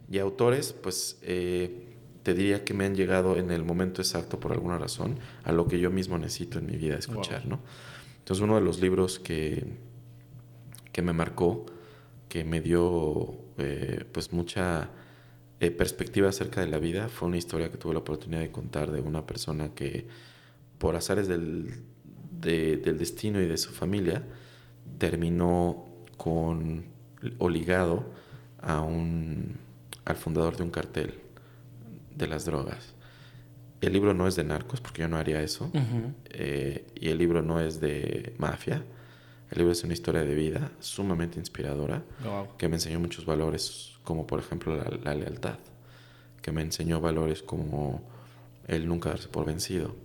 Y 0.10 0.20
autores, 0.20 0.74
pues 0.74 1.18
eh, 1.24 1.84
te 2.24 2.34
diría 2.34 2.64
que 2.64 2.74
me 2.74 2.86
han 2.86 2.96
llegado 2.96 3.38
en 3.38 3.52
el 3.52 3.64
momento 3.64 4.02
exacto 4.02 4.40
por 4.40 4.52
alguna 4.54 4.78
razón 4.78 5.18
a 5.44 5.52
lo 5.52 5.68
que 5.68 5.80
yo 5.80 5.92
mismo 5.92 6.18
necesito 6.18 6.60
en 6.60 6.66
mi 6.68 6.78
vida 6.78 6.96
escuchar, 6.98 7.42
Wow. 7.42 7.50
¿no? 7.52 7.60
Entonces, 8.20 8.44
uno 8.44 8.56
de 8.56 8.62
los 8.62 8.80
libros 8.82 9.20
que, 9.20 9.64
que 10.92 11.02
me 11.02 11.14
marcó, 11.14 11.66
que 12.30 12.44
me 12.44 12.62
dio 12.62 13.36
eh, 13.58 14.04
pues 14.12 14.34
mucha 14.34 14.90
eh, 15.60 15.72
perspectiva 15.72 16.30
acerca 16.30 16.62
de 16.62 16.68
la 16.68 16.80
vida, 16.80 17.08
fue 17.10 17.28
una 17.28 17.38
historia 17.38 17.70
que 17.72 17.78
tuve 17.78 17.94
la 17.94 18.00
oportunidad 18.00 18.42
de 18.42 18.52
contar 18.52 18.92
de 18.92 19.02
una 19.02 19.26
persona 19.26 19.70
que 19.76 20.08
por 20.78 20.96
azares 20.96 21.28
del, 21.28 21.84
de- 22.32 22.78
del 22.78 22.98
destino 22.98 23.42
y 23.42 23.46
de 23.48 23.58
su 23.58 23.72
familia, 23.72 24.24
terminó 24.98 25.86
con 26.18 26.86
o 27.40 27.50
ligado 27.50 28.06
a 28.62 28.82
un, 28.82 29.58
al 30.06 30.16
fundador 30.16 30.56
de 30.58 30.64
un 30.64 30.70
cartel 30.70 31.16
de 32.16 32.28
las 32.28 32.46
drogas. 32.46 32.94
El 33.82 33.94
libro 33.94 34.14
no 34.14 34.28
es 34.28 34.36
de 34.36 34.44
narcos, 34.44 34.80
porque 34.82 35.02
yo 35.02 35.08
no 35.08 35.18
haría 35.18 35.42
eso. 35.42 35.72
Eh, 36.30 36.86
y 36.96 37.10
el 37.10 37.18
libro 37.18 37.42
no 37.42 37.60
es 37.60 37.80
de 37.82 38.34
mafia. 38.38 38.84
El 39.52 39.58
libro 39.60 39.72
es 39.74 39.84
una 39.84 39.94
historia 39.94 40.24
de 40.24 40.34
vida 40.34 40.72
sumamente 40.80 41.40
inspiradora 41.40 42.04
Wow. 42.24 42.58
que 42.58 42.68
me 42.70 42.76
enseñó 42.76 43.00
muchos 43.00 43.26
valores, 43.26 43.94
como 44.04 44.26
por 44.26 44.40
ejemplo 44.40 44.76
la, 44.76 44.90
la 45.04 45.14
lealtad, 45.16 45.58
que 46.42 46.52
me 46.52 46.62
enseñó 46.62 47.00
valores 47.02 47.42
como 47.44 48.02
el 48.68 48.88
nunca 48.88 49.10
darse 49.10 49.28
por 49.28 49.46
vencido 49.46 49.96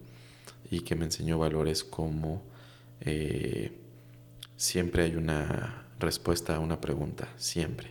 y 0.71 0.81
que 0.81 0.95
me 0.95 1.05
enseñó 1.05 1.39
valores 1.39 1.83
como 1.85 2.43
eh, 3.01 3.73
siempre 4.57 5.05
hay 5.05 5.17
una 5.17 5.87
respuesta 5.99 6.57
a 6.57 6.61
una 6.61 6.81
pregunta, 6.81 7.29
siempre. 7.37 7.91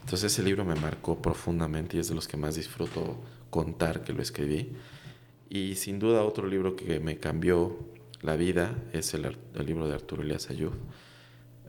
Entonces 0.00 0.32
ese 0.32 0.42
libro 0.42 0.64
me 0.64 0.74
marcó 0.74 1.20
profundamente 1.20 1.96
y 1.96 2.00
es 2.00 2.08
de 2.08 2.14
los 2.14 2.28
que 2.28 2.36
más 2.36 2.54
disfruto 2.56 3.20
contar 3.50 4.02
que 4.02 4.12
lo 4.12 4.22
escribí. 4.22 4.72
Y 5.48 5.74
sin 5.74 5.98
duda 5.98 6.22
otro 6.22 6.46
libro 6.46 6.76
que 6.76 7.00
me 7.00 7.18
cambió 7.18 7.78
la 8.22 8.36
vida 8.36 8.74
es 8.92 9.14
el, 9.14 9.36
el 9.54 9.66
libro 9.66 9.88
de 9.88 9.94
Arturo 9.94 10.22
Elías 10.22 10.48
Ayub. 10.50 10.72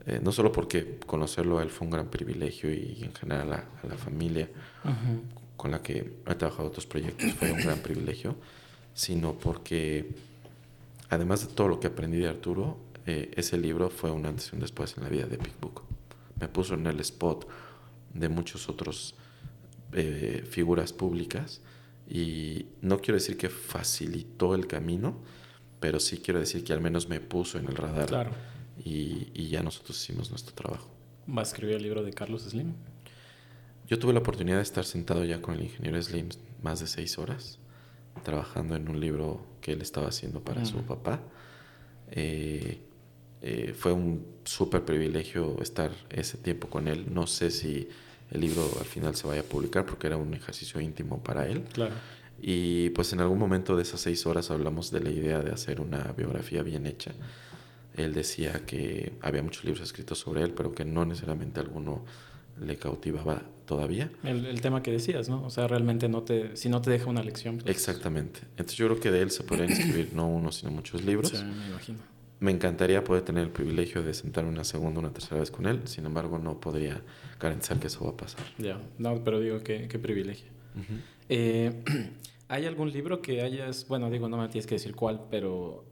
Eh, 0.06 0.20
no 0.22 0.32
solo 0.32 0.50
porque 0.52 0.98
conocerlo 1.06 1.58
a 1.58 1.62
él 1.62 1.70
fue 1.70 1.86
un 1.86 1.92
gran 1.92 2.08
privilegio 2.08 2.72
y 2.72 3.00
en 3.02 3.14
general 3.14 3.52
a, 3.52 3.64
a 3.82 3.86
la 3.86 3.96
familia 3.96 4.48
Ujú. 4.84 5.22
con 5.56 5.70
la 5.70 5.82
que 5.82 6.12
he 6.26 6.34
trabajado 6.34 6.68
otros 6.68 6.86
proyectos 6.86 7.32
fue 7.34 7.52
un 7.52 7.60
gran 7.60 7.78
privilegio, 7.78 8.34
sino 8.94 9.34
porque 9.34 10.10
además 11.10 11.46
de 11.46 11.54
todo 11.54 11.68
lo 11.68 11.80
que 11.80 11.88
aprendí 11.88 12.18
de 12.18 12.28
Arturo, 12.28 12.76
eh, 13.06 13.30
ese 13.36 13.56
libro 13.58 13.90
fue 13.90 14.10
un 14.10 14.26
antes 14.26 14.50
y 14.52 14.54
un 14.56 14.60
después 14.60 14.96
en 14.96 15.04
la 15.04 15.08
vida 15.08 15.26
de 15.26 15.36
Big 15.36 15.54
Book. 15.60 15.82
Me 16.40 16.48
puso 16.48 16.74
en 16.74 16.86
el 16.86 17.00
spot 17.00 17.48
de 18.14 18.28
muchos 18.28 18.68
otros 18.68 19.14
eh, 19.92 20.44
figuras 20.48 20.92
públicas 20.92 21.60
y 22.08 22.66
no 22.80 22.98
quiero 23.00 23.14
decir 23.14 23.36
que 23.36 23.48
facilitó 23.48 24.54
el 24.54 24.66
camino, 24.66 25.16
pero 25.80 25.98
sí 26.00 26.18
quiero 26.18 26.40
decir 26.40 26.64
que 26.64 26.72
al 26.72 26.80
menos 26.80 27.08
me 27.08 27.20
puso 27.20 27.58
en 27.58 27.66
el 27.66 27.74
radar 27.76 28.06
Claro. 28.08 28.30
y, 28.84 29.28
y 29.34 29.48
ya 29.48 29.62
nosotros 29.62 30.00
hicimos 30.00 30.30
nuestro 30.30 30.54
trabajo. 30.54 30.88
¿Va 31.28 31.40
a 31.40 31.44
escribir 31.44 31.76
el 31.76 31.82
libro 31.82 32.02
de 32.02 32.12
Carlos 32.12 32.42
Slim? 32.42 32.72
Yo 33.88 33.98
tuve 33.98 34.12
la 34.12 34.20
oportunidad 34.20 34.56
de 34.56 34.62
estar 34.62 34.84
sentado 34.84 35.24
ya 35.24 35.40
con 35.42 35.54
el 35.54 35.62
ingeniero 35.64 36.00
Slim 36.02 36.28
más 36.62 36.80
de 36.80 36.86
seis 36.86 37.18
horas, 37.18 37.58
trabajando 38.22 38.76
en 38.76 38.88
un 38.88 39.00
libro 39.00 39.44
que 39.60 39.72
él 39.72 39.82
estaba 39.82 40.08
haciendo 40.08 40.40
para 40.42 40.64
su 40.64 40.82
papá. 40.82 41.20
Eh, 42.10 42.80
eh, 43.42 43.74
fue 43.76 43.92
un 43.92 44.24
súper 44.44 44.84
privilegio 44.84 45.60
estar 45.62 45.90
ese 46.10 46.38
tiempo 46.38 46.68
con 46.68 46.88
él. 46.88 47.06
No 47.12 47.26
sé 47.26 47.50
si 47.50 47.88
el 48.30 48.40
libro 48.40 48.68
al 48.78 48.86
final 48.86 49.14
se 49.14 49.26
vaya 49.26 49.40
a 49.40 49.44
publicar 49.44 49.84
porque 49.84 50.06
era 50.06 50.16
un 50.16 50.34
ejercicio 50.34 50.80
íntimo 50.80 51.22
para 51.22 51.46
él. 51.48 51.64
Claro. 51.72 51.94
Y 52.40 52.90
pues 52.90 53.12
en 53.12 53.20
algún 53.20 53.38
momento 53.38 53.76
de 53.76 53.82
esas 53.82 54.00
seis 54.00 54.26
horas 54.26 54.50
hablamos 54.50 54.90
de 54.90 55.00
la 55.00 55.10
idea 55.10 55.40
de 55.40 55.52
hacer 55.52 55.80
una 55.80 56.12
biografía 56.16 56.62
bien 56.62 56.86
hecha. 56.86 57.12
Él 57.94 58.14
decía 58.14 58.64
que 58.66 59.12
había 59.20 59.42
muchos 59.42 59.64
libros 59.64 59.82
escritos 59.82 60.18
sobre 60.18 60.42
él, 60.42 60.52
pero 60.52 60.74
que 60.74 60.84
no 60.84 61.04
necesariamente 61.04 61.60
alguno 61.60 62.04
le 62.66 62.76
cautivaba 62.76 63.42
todavía. 63.66 64.10
El, 64.24 64.44
el 64.46 64.60
tema 64.60 64.82
que 64.82 64.90
decías, 64.90 65.28
¿no? 65.28 65.44
O 65.44 65.50
sea, 65.50 65.66
realmente 65.68 66.08
no 66.08 66.22
te, 66.22 66.56
si 66.56 66.68
no 66.68 66.80
te 66.82 66.90
deja 66.90 67.06
una 67.08 67.22
lección. 67.22 67.58
pues- 67.58 67.70
Exactamente. 67.74 68.40
Entonces 68.50 68.76
yo 68.76 68.86
creo 68.88 69.00
que 69.00 69.10
de 69.10 69.22
él 69.22 69.30
se 69.30 69.44
podrían 69.44 69.70
escribir 69.70 70.10
no 70.14 70.28
uno, 70.28 70.50
sino 70.52 70.70
muchos 70.72 71.04
libros. 71.04 71.30
Sí, 71.30 71.42
me 71.44 71.66
imagino. 71.68 71.98
Me 72.40 72.50
encantaría 72.50 73.04
poder 73.04 73.22
tener 73.22 73.44
el 73.44 73.50
privilegio 73.50 74.02
de 74.02 74.12
sentarme 74.14 74.50
una 74.50 74.64
segunda, 74.64 74.98
una 74.98 75.12
tercera 75.12 75.38
vez 75.40 75.50
con 75.52 75.66
él. 75.66 75.82
Sin 75.84 76.04
embargo, 76.06 76.38
no 76.38 76.58
podría 76.60 77.00
garantizar 77.38 77.78
que 77.78 77.86
eso 77.86 78.04
va 78.04 78.10
a 78.10 78.16
pasar. 78.16 78.40
Ya, 78.58 78.80
no, 78.98 79.22
pero 79.22 79.38
digo, 79.38 79.60
qué, 79.60 79.86
qué 79.88 79.98
privilegio. 79.98 80.48
Eh, 81.28 81.72
¿Hay 82.48 82.66
algún 82.66 82.92
libro 82.92 83.22
que 83.22 83.40
hayas, 83.42 83.86
bueno, 83.88 84.10
digo, 84.10 84.28
no 84.28 84.36
me 84.36 84.48
tienes 84.48 84.66
que 84.66 84.74
decir 84.74 84.94
cuál, 84.94 85.22
pero 85.30 85.84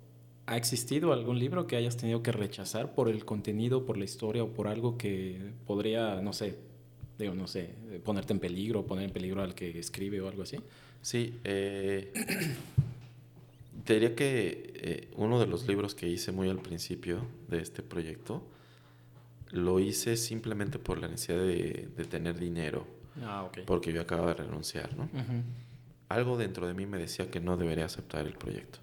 ¿ha 0.51 0.57
existido 0.57 1.13
algún 1.13 1.39
libro 1.39 1.67
que 1.67 1.77
hayas 1.77 1.97
tenido 1.97 2.23
que 2.23 2.33
rechazar 2.33 2.95
por 2.95 3.09
el 3.09 3.25
contenido, 3.25 3.87
por 3.87 3.97
la 3.97 4.05
historia 4.05 4.43
o 4.43 4.49
por 4.49 4.67
algo 4.67 4.99
que 4.99 5.53
podría, 5.67 6.21
no 6.21 6.33
sé, 6.33 6.57
digo, 7.19 7.35
no 7.35 7.47
sé, 7.47 7.71
ponerte 8.05 8.33
en 8.33 8.41
peligro, 8.41 8.85
poner 8.85 9.05
en 9.05 9.13
peligro 9.13 9.43
al 9.43 9.55
que 9.55 9.79
escribe 9.79 10.21
o 10.21 10.29
algo 10.29 10.43
así? 10.43 10.59
Sí, 11.03 11.39
eh, 11.45 12.13
te 13.85 13.95
diría 13.95 14.15
que 14.15 14.73
eh, 14.75 15.09
uno 15.17 15.39
de 15.39 15.47
los 15.47 15.69
libros 15.69 15.95
que 15.95 16.09
hice 16.09 16.33
muy 16.33 16.51
al 16.51 16.59
principio 16.59 17.27
de 17.49 17.61
este 17.61 17.83
proyecto 17.83 18.43
lo 19.53 19.79
hice 19.79 20.17
simplemente 20.17 20.79
por 20.79 21.01
la 21.01 21.09
necesidad 21.09 21.41
de, 21.41 21.89
de 21.97 22.05
tener 22.05 22.39
dinero, 22.39 22.87
Ah, 23.23 23.49
porque 23.67 23.93
yo 23.93 24.01
acababa 24.01 24.29
de 24.29 24.35
renunciar, 24.35 24.97
¿no? 24.97 25.09
Algo 26.09 26.37
dentro 26.37 26.67
de 26.67 26.75
mí 26.75 26.87
me 26.87 26.99
decía 26.99 27.31
que 27.31 27.41
no 27.41 27.57
debería 27.57 27.85
aceptar 27.85 28.27
el 28.27 28.35
proyecto, 28.35 28.79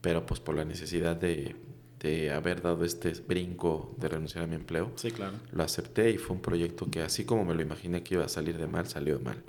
pero 0.00 0.24
pues 0.26 0.40
por 0.40 0.54
la 0.54 0.64
necesidad 0.64 1.16
de, 1.16 1.56
de 2.00 2.30
haber 2.30 2.62
dado 2.62 2.84
este 2.84 3.12
brinco 3.12 3.94
de 3.96 4.08
renunciar 4.08 4.44
a 4.44 4.46
mi 4.46 4.56
empleo. 4.56 4.92
Sí, 4.96 5.10
claro. 5.10 5.36
Lo 5.52 5.62
acepté 5.62 6.10
y 6.10 6.18
fue 6.18 6.36
un 6.36 6.42
proyecto 6.42 6.90
que 6.90 7.02
así 7.02 7.24
como 7.24 7.44
me 7.44 7.54
lo 7.54 7.62
imaginé 7.62 8.02
que 8.02 8.14
iba 8.14 8.24
a 8.24 8.28
salir 8.28 8.56
de 8.56 8.66
mal, 8.66 8.86
salió 8.86 9.18
de 9.18 9.24
mal. 9.24 9.42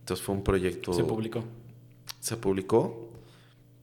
Entonces 0.00 0.24
fue 0.24 0.34
un 0.34 0.44
proyecto... 0.44 0.92
Se 0.92 1.04
publicó. 1.04 1.44
Se 2.20 2.36
publicó, 2.36 3.10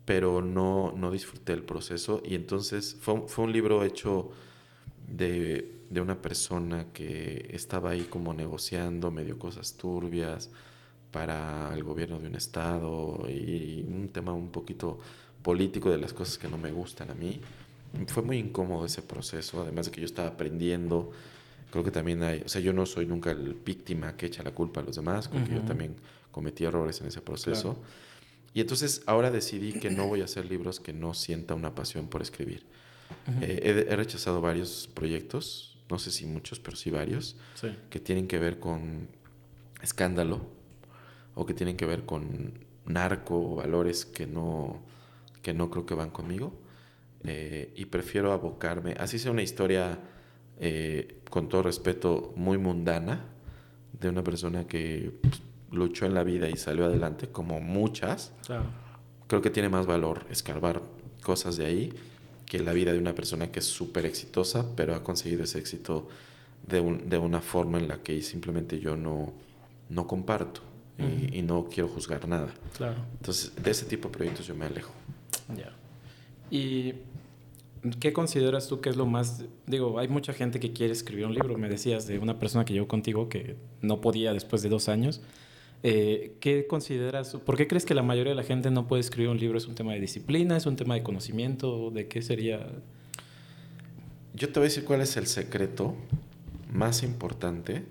pero 0.06 0.42
no, 0.42 0.94
no 0.96 1.12
disfruté 1.12 1.54
el 1.54 1.64
proceso 1.64 2.22
y 2.24 2.36
entonces 2.36 2.98
fue, 3.00 3.24
fue 3.28 3.46
un 3.46 3.54
libro 3.54 3.84
hecho 3.84 4.30
de, 5.08 5.82
de, 5.90 6.02
una 6.02 6.22
persona 6.22 6.88
que 6.94 7.50
estaba 7.52 7.92
ahí 7.92 8.04
como 8.04 8.34
negociando 8.34 9.12
medio 9.12 9.40
cosas 9.40 9.76
turbias 9.76 10.52
para 11.12 11.74
el 11.74 11.84
gobierno 11.84 12.20
de 12.20 12.28
un 12.28 12.36
estado 12.36 13.26
y 13.28 13.84
un 13.88 14.10
tema 14.10 14.34
un 14.34 14.52
poquito 14.52 15.00
político 15.50 15.90
de 15.90 15.98
las 15.98 16.14
cosas 16.14 16.38
que 16.38 16.48
no 16.48 16.60
me 16.60 16.72
gustan 16.72 17.10
a 17.10 17.16
mí. 17.16 17.42
Fue 18.06 18.22
muy 18.22 18.38
incómodo 18.38 18.86
ese 18.86 19.02
proceso, 19.02 19.64
además 19.64 19.88
de 19.88 19.92
que 19.92 20.00
yo 20.00 20.06
estaba 20.06 20.28
aprendiendo. 20.28 21.12
Creo 21.72 21.84
que 21.84 21.90
también 21.90 22.22
hay, 22.22 22.44
o 22.46 22.50
sea, 22.50 22.62
yo 22.62 22.72
no 22.72 22.86
soy 22.86 23.08
nunca 23.08 23.32
el 23.32 23.56
víctima 23.56 24.16
que 24.16 24.28
echa 24.28 24.44
la 24.44 24.52
culpa 24.52 24.82
a 24.82 24.84
los 24.84 24.96
demás, 24.96 25.28
creo 25.28 25.44
que 25.44 25.56
yo 25.56 25.62
también 25.62 25.96
cometí 26.30 26.66
errores 26.66 27.02
en 27.02 27.08
ese 27.08 27.22
proceso. 27.22 27.80
Y 28.54 28.62
entonces 28.62 29.02
ahora 29.08 29.32
decidí 29.32 29.74
que 29.74 29.90
no 29.90 30.06
voy 30.06 30.22
a 30.22 30.26
hacer 30.26 30.46
libros 30.46 30.80
que 30.80 30.94
no 30.94 31.16
sienta 31.16 31.56
una 31.56 31.74
pasión 31.74 32.10
por 32.10 32.22
escribir. 32.22 32.64
Eh, 33.42 33.86
he, 33.90 33.96
rechazado 33.96 34.42
varios 34.42 34.88
proyectos, 34.94 35.80
no 35.90 35.98
sé 35.98 36.12
si 36.12 36.28
muchos, 36.28 36.60
pero 36.60 36.78
sí 36.78 36.92
varios, 36.92 37.38
que 37.90 38.00
tienen 38.00 38.28
que 38.28 38.38
ver 38.38 38.60
con 38.60 39.08
escándalo 39.82 40.42
o 41.34 41.48
que 41.48 41.56
tienen 41.56 41.76
que 41.76 41.88
ver 41.88 42.06
con 42.06 42.54
narco 42.86 43.54
o 43.54 43.56
valores 43.56 44.06
que 44.06 44.28
no, 44.28 44.84
que 45.42 45.54
no 45.54 45.70
creo 45.70 45.86
que 45.86 45.96
van 45.96 46.10
conmigo. 46.10 46.54
Eh, 47.24 47.74
y 47.76 47.86
prefiero 47.86 48.32
abocarme, 48.32 48.96
así 48.98 49.20
sea 49.20 49.32
una 49.32 49.42
historia, 49.42 50.00
eh, 50.60 51.22
con 51.30 51.50
todo 51.50 51.64
respeto, 51.64 52.34
muy 52.36 52.58
mundana, 52.58 53.26
de 54.00 54.10
una 54.10 54.24
persona 54.24 54.68
que 54.68 55.12
pues, 55.22 55.42
luchó 55.72 56.06
en 56.06 56.14
la 56.14 56.24
vida 56.24 56.50
y 56.50 56.56
salió 56.56 56.86
adelante, 56.86 57.28
como 57.28 57.60
muchas. 57.60 58.34
Creo 59.28 59.42
que 59.42 59.50
tiene 59.50 59.70
más 59.70 59.86
valor 59.86 60.26
escarbar 60.30 60.82
cosas 61.22 61.58
de 61.58 61.66
ahí 61.66 61.94
que 62.46 62.60
la 62.60 62.74
vida 62.74 62.92
de 62.92 62.98
una 62.98 63.14
persona 63.14 63.52
que 63.52 63.60
es 63.60 63.66
súper 63.66 64.06
exitosa, 64.06 64.66
pero 64.76 64.96
ha 64.96 65.04
conseguido 65.04 65.44
ese 65.44 65.60
éxito 65.60 66.08
de, 66.68 66.80
un, 66.80 67.08
de, 67.08 67.18
una 67.20 67.42
forma 67.42 67.78
en 67.78 67.88
la 67.88 68.02
que 68.02 68.22
simplemente 68.24 68.80
yo 68.80 68.96
no, 68.96 69.34
no 69.90 70.08
comparto 70.08 70.62
y, 70.98 71.38
y, 71.38 71.42
no 71.44 71.68
quiero 71.72 71.88
juzgar 71.88 72.28
nada. 72.28 72.54
Claro. 72.76 72.98
Entonces, 73.14 73.54
de 73.56 73.72
ese 73.72 73.86
tipo 73.86 74.10
de 74.10 74.18
proyectos 74.18 74.48
yo 74.48 74.56
me 74.56 74.66
alejo. 74.66 74.92
Ya. 75.56 75.74
¿Y 76.52 76.96
qué 78.00 78.14
consideras 78.14 78.68
tú 78.68 78.82
que 78.82 78.90
es 78.90 78.98
lo 78.98 79.06
más... 79.06 79.46
Digo, 79.66 80.00
hay 80.00 80.08
mucha 80.08 80.34
gente 80.34 80.60
que 80.60 80.74
quiere 80.74 80.94
escribir 80.94 81.26
un 81.26 81.34
libro. 81.34 81.58
Me 81.58 81.70
decías 81.70 82.08
de 82.08 82.20
una 82.20 82.40
persona 82.40 82.66
que 82.66 82.74
llegó 82.74 82.88
contigo 82.88 83.30
que 83.30 83.56
no 83.82 84.02
podía 84.02 84.34
después 84.34 84.62
de 84.62 84.70
dos 84.70 84.90
años. 84.90 85.22
Eh, 85.82 86.36
¿Qué 86.42 86.68
consideras? 86.68 87.36
¿Por 87.36 87.56
qué 87.56 87.68
crees 87.68 87.86
que 87.86 87.94
la 87.94 88.04
mayoría 88.04 88.32
de 88.32 88.36
la 88.36 88.44
gente 88.44 88.70
no 88.70 88.88
puede 88.88 89.02
escribir 89.02 89.30
un 89.30 89.40
libro? 89.40 89.58
¿Es 89.58 89.68
un 89.68 89.76
tema 89.76 89.94
de 89.94 90.00
disciplina? 90.00 90.58
¿Es 90.58 90.66
un 90.66 90.76
tema 90.76 90.96
de 90.96 91.04
conocimiento? 91.04 91.90
¿De 91.92 92.08
qué 92.08 92.22
sería? 92.22 92.68
Yo 94.34 94.48
te 94.48 94.60
voy 94.60 94.66
a 94.66 94.70
decir 94.70 94.84
cuál 94.84 95.02
es 95.02 95.16
el 95.18 95.28
secreto 95.28 95.96
más 96.72 97.02
importante 97.04 97.84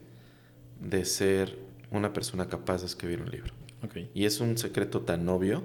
de 0.81 1.05
ser 1.05 1.59
una 1.91 2.13
persona 2.13 2.49
capaz 2.49 2.81
de 2.81 2.87
escribir 2.87 3.23
un 3.23 3.31
libro. 3.31 3.55
Okay. 3.85 4.11
Y 4.13 4.25
es 4.25 4.41
un 4.41 4.59
secreto 4.59 5.01
tan 5.03 5.29
obvio 5.29 5.63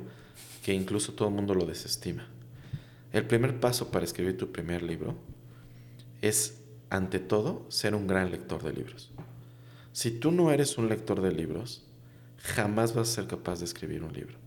que 0.64 0.74
incluso 0.74 1.14
todo 1.14 1.28
el 1.28 1.36
mundo 1.36 1.54
lo 1.54 1.66
desestima. 1.66 2.26
El 3.12 3.28
primer 3.28 3.60
paso 3.60 3.92
para 3.92 4.06
escribir 4.06 4.38
tu 4.38 4.52
primer 4.52 4.82
libro 4.82 5.16
es, 6.22 6.62
ante 6.90 7.20
todo, 7.20 7.66
ser 7.70 7.94
un 7.94 8.08
gran 8.08 8.32
lector 8.32 8.64
de 8.64 8.74
libros. 8.74 9.12
Si 9.92 10.10
tú 10.10 10.32
no 10.32 10.52
eres 10.52 10.78
un 10.78 10.90
lector 10.90 11.22
de 11.22 11.32
libros, 11.32 11.86
jamás 12.38 12.96
vas 12.96 13.10
a 13.10 13.14
ser 13.14 13.28
capaz 13.28 13.60
de 13.60 13.66
escribir 13.66 14.04
un 14.04 14.14
libro. 14.14 14.38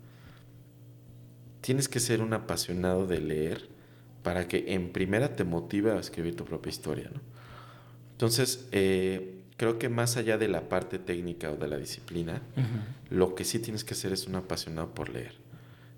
Tienes 1.61 1.89
que 1.89 2.01
ser 2.01 2.23
un 2.23 2.33
apasionado 2.33 3.07
de 3.07 3.21
leer 3.21 3.69
para 4.23 4.49
que 4.49 4.73
en 4.75 4.93
primera 4.93 5.37
te 5.37 5.45
motive 5.45 5.93
a 5.93 6.01
escribir 6.01 6.35
tu 6.35 6.45
propia 6.45 6.71
historia. 6.71 7.11
Entonces, 8.13 8.67
eh, 8.73 9.43
creo 9.57 9.79
que 9.79 9.89
más 9.89 10.17
allá 10.17 10.39
de 10.39 10.49
la 10.49 10.69
parte 10.69 10.99
técnica 10.99 11.53
o 11.53 11.57
de 11.57 11.69
la 11.69 11.77
disciplina, 11.77 12.43
lo 13.11 13.35
que 13.35 13.45
sí 13.45 13.59
tienes 13.59 13.85
que 13.85 13.95
ser 13.95 14.13
es 14.13 14.27
un 14.27 14.35
apasionado 14.35 14.95
por 14.95 15.11
leer. 15.11 15.46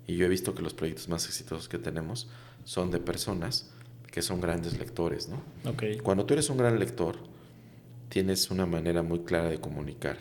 Y 0.09 0.15
yo 0.15 0.25
he 0.25 0.27
visto 0.27 0.55
que 0.55 0.63
los 0.63 0.73
proyectos 0.73 1.07
más 1.07 1.27
exitosos 1.27 1.69
que 1.69 1.77
tenemos 1.77 2.27
son 2.63 2.89
de 2.89 2.97
personas 2.97 3.69
que 4.09 4.23
son 4.23 4.41
grandes 4.41 4.79
lectores. 4.79 5.29
¿no? 5.29 5.43
Cuando 6.01 6.25
tú 6.25 6.33
eres 6.33 6.49
un 6.49 6.57
gran 6.57 6.79
lector, 6.79 7.17
tienes 8.09 8.49
una 8.49 8.65
manera 8.65 9.03
muy 9.03 9.19
clara 9.19 9.51
de 9.51 9.61
comunicar. 9.61 10.17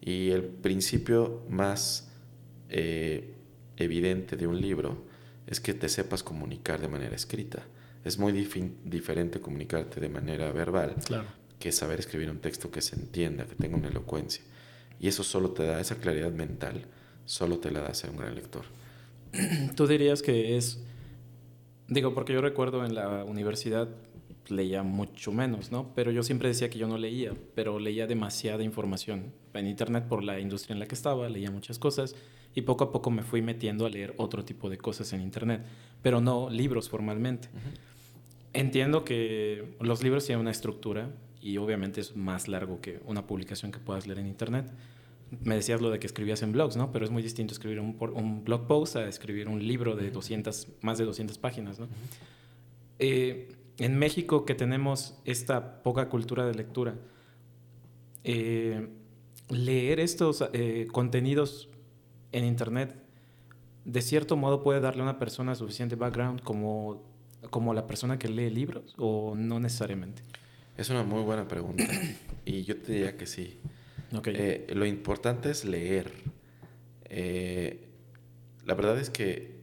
Y 0.00 0.30
el 0.30 0.44
principio 0.44 1.42
más 1.48 2.12
eh, 2.68 3.34
evidente 3.76 4.36
de 4.36 4.46
un 4.46 4.60
libro 4.60 5.04
es 5.48 5.58
que 5.58 5.74
te 5.74 5.88
sepas 5.88 6.22
comunicar 6.22 6.80
de 6.80 6.86
manera 6.86 7.16
escrita. 7.16 7.64
Es 8.04 8.20
muy 8.20 8.30
diferente 8.84 9.40
comunicarte 9.40 9.98
de 9.98 10.08
manera 10.08 10.52
verbal 10.52 10.94
que 11.58 11.72
saber 11.72 11.98
escribir 11.98 12.30
un 12.30 12.38
texto 12.38 12.70
que 12.70 12.80
se 12.80 12.94
entienda, 12.94 13.46
que 13.46 13.56
tenga 13.56 13.76
una 13.76 13.88
elocuencia. 13.88 14.44
Y 15.00 15.08
eso 15.08 15.24
solo 15.24 15.50
te 15.50 15.64
da 15.64 15.80
esa 15.80 15.96
claridad 15.96 16.30
mental, 16.30 16.86
solo 17.26 17.58
te 17.58 17.70
la 17.70 17.82
da 17.82 17.92
ser 17.92 18.10
un 18.10 18.16
gran 18.16 18.34
lector. 18.34 18.64
Tú 19.76 19.86
dirías 19.86 20.22
que 20.22 20.56
es, 20.56 20.82
digo, 21.88 22.14
porque 22.14 22.32
yo 22.32 22.40
recuerdo 22.40 22.86
en 22.86 22.94
la 22.94 23.24
universidad 23.24 23.88
leía 24.50 24.82
mucho 24.82 25.32
menos, 25.32 25.72
¿no? 25.72 25.92
Pero 25.94 26.10
yo 26.10 26.22
siempre 26.22 26.48
decía 26.48 26.70
que 26.70 26.78
yo 26.78 26.88
no 26.88 26.98
leía, 26.98 27.32
pero 27.54 27.78
leía 27.78 28.06
demasiada 28.06 28.62
información 28.62 29.32
en 29.54 29.66
Internet 29.66 30.06
por 30.08 30.22
la 30.22 30.40
industria 30.40 30.74
en 30.74 30.80
la 30.80 30.86
que 30.86 30.94
estaba, 30.94 31.28
leía 31.28 31.50
muchas 31.50 31.78
cosas 31.78 32.14
y 32.54 32.62
poco 32.62 32.84
a 32.84 32.92
poco 32.92 33.10
me 33.10 33.22
fui 33.22 33.42
metiendo 33.42 33.86
a 33.86 33.90
leer 33.90 34.14
otro 34.16 34.44
tipo 34.44 34.70
de 34.70 34.78
cosas 34.78 35.12
en 35.12 35.20
Internet, 35.20 35.62
pero 36.02 36.20
no 36.20 36.48
libros 36.48 36.88
formalmente. 36.88 37.48
Entiendo 38.52 39.04
que 39.04 39.76
los 39.80 40.02
libros 40.02 40.24
tienen 40.24 40.40
una 40.40 40.50
estructura 40.50 41.10
y 41.42 41.58
obviamente 41.58 42.00
es 42.00 42.16
más 42.16 42.48
largo 42.48 42.80
que 42.80 43.00
una 43.04 43.26
publicación 43.26 43.72
que 43.72 43.78
puedas 43.78 44.06
leer 44.06 44.20
en 44.20 44.26
Internet. 44.26 44.70
Me 45.30 45.56
decías 45.56 45.80
lo 45.80 45.90
de 45.90 45.98
que 45.98 46.06
escribías 46.06 46.42
en 46.42 46.52
blogs, 46.52 46.76
¿no? 46.76 46.92
Pero 46.92 47.04
es 47.04 47.10
muy 47.10 47.22
distinto 47.22 47.52
escribir 47.52 47.80
un, 47.80 47.96
un 48.14 48.44
blog 48.44 48.66
post 48.66 48.96
a 48.96 49.08
escribir 49.08 49.48
un 49.48 49.66
libro 49.66 49.96
de 49.96 50.10
200, 50.10 50.68
más 50.82 50.98
de 50.98 51.04
200 51.04 51.38
páginas, 51.38 51.78
¿no? 51.78 51.88
eh, 52.98 53.48
en 53.78 53.98
México 53.98 54.44
que 54.44 54.54
tenemos 54.54 55.18
esta 55.24 55.82
poca 55.82 56.08
cultura 56.08 56.46
de 56.46 56.54
lectura, 56.54 56.94
eh, 58.24 58.88
leer 59.50 60.00
estos 60.00 60.44
eh, 60.52 60.88
contenidos 60.90 61.68
en 62.32 62.44
Internet, 62.44 62.96
de 63.84 64.02
cierto 64.02 64.36
modo 64.36 64.62
puede 64.62 64.80
darle 64.80 65.02
a 65.02 65.04
una 65.04 65.18
persona 65.18 65.54
suficiente 65.54 65.94
background 65.94 66.42
como, 66.42 67.04
como 67.50 67.74
la 67.74 67.86
persona 67.86 68.18
que 68.18 68.28
lee 68.28 68.50
libros 68.50 68.94
o 68.98 69.34
no 69.36 69.60
necesariamente? 69.60 70.22
Es 70.76 70.90
una 70.90 71.02
muy 71.04 71.22
buena 71.22 71.46
pregunta 71.46 71.84
y 72.44 72.64
yo 72.64 72.80
te 72.80 72.92
diría 72.92 73.16
que 73.16 73.26
sí. 73.26 73.60
Eh, 74.24 74.66
lo 74.74 74.86
importante 74.86 75.50
es 75.50 75.64
leer. 75.64 76.12
la 78.64 78.74
verdad 78.74 78.98
es 78.98 79.10
que 79.10 79.56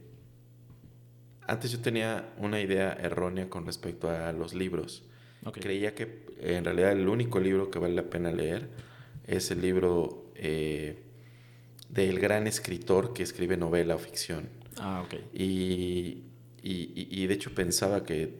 antes 1.46 1.70
yo 1.70 1.80
tenía 1.80 2.32
una 2.38 2.60
idea 2.60 2.92
errónea 2.94 3.50
con 3.50 3.66
respecto 3.66 4.08
a 4.10 4.32
los 4.32 4.54
libros. 4.54 5.04
Creía 5.52 5.94
que 5.94 6.24
en 6.40 6.64
realidad 6.64 6.92
el 6.92 7.06
único 7.08 7.38
libro 7.38 7.70
que 7.70 7.78
vale 7.78 7.94
la 7.94 8.04
pena 8.04 8.32
leer 8.32 8.70
es 9.26 9.50
el 9.50 9.60
libro 9.60 10.32
eh, 10.34 11.02
del 11.90 12.18
gran 12.18 12.46
escritor 12.46 13.12
que 13.12 13.22
escribe 13.22 13.56
novela 13.56 13.94
o 13.94 13.98
ficción. 13.98 14.48
Ah, 14.78 15.04
ok. 15.04 15.14
Y, 15.34 16.24
y, 16.62 17.26
de 17.26 17.34
hecho 17.34 17.54
pensaba 17.54 18.04
que, 18.04 18.34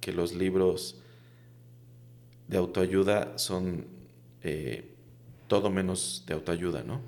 que, 0.00 0.12
los 0.12 0.34
libros 0.34 1.00
de 2.48 2.58
autoayuda 2.58 3.38
son 3.38 3.86
eh, 4.42 4.89
todo 5.50 5.68
menos 5.68 6.22
de 6.28 6.34
autoayuda, 6.34 6.84
¿no? 6.84 7.00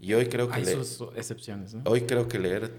Y 0.00 0.14
hoy 0.14 0.26
creo 0.26 0.48
que... 0.48 0.54
Hay 0.54 0.64
sus 0.64 1.08
excepciones, 1.16 1.74
¿no? 1.74 1.82
Hoy 1.86 2.02
creo 2.02 2.28
que 2.28 2.38
leer 2.38 2.72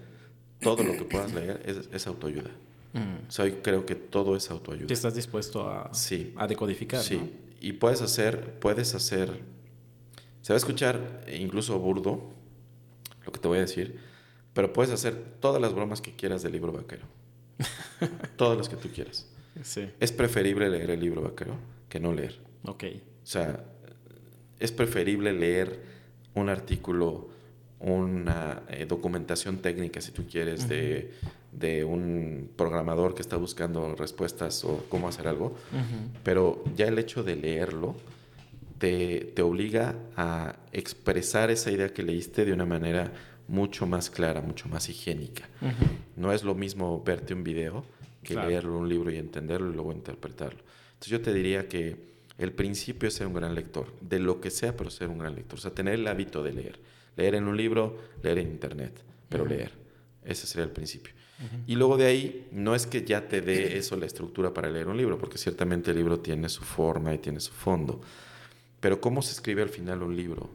todo 0.58 0.82
lo 0.82 0.94
que 0.94 1.04
puedas 1.04 1.34
leer 1.34 1.62
es, 1.92 2.06
autoayuda. 2.06 2.50
Mm. 2.94 3.28
O 3.28 3.30
sea, 3.30 3.44
hoy 3.44 3.58
creo 3.62 3.84
que 3.84 3.94
todo 3.94 4.34
es 4.36 4.50
autoayuda. 4.50 4.86
¿Te 4.86 4.94
estás 4.94 5.14
dispuesto 5.14 5.68
a, 5.68 5.92
sí. 5.92 6.32
a 6.38 6.46
decodificar. 6.46 7.02
Sí. 7.02 7.20
Y 7.60 7.74
puedes 7.74 8.00
hacer, 8.00 8.58
puedes 8.58 8.94
hacer, 8.94 9.38
se 10.40 10.54
va 10.54 10.56
a 10.56 10.56
escuchar 10.56 11.26
incluso 11.30 11.78
burdo 11.78 12.30
lo 13.26 13.32
que 13.32 13.38
te 13.38 13.48
voy 13.48 13.58
a 13.58 13.60
decir, 13.60 14.00
pero 14.54 14.72
puedes 14.72 14.92
hacer 14.92 15.14
todas 15.40 15.60
las 15.60 15.74
bromas 15.74 16.00
que 16.00 16.16
quieras 16.16 16.42
del 16.42 16.52
libro 16.52 16.72
vaquero. 16.72 17.02
todas 18.36 18.56
las 18.56 18.70
que 18.70 18.76
tú 18.76 18.88
quieras. 18.88 19.28
Sí. 19.62 19.90
Es 20.00 20.10
preferible 20.10 20.70
leer 20.70 20.90
el 20.90 21.00
libro 21.00 21.20
vaquero 21.20 21.58
que 21.90 22.00
no 22.00 22.14
leer. 22.14 22.40
Ok. 22.64 22.84
O 23.22 23.26
sea, 23.26 23.62
es 24.62 24.72
preferible 24.72 25.32
leer 25.32 25.80
un 26.34 26.48
artículo 26.48 27.30
una 27.82 28.62
eh, 28.68 28.86
documentación 28.86 29.58
técnica, 29.58 30.00
si 30.00 30.12
tú 30.12 30.24
quieres, 30.24 30.68
de, 30.68 31.10
de 31.50 31.84
un 31.84 32.48
programador 32.56 33.14
que 33.14 33.22
está 33.22 33.36
buscando 33.36 33.96
respuestas 33.96 34.64
o 34.64 34.86
cómo 34.88 35.08
hacer 35.08 35.26
algo, 35.26 35.56
pero 36.22 36.62
ya 36.76 36.86
el 36.86 36.96
hecho 36.98 37.24
de 37.24 37.34
leerlo 37.34 37.96
te, 38.78 39.32
te, 39.34 39.42
obliga 39.42 39.96
a 40.16 40.54
expresar 40.70 41.50
esa 41.50 41.72
idea 41.72 41.92
que 41.92 42.04
leíste 42.04 42.44
de 42.44 42.52
una 42.52 42.66
manera 42.66 43.12
mucho 43.48 43.84
más 43.84 44.10
clara, 44.10 44.40
mucho 44.40 44.68
más 44.68 44.88
higiénica. 44.88 45.48
No 46.16 46.32
es 46.32 46.44
lo 46.44 46.54
mismo 46.54 47.02
verte 47.04 47.34
un 47.34 47.42
video 47.42 47.84
que 48.22 48.36
leerlo 48.36 48.78
un 48.78 48.88
libro 48.88 49.10
y 49.10 49.16
entenderlo 49.16 49.70
y 49.70 49.74
luego 49.74 49.90
interpretarlo. 49.92 50.60
Entonces 50.92 51.08
yo 51.08 51.20
te 51.20 51.34
diría 51.34 51.68
que 51.68 52.12
el 52.38 52.52
principio 52.52 53.08
es 53.08 53.14
ser 53.14 53.26
un 53.26 53.34
gran 53.34 53.54
lector, 53.54 53.92
de 54.00 54.18
lo 54.18 54.40
que 54.40 54.50
sea, 54.50 54.76
pero 54.76 54.90
ser 54.90 55.08
un 55.08 55.18
gran 55.18 55.34
lector. 55.34 55.58
O 55.58 55.62
sea, 55.62 55.72
tener 55.72 55.94
el 55.94 56.06
hábito 56.06 56.42
de 56.42 56.52
leer. 56.52 56.80
Leer 57.16 57.34
en 57.34 57.46
un 57.46 57.56
libro, 57.56 57.98
leer 58.22 58.38
en 58.38 58.48
internet, 58.48 58.92
pero 59.28 59.44
leer. 59.44 59.72
Ese 60.24 60.46
sería 60.46 60.64
el 60.64 60.70
principio. 60.70 61.12
Y 61.66 61.74
luego 61.74 61.96
de 61.96 62.06
ahí, 62.06 62.48
no 62.52 62.74
es 62.74 62.86
que 62.86 63.04
ya 63.04 63.26
te 63.28 63.40
dé 63.40 63.76
eso 63.78 63.96
la 63.96 64.06
estructura 64.06 64.54
para 64.54 64.70
leer 64.70 64.88
un 64.88 64.96
libro, 64.96 65.18
porque 65.18 65.38
ciertamente 65.38 65.90
el 65.90 65.96
libro 65.96 66.20
tiene 66.20 66.48
su 66.48 66.62
forma 66.62 67.12
y 67.14 67.18
tiene 67.18 67.40
su 67.40 67.52
fondo. 67.52 68.00
Pero 68.80 69.00
¿cómo 69.00 69.22
se 69.22 69.32
escribe 69.32 69.62
al 69.62 69.68
final 69.68 70.02
un 70.02 70.16
libro? 70.16 70.50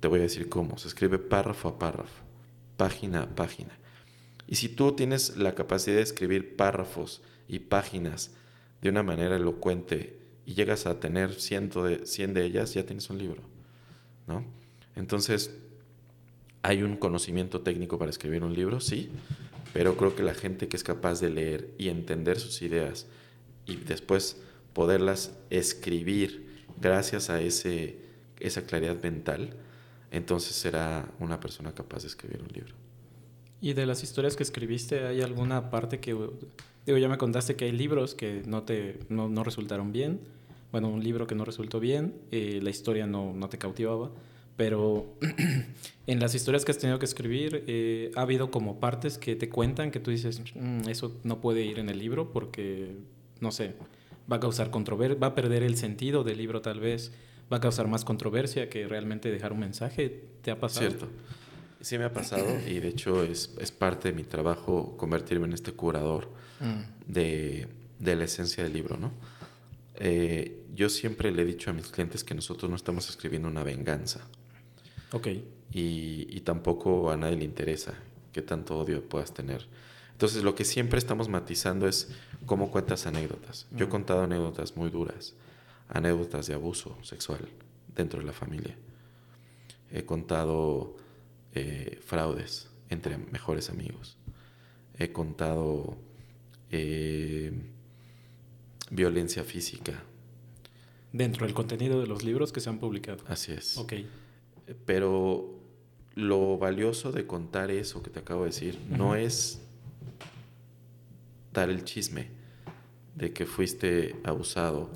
Te 0.00 0.08
voy 0.08 0.20
a 0.20 0.22
decir 0.22 0.48
cómo. 0.48 0.78
Se 0.78 0.88
escribe 0.88 1.18
párrafo 1.18 1.68
a 1.68 1.78
párrafo, 1.78 2.22
página 2.76 3.22
a 3.22 3.28
página. 3.28 3.76
Y 4.46 4.56
si 4.56 4.68
tú 4.68 4.92
tienes 4.92 5.36
la 5.36 5.54
capacidad 5.54 5.96
de 5.96 6.02
escribir 6.02 6.56
párrafos 6.56 7.22
y 7.48 7.60
páginas 7.60 8.32
de 8.82 8.88
una 8.88 9.02
manera 9.02 9.36
elocuente 9.36 10.19
y 10.50 10.54
llegas 10.54 10.86
a 10.86 10.98
tener 10.98 11.40
ciento 11.40 11.84
de, 11.84 12.04
100 12.04 12.34
de 12.34 12.44
ellas, 12.44 12.74
ya 12.74 12.84
tienes 12.84 13.08
un 13.08 13.18
libro. 13.18 13.40
¿no? 14.26 14.44
Entonces, 14.96 15.54
¿hay 16.62 16.82
un 16.82 16.96
conocimiento 16.96 17.60
técnico 17.60 17.98
para 17.98 18.10
escribir 18.10 18.42
un 18.42 18.52
libro? 18.52 18.80
Sí, 18.80 19.10
pero 19.72 19.96
creo 19.96 20.16
que 20.16 20.24
la 20.24 20.34
gente 20.34 20.66
que 20.66 20.76
es 20.76 20.82
capaz 20.82 21.20
de 21.20 21.30
leer 21.30 21.70
y 21.78 21.88
entender 21.88 22.40
sus 22.40 22.62
ideas 22.62 23.06
y 23.64 23.76
después 23.76 24.38
poderlas 24.72 25.38
escribir 25.50 26.64
gracias 26.80 27.30
a 27.30 27.40
ese, 27.40 28.00
esa 28.40 28.62
claridad 28.62 29.00
mental, 29.00 29.50
entonces 30.10 30.56
será 30.56 31.12
una 31.20 31.38
persona 31.38 31.72
capaz 31.72 32.02
de 32.02 32.08
escribir 32.08 32.42
un 32.42 32.48
libro. 32.48 32.74
¿Y 33.60 33.74
de 33.74 33.86
las 33.86 34.02
historias 34.02 34.34
que 34.34 34.42
escribiste, 34.42 35.06
hay 35.06 35.20
alguna 35.20 35.70
parte 35.70 36.00
que, 36.00 36.10
digo, 36.86 36.98
ya 36.98 37.08
me 37.08 37.18
contaste 37.18 37.54
que 37.54 37.66
hay 37.66 37.72
libros 37.72 38.16
que 38.16 38.42
no 38.46 38.64
te 38.64 38.98
no, 39.08 39.28
no 39.28 39.44
resultaron 39.44 39.92
bien, 39.92 40.18
bueno, 40.72 40.88
un 40.88 41.02
libro 41.02 41.26
que 41.26 41.34
no 41.34 41.44
resultó 41.44 41.80
bien, 41.80 42.14
eh, 42.30 42.60
la 42.62 42.70
historia 42.70 43.06
no, 43.06 43.32
no 43.34 43.48
te 43.48 43.58
cautivaba, 43.58 44.10
pero 44.56 45.14
en 46.06 46.20
las 46.20 46.34
historias 46.34 46.64
que 46.64 46.72
has 46.72 46.78
tenido 46.78 46.98
que 46.98 47.06
escribir, 47.06 47.64
eh, 47.66 48.10
ha 48.14 48.22
habido 48.22 48.50
como 48.50 48.78
partes 48.78 49.18
que 49.18 49.36
te 49.36 49.48
cuentan 49.48 49.90
que 49.90 50.00
tú 50.00 50.10
dices, 50.10 50.42
mm, 50.54 50.88
eso 50.88 51.16
no 51.24 51.40
puede 51.40 51.62
ir 51.62 51.78
en 51.78 51.88
el 51.88 51.98
libro 51.98 52.32
porque, 52.32 52.96
no 53.40 53.52
sé, 53.52 53.74
va 54.30 54.36
a 54.36 54.40
causar 54.40 54.70
controversia, 54.70 55.18
va 55.18 55.28
a 55.28 55.34
perder 55.34 55.62
el 55.62 55.76
sentido 55.76 56.24
del 56.24 56.38
libro 56.38 56.60
tal 56.60 56.78
vez, 56.80 57.12
va 57.52 57.56
a 57.56 57.60
causar 57.60 57.88
más 57.88 58.04
controversia 58.04 58.68
que 58.68 58.86
realmente 58.86 59.30
dejar 59.30 59.52
un 59.52 59.60
mensaje. 59.60 60.24
¿Te 60.42 60.50
ha 60.50 60.60
pasado? 60.60 60.88
Cierto. 60.88 61.08
Sí 61.80 61.96
me 61.96 62.04
ha 62.04 62.12
pasado 62.12 62.46
y 62.68 62.78
de 62.78 62.88
hecho 62.88 63.22
es, 63.22 63.54
es 63.58 63.72
parte 63.72 64.10
de 64.10 64.14
mi 64.14 64.24
trabajo 64.24 64.96
convertirme 64.98 65.46
en 65.46 65.54
este 65.54 65.72
curador 65.72 66.28
mm. 66.60 67.10
de, 67.10 67.68
de, 67.98 68.16
la 68.16 68.24
esencia 68.24 68.62
del 68.62 68.74
libro, 68.74 68.98
¿no? 68.98 69.12
Eh, 69.96 70.64
yo 70.74 70.88
siempre 70.88 71.30
le 71.30 71.42
he 71.42 71.44
dicho 71.44 71.70
a 71.70 71.72
mis 71.72 71.88
clientes 71.88 72.24
que 72.24 72.34
nosotros 72.34 72.70
no 72.70 72.76
estamos 72.76 73.08
escribiendo 73.08 73.48
una 73.48 73.62
venganza. 73.62 74.20
Ok. 75.12 75.28
Y, 75.72 76.26
y, 76.30 76.40
tampoco 76.40 77.10
a 77.10 77.16
nadie 77.16 77.36
le 77.36 77.44
interesa 77.44 77.94
qué 78.32 78.42
tanto 78.42 78.78
odio 78.78 79.08
puedas 79.08 79.32
tener. 79.32 79.66
Entonces, 80.12 80.42
lo 80.42 80.54
que 80.54 80.64
siempre 80.64 80.98
estamos 80.98 81.28
matizando 81.28 81.88
es 81.88 82.10
cómo 82.46 82.70
cuentas 82.70 83.06
anécdotas. 83.06 83.66
Yo 83.70 83.84
he 83.84 83.88
mm. 83.88 83.90
contado 83.90 84.22
anécdotas 84.22 84.76
muy 84.76 84.90
duras, 84.90 85.34
anécdotas 85.88 86.46
de 86.46 86.54
abuso 86.54 86.96
sexual 87.02 87.48
dentro 87.94 88.20
de 88.20 88.26
la 88.26 88.32
familia. 88.32 88.76
He 89.90 90.04
contado 90.04 90.96
eh, 91.54 92.00
fraudes 92.04 92.68
entre 92.90 93.18
mejores 93.18 93.70
amigos. 93.70 94.16
He 94.98 95.12
contado 95.12 95.96
eh, 96.70 97.52
violencia 98.90 99.44
física. 99.44 100.02
Dentro 101.12 101.46
del 101.46 101.54
contenido 101.54 102.00
de 102.00 102.06
los 102.06 102.22
libros 102.22 102.52
que 102.52 102.60
se 102.60 102.68
han 102.68 102.78
publicado. 102.78 103.24
Así 103.26 103.52
es. 103.52 103.78
Ok. 103.78 103.94
Pero 104.84 105.58
lo 106.14 106.58
valioso 106.58 107.12
de 107.12 107.26
contar 107.26 107.70
eso 107.70 108.02
que 108.02 108.10
te 108.10 108.20
acabo 108.20 108.42
de 108.42 108.50
decir 108.50 108.78
no 108.88 109.14
es 109.16 109.60
dar 111.52 111.70
el 111.70 111.84
chisme 111.84 112.28
de 113.14 113.32
que 113.32 113.46
fuiste 113.46 114.16
abusado 114.24 114.90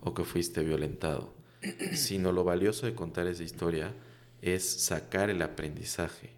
o 0.00 0.14
que 0.14 0.24
fuiste 0.24 0.62
violentado, 0.62 1.32
sino 1.92 2.32
lo 2.32 2.44
valioso 2.44 2.86
de 2.86 2.94
contar 2.94 3.26
esa 3.26 3.42
historia 3.42 3.94
es 4.42 4.64
sacar 4.64 5.30
el 5.30 5.42
aprendizaje. 5.42 6.30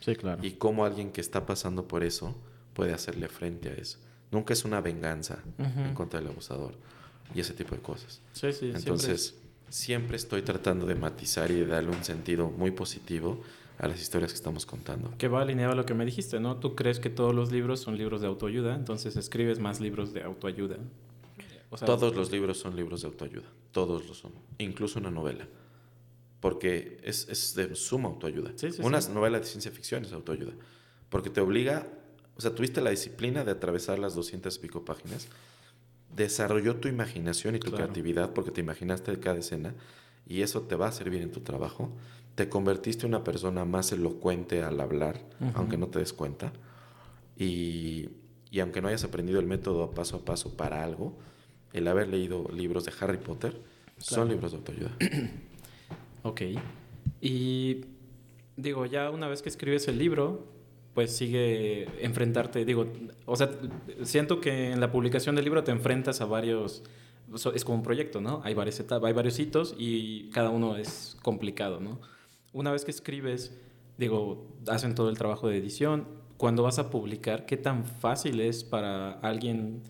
Sí, 0.00 0.16
claro. 0.16 0.44
Y 0.44 0.52
cómo 0.52 0.84
alguien 0.84 1.12
que 1.12 1.20
está 1.20 1.46
pasando 1.46 1.88
por 1.88 2.04
eso 2.04 2.36
puede 2.74 2.92
hacerle 2.92 3.28
frente 3.28 3.70
a 3.70 3.74
eso. 3.74 3.98
Nunca 4.30 4.52
es 4.52 4.64
una 4.64 4.80
venganza 4.80 5.38
en 5.58 5.94
contra 5.94 6.20
del 6.20 6.28
abusador 6.30 6.74
y 7.34 7.40
ese 7.40 7.54
tipo 7.54 7.74
de 7.74 7.80
cosas. 7.80 8.20
Sí, 8.32 8.52
sí, 8.52 8.72
Entonces, 8.74 9.36
siempre 9.68 10.16
estoy 10.16 10.42
tratando 10.42 10.86
de 10.86 10.94
matizar 10.94 11.50
y 11.50 11.54
de 11.54 11.66
darle 11.66 11.90
un 11.90 12.04
sentido 12.04 12.50
muy 12.50 12.70
positivo 12.70 13.42
a 13.78 13.86
las 13.86 14.00
historias 14.00 14.32
que 14.32 14.36
estamos 14.36 14.66
contando. 14.66 15.12
Que 15.18 15.28
va 15.28 15.42
alineado 15.42 15.72
a 15.72 15.76
lo 15.76 15.86
que 15.86 15.94
me 15.94 16.04
dijiste, 16.04 16.40
¿no? 16.40 16.56
Tú 16.56 16.74
crees 16.74 16.98
que 16.98 17.10
todos 17.10 17.34
los 17.34 17.52
libros 17.52 17.80
son 17.80 17.96
libros 17.96 18.20
de 18.20 18.26
autoayuda, 18.26 18.74
entonces 18.74 19.16
escribes 19.16 19.60
más 19.60 19.80
libros 19.80 20.12
de 20.12 20.22
autoayuda. 20.22 20.76
todos 21.84 22.14
los 22.16 22.30
libros 22.30 22.58
son 22.58 22.74
libros 22.74 23.02
de 23.02 23.08
autoayuda, 23.08 23.46
todos 23.72 24.06
lo 24.06 24.14
son, 24.14 24.32
incluso 24.58 24.98
una 24.98 25.10
novela, 25.10 25.46
porque 26.40 26.98
es, 27.04 27.28
es 27.28 27.54
de 27.54 27.74
suma 27.76 28.08
autoayuda. 28.08 28.52
una 28.82 29.00
novela 29.00 29.38
de 29.38 29.46
ciencia 29.46 29.70
ficción 29.70 30.04
es 30.04 30.12
autoayuda, 30.12 30.52
porque 31.08 31.30
te 31.30 31.40
obliga, 31.40 31.86
o 32.38 32.40
sea, 32.40 32.54
tuviste 32.54 32.80
la 32.80 32.90
disciplina 32.90 33.44
de 33.44 33.50
atravesar 33.50 33.98
las 33.98 34.14
200 34.14 34.54
y 34.56 34.60
pico 34.60 34.84
páginas, 34.84 35.26
desarrolló 36.14 36.76
tu 36.76 36.86
imaginación 36.86 37.56
y 37.56 37.58
tu 37.58 37.72
creatividad 37.72 38.32
porque 38.32 38.52
te 38.52 38.60
imaginaste 38.60 39.18
cada 39.18 39.38
escena 39.38 39.74
y 40.26 40.42
eso 40.42 40.62
te 40.62 40.76
va 40.76 40.86
a 40.86 40.92
servir 40.92 41.20
en 41.20 41.32
tu 41.32 41.40
trabajo. 41.40 41.90
Te 42.36 42.48
convertiste 42.48 43.06
en 43.06 43.14
una 43.14 43.24
persona 43.24 43.64
más 43.64 43.90
elocuente 43.90 44.62
al 44.62 44.80
hablar, 44.80 45.20
aunque 45.54 45.76
no 45.76 45.88
te 45.88 45.98
des 45.98 46.12
cuenta. 46.12 46.52
Y, 47.36 48.10
y, 48.50 48.60
aunque 48.60 48.80
no 48.80 48.88
hayas 48.88 49.02
aprendido 49.02 49.40
el 49.40 49.46
método 49.46 49.90
paso 49.90 50.16
a 50.16 50.24
paso 50.24 50.56
para 50.56 50.84
algo, 50.84 51.18
el 51.72 51.88
haber 51.88 52.08
leído 52.08 52.48
libros 52.52 52.84
de 52.84 52.92
Harry 53.00 53.18
Potter 53.18 53.60
son 53.96 54.28
libros 54.28 54.52
de 54.52 54.58
autoayuda. 54.58 54.96
ok. 56.22 56.42
Y 57.20 57.84
digo, 58.56 58.86
ya 58.86 59.10
una 59.10 59.26
vez 59.28 59.42
que 59.42 59.48
escribes 59.48 59.88
el 59.88 59.98
libro, 59.98 60.57
pues 60.98 61.14
sigue 61.14 61.86
enfrentarte, 62.04 62.64
digo, 62.64 62.84
o 63.24 63.36
sea, 63.36 63.50
siento 64.02 64.40
que 64.40 64.72
en 64.72 64.80
la 64.80 64.90
publicación 64.90 65.36
del 65.36 65.44
libro 65.44 65.62
te 65.62 65.70
enfrentas 65.70 66.20
a 66.20 66.24
varios, 66.24 66.82
es 67.54 67.64
como 67.64 67.76
un 67.76 67.84
proyecto, 67.84 68.20
¿no? 68.20 68.40
Hay 68.42 68.54
varias 68.54 68.80
etapas, 68.80 69.06
hay 69.06 69.12
varios 69.12 69.38
hitos 69.38 69.76
y 69.78 70.28
cada 70.30 70.50
uno 70.50 70.76
es 70.76 71.16
complicado, 71.22 71.78
¿no? 71.78 72.00
Una 72.52 72.72
vez 72.72 72.84
que 72.84 72.90
escribes, 72.90 73.56
digo, 73.96 74.44
hacen 74.66 74.96
todo 74.96 75.08
el 75.08 75.16
trabajo 75.16 75.46
de 75.46 75.58
edición, 75.58 76.04
cuando 76.36 76.64
vas 76.64 76.80
a 76.80 76.90
publicar, 76.90 77.46
¿qué 77.46 77.56
tan 77.56 77.84
fácil 77.84 78.40
es 78.40 78.64
para 78.64 79.12
alguien 79.20 79.82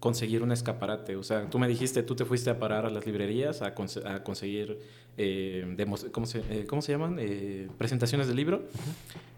conseguir 0.00 0.42
un 0.42 0.50
escaparate? 0.50 1.14
O 1.14 1.22
sea, 1.22 1.48
tú 1.48 1.60
me 1.60 1.68
dijiste, 1.68 2.02
tú 2.02 2.16
te 2.16 2.24
fuiste 2.24 2.50
a 2.50 2.58
parar 2.58 2.84
a 2.84 2.90
las 2.90 3.06
librerías 3.06 3.62
a, 3.62 3.76
conseguir, 3.76 4.80
eh, 5.16 5.76
¿cómo, 6.10 6.26
se, 6.26 6.38
eh, 6.50 6.66
¿cómo, 6.66 6.82
se, 6.82 6.90
llaman? 6.90 7.18
Eh, 7.20 7.68
presentaciones 7.78 8.26
de 8.26 8.34
libro. 8.34 8.62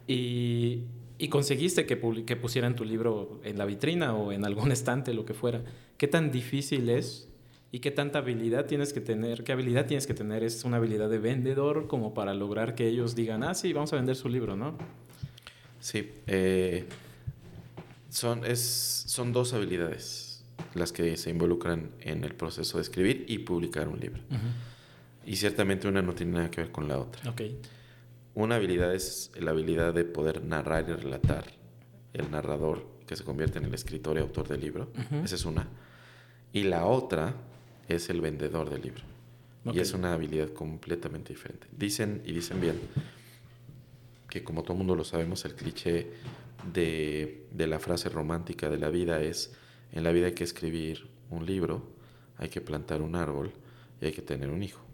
Y 0.07 0.85
y 1.21 1.29
conseguiste 1.29 1.85
que, 1.85 2.01
que 2.25 2.37
pusieran 2.37 2.75
tu 2.75 2.85
libro 2.85 3.41
en 3.45 3.59
la 3.59 3.67
vitrina 3.67 4.15
o 4.15 4.33
en 4.33 4.47
algún 4.47 4.73
estante, 4.79 5.13
lo 5.13 5.27
que 5.27 5.35
fuera. 5.35 5.63
¿Qué 5.99 6.09
tan 6.09 6.31
difícil 6.33 6.89
es 6.89 7.29
y 7.71 7.81
qué 7.81 7.91
tanta 7.91 8.21
habilidad 8.21 8.65
tienes 8.65 8.95
que 8.95 9.03
tener? 9.03 9.45
¿Qué 9.45 9.53
habilidad 9.53 9.87
tienes 9.87 10.07
que 10.07 10.15
tener? 10.15 10.43
¿Es 10.43 10.65
una 10.65 10.79
habilidad 10.79 11.11
de 11.11 11.19
vendedor 11.19 11.87
como 11.89 12.15
para 12.15 12.33
lograr 12.33 12.75
que 12.75 12.89
ellos 12.89 13.15
digan, 13.15 13.43
ah, 13.43 13.55
sí, 13.55 13.75
vamos 13.75 13.93
a 13.93 13.97
vender 13.97 14.17
su 14.17 14.31
libro, 14.31 14.57
¿no? 14.57 14.79
Sí, 15.79 16.11
eh, 16.27 16.87
son, 18.09 18.47
es, 18.47 19.05
son 19.07 19.33
dos 19.33 19.53
habilidades 19.53 20.43
las 20.75 20.91
que 20.93 21.17
se 21.17 21.31
involucran 21.31 21.91
en 22.01 22.25
el 22.25 22.35
proceso 22.35 22.79
de 22.79 22.83
escribir 22.83 23.27
y 23.29 23.41
publicar 23.41 23.89
un 23.89 24.01
libro. 24.01 24.23
Y 25.27 25.37
ciertamente 25.37 25.87
una 25.87 26.01
no 26.01 26.15
tiene 26.15 26.33
nada 26.33 26.51
que 26.51 26.63
ver 26.63 26.73
con 26.73 26.89
la 26.89 26.99
otra. 26.99 27.31
Okay. 27.31 27.59
Una 28.41 28.57
habilidad 28.57 28.95
es 28.95 29.31
la 29.39 29.51
habilidad 29.51 29.93
de 29.93 30.05
poder 30.05 30.43
narrar 30.43 30.89
y 30.89 30.95
relatar. 30.95 31.45
El 32.15 32.31
narrador 32.31 32.87
que 33.07 33.15
se 33.15 33.23
convierte 33.23 33.59
en 33.59 33.67
el 33.67 33.75
escritor 33.75 34.17
y 34.17 34.21
autor 34.21 34.49
del 34.49 34.63
libro. 34.63 34.89
Esa 35.23 35.35
es 35.35 35.45
una. 35.45 35.69
Y 36.51 36.63
la 36.63 36.87
otra 36.87 37.35
es 37.87 38.09
el 38.09 38.23
vendedor 38.23 38.71
del 38.71 38.81
libro. 38.81 39.03
Y 39.67 39.79
es 39.79 39.93
una 39.93 40.15
habilidad 40.15 40.49
completamente 40.55 41.35
diferente. 41.35 41.67
Dicen 41.71 42.23
y 42.25 42.33
dicen 42.33 42.63
bien 42.63 42.81
que 44.31 44.43
como 44.43 44.63
todo 44.63 44.75
mundo 44.75 44.95
lo 44.97 45.05
sabemos, 45.05 45.45
el 45.45 45.55
cliché 45.55 46.11
de, 46.73 47.47
de 47.53 47.67
la 47.67 47.79
frase 47.79 48.09
romántica 48.09 48.71
de 48.71 48.79
la 48.79 48.89
vida 48.89 49.21
es, 49.21 49.53
en 49.93 50.03
la 50.03 50.13
vida 50.13 50.29
hay 50.29 50.35
que 50.35 50.45
escribir 50.45 51.09
un 51.29 51.45
libro, 51.45 51.83
hay 52.39 52.49
que 52.49 52.63
plantar 52.63 53.03
un 53.03 53.17
árbol 53.17 53.53
y 54.01 54.07
hay 54.07 54.13
que 54.13 54.23
tener 54.23 54.49
un 54.49 54.63
hijo. 54.63 54.90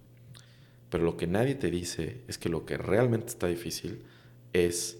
Pero 0.91 1.05
lo 1.05 1.16
que 1.16 1.26
nadie 1.26 1.55
te 1.55 1.70
dice 1.70 2.22
es 2.28 2.39
que 2.39 2.49
lo 2.49 2.64
que 2.64 2.76
realmente 2.76 3.28
está 3.28 3.47
difícil 3.47 4.03
es 4.53 4.99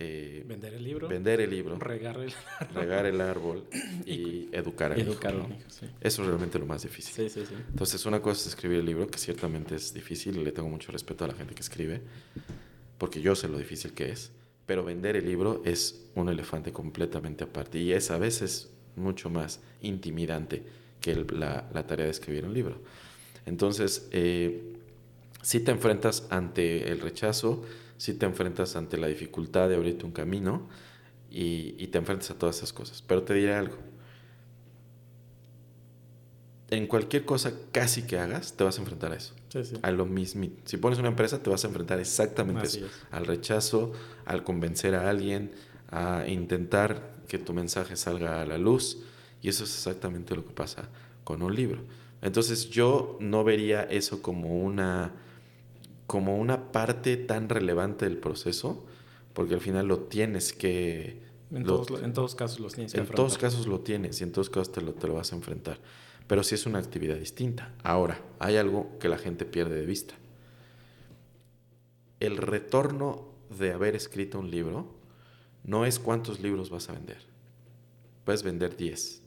eh, 0.00 0.44
vender 0.46 0.74
el 0.74 0.84
libro, 0.84 1.08
vender 1.08 1.40
el 1.40 1.50
libro, 1.50 1.76
regar 1.76 2.18
el, 2.18 2.32
regar 2.72 3.04
el 3.04 3.20
árbol 3.20 3.64
y, 4.06 4.48
educar 4.52 4.92
al 4.92 5.00
educar 5.00 5.34
hijo. 5.34 5.48
Eso 6.00 6.22
es 6.22 6.28
realmente 6.28 6.56
lo 6.60 6.66
más 6.66 6.82
difícil. 6.82 7.28
Sí, 7.28 7.44
sí, 7.44 7.54
Entonces, 7.68 8.06
una 8.06 8.22
cosa 8.22 8.42
es 8.42 8.46
escribir 8.46 8.78
el 8.78 8.86
libro, 8.86 9.08
que 9.08 9.18
ciertamente 9.18 9.74
es 9.74 9.92
difícil 9.92 10.36
y 10.36 10.44
le 10.44 10.52
tengo 10.52 10.68
mucho 10.68 10.92
respeto 10.92 11.24
a 11.24 11.28
la 11.28 11.34
gente 11.34 11.52
que 11.52 11.62
escribe, 11.62 12.00
porque 12.96 13.20
yo 13.20 13.34
sé 13.34 13.48
lo 13.48 13.58
difícil 13.58 13.92
que 13.92 14.10
es. 14.10 14.30
Pero 14.66 14.84
vender 14.84 15.16
el 15.16 15.26
libro 15.26 15.62
es 15.64 16.08
un 16.14 16.28
elefante 16.28 16.72
completamente 16.72 17.42
aparte 17.42 17.78
y 17.78 17.92
es 17.92 18.12
a 18.12 18.18
veces 18.18 18.70
mucho 18.94 19.30
más 19.30 19.60
intimidante 19.82 20.62
que 21.00 21.14
la, 21.14 21.68
la, 21.72 21.86
tarea 21.88 22.04
de 22.04 22.12
escribir 22.12 22.44
un 22.44 22.54
libro. 22.54 22.80
Entonces, 23.46 24.08
eh, 24.12 24.77
si 25.42 25.60
te 25.60 25.70
enfrentas 25.70 26.26
ante 26.30 26.90
el 26.90 27.00
rechazo, 27.00 27.62
si 27.96 28.14
te 28.14 28.26
enfrentas 28.26 28.76
ante 28.76 28.96
la 28.96 29.08
dificultad 29.08 29.68
de 29.68 29.76
abrirte 29.76 30.04
un 30.04 30.12
camino 30.12 30.68
y, 31.30 31.86
te 31.88 31.98
enfrentas 31.98 32.30
a 32.30 32.38
todas 32.38 32.56
esas 32.58 32.72
cosas. 32.72 33.02
Pero 33.02 33.22
te 33.22 33.34
diré 33.34 33.54
algo. 33.54 33.76
En 36.70 36.86
cualquier 36.86 37.24
cosa 37.24 37.52
casi 37.72 38.02
que 38.02 38.18
hagas, 38.18 38.54
te 38.54 38.64
vas 38.64 38.78
a 38.78 38.80
enfrentar 38.80 39.12
a 39.12 39.16
eso. 39.16 39.34
A 39.82 39.90
lo 39.90 40.06
mismo. 40.06 40.48
Si 40.64 40.76
pones 40.76 40.98
una 40.98 41.08
empresa, 41.08 41.42
te 41.42 41.50
vas 41.50 41.64
a 41.64 41.68
enfrentar 41.68 41.98
exactamente 41.98 42.60
a 42.60 42.64
eso. 42.64 42.86
Al 43.10 43.26
rechazo, 43.26 43.92
al 44.26 44.44
convencer 44.44 44.94
a 44.94 45.08
alguien, 45.08 45.52
a 45.90 46.24
intentar 46.28 47.16
que 47.26 47.38
tu 47.38 47.54
mensaje 47.54 47.96
salga 47.96 48.42
a 48.42 48.46
la 48.46 48.58
luz. 48.58 48.98
Y 49.40 49.48
eso 49.48 49.64
es 49.64 49.74
exactamente 49.74 50.34
lo 50.34 50.44
que 50.44 50.52
pasa 50.52 50.88
con 51.24 51.42
un 51.42 51.54
libro. 51.54 51.82
Entonces 52.20 52.68
yo 52.68 53.16
no 53.20 53.44
vería 53.44 53.82
eso 53.82 54.20
como 54.22 54.62
una 54.62 55.12
como 56.08 56.38
una 56.38 56.72
parte 56.72 57.18
tan 57.18 57.50
relevante 57.50 58.06
del 58.06 58.16
proceso, 58.16 58.82
porque 59.34 59.54
al 59.54 59.60
final 59.60 59.86
lo 59.86 60.00
tienes 60.00 60.54
que... 60.54 61.20
En, 61.52 61.64
todos, 61.64 62.02
en 62.02 62.14
todos 62.14 62.34
casos 62.34 62.60
lo 62.60 62.68
tienes 62.70 62.92
que 62.94 63.00
En 63.00 63.06
todos 63.06 63.36
casos 63.36 63.66
lo 63.66 63.80
tienes 63.80 64.20
y 64.20 64.24
en 64.24 64.32
todos 64.32 64.48
casos 64.48 64.72
te 64.72 64.80
lo, 64.80 64.94
te 64.94 65.06
lo 65.06 65.14
vas 65.14 65.32
a 65.34 65.36
enfrentar. 65.36 65.78
Pero 66.26 66.42
sí 66.42 66.54
es 66.54 66.64
una 66.64 66.78
actividad 66.78 67.16
distinta. 67.16 67.74
Ahora, 67.82 68.22
hay 68.38 68.56
algo 68.56 68.98
que 68.98 69.10
la 69.10 69.18
gente 69.18 69.44
pierde 69.44 69.76
de 69.76 69.84
vista. 69.84 70.14
El 72.20 72.38
retorno 72.38 73.28
de 73.58 73.72
haber 73.72 73.94
escrito 73.94 74.38
un 74.38 74.50
libro 74.50 74.86
no 75.62 75.84
es 75.84 75.98
cuántos 75.98 76.40
libros 76.40 76.70
vas 76.70 76.88
a 76.88 76.94
vender. 76.94 77.18
Puedes 78.24 78.42
vender 78.42 78.78
10. 78.78 79.22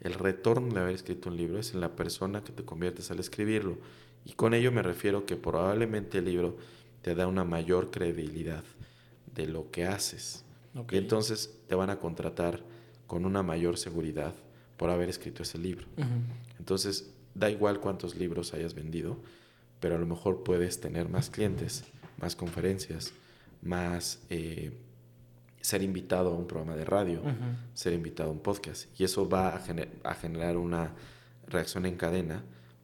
El 0.00 0.14
retorno 0.14 0.74
de 0.74 0.80
haber 0.80 0.96
escrito 0.96 1.28
un 1.28 1.36
libro 1.36 1.60
es 1.60 1.74
en 1.74 1.80
la 1.80 1.94
persona 1.94 2.42
que 2.42 2.52
te 2.52 2.64
conviertes 2.64 3.12
al 3.12 3.20
escribirlo 3.20 3.78
y 4.24 4.32
con 4.32 4.54
ello 4.54 4.72
me 4.72 4.82
refiero 4.82 5.26
que 5.26 5.36
probablemente 5.36 6.18
el 6.18 6.26
libro 6.26 6.56
te 7.02 7.14
da 7.14 7.26
una 7.26 7.44
mayor 7.44 7.90
credibilidad 7.90 8.64
de 9.34 9.46
lo 9.46 9.70
que 9.70 9.86
haces. 9.86 10.44
Y 10.90 10.96
entonces 10.96 11.58
te 11.66 11.74
van 11.74 11.90
a 11.90 11.98
contratar 11.98 12.62
con 13.06 13.24
una 13.24 13.42
mayor 13.42 13.78
seguridad 13.78 14.34
por 14.76 14.90
haber 14.90 15.08
escrito 15.08 15.42
ese 15.42 15.58
libro. 15.58 15.86
Entonces, 16.58 17.10
da 17.34 17.50
igual 17.50 17.80
cuántos 17.80 18.16
libros 18.16 18.54
hayas 18.54 18.74
vendido, 18.74 19.16
pero 19.80 19.96
a 19.96 19.98
lo 19.98 20.06
mejor 20.06 20.44
puedes 20.44 20.80
tener 20.80 21.08
más 21.08 21.30
clientes, 21.30 21.84
más 22.20 22.36
conferencias, 22.36 23.12
más 23.62 24.20
eh, 24.28 24.72
ser 25.60 25.82
invitado 25.82 26.30
a 26.30 26.36
un 26.36 26.46
programa 26.46 26.76
de 26.76 26.84
radio, 26.84 27.22
ser 27.74 27.92
invitado 27.92 28.30
a 28.30 28.32
un 28.32 28.40
podcast. 28.40 28.86
Y 29.00 29.04
eso 29.04 29.28
va 29.28 29.48
a, 29.48 29.62
a 30.04 30.14
generar 30.14 30.56
una 30.56 30.92
reacción 31.46 31.86
en 31.86 31.96
cadena 31.96 32.42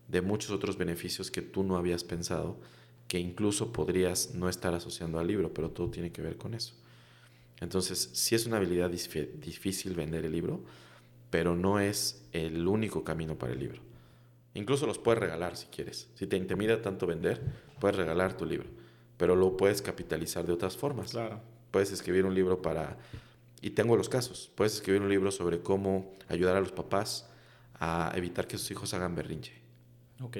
de 0.08 0.22
muchos 0.22 0.50
otros 0.50 0.76
beneficios 0.76 1.30
que 1.30 1.42
tú 1.42 1.62
no 1.62 1.76
habías 1.76 2.04
pensado, 2.04 2.58
que 3.08 3.18
incluso 3.18 3.72
podrías 3.72 4.34
no 4.34 4.48
estar 4.48 4.74
asociando 4.74 5.18
al 5.18 5.26
libro, 5.26 5.52
pero 5.52 5.70
todo 5.70 5.90
tiene 5.90 6.12
que 6.12 6.22
ver 6.22 6.36
con 6.36 6.54
eso. 6.54 6.74
Entonces, 7.60 8.10
sí 8.12 8.34
es 8.34 8.46
una 8.46 8.56
habilidad 8.56 8.90
difícil 8.90 9.94
vender 9.94 10.24
el 10.24 10.32
libro, 10.32 10.62
pero 11.30 11.54
no 11.54 11.80
es 11.80 12.26
el 12.32 12.66
único 12.66 13.04
camino 13.04 13.38
para 13.38 13.52
el 13.52 13.60
libro. 13.60 13.80
Incluso 14.54 14.86
los 14.86 14.98
puedes 14.98 15.20
regalar 15.20 15.56
si 15.56 15.66
quieres. 15.66 16.08
Si 16.14 16.26
te 16.26 16.36
intimida 16.36 16.80
tanto 16.82 17.06
vender, 17.06 17.42
puedes 17.80 17.96
regalar 17.96 18.36
tu 18.36 18.44
libro, 18.46 18.68
pero 19.16 19.34
lo 19.34 19.56
puedes 19.56 19.82
capitalizar 19.82 20.46
de 20.46 20.52
otras 20.52 20.76
formas. 20.76 21.10
Claro. 21.10 21.40
Puedes 21.70 21.90
escribir 21.92 22.24
un 22.24 22.34
libro 22.34 22.62
para... 22.62 22.98
Y 23.60 23.70
tengo 23.70 23.96
los 23.96 24.08
casos. 24.08 24.50
Puedes 24.54 24.74
escribir 24.74 25.02
un 25.02 25.08
libro 25.08 25.30
sobre 25.30 25.60
cómo 25.60 26.12
ayudar 26.28 26.56
a 26.56 26.60
los 26.60 26.72
papás 26.72 27.28
a 27.80 28.12
evitar 28.14 28.46
que 28.46 28.58
sus 28.58 28.70
hijos 28.70 28.94
hagan 28.94 29.14
berrinche 29.14 29.63
Ok. 30.24 30.38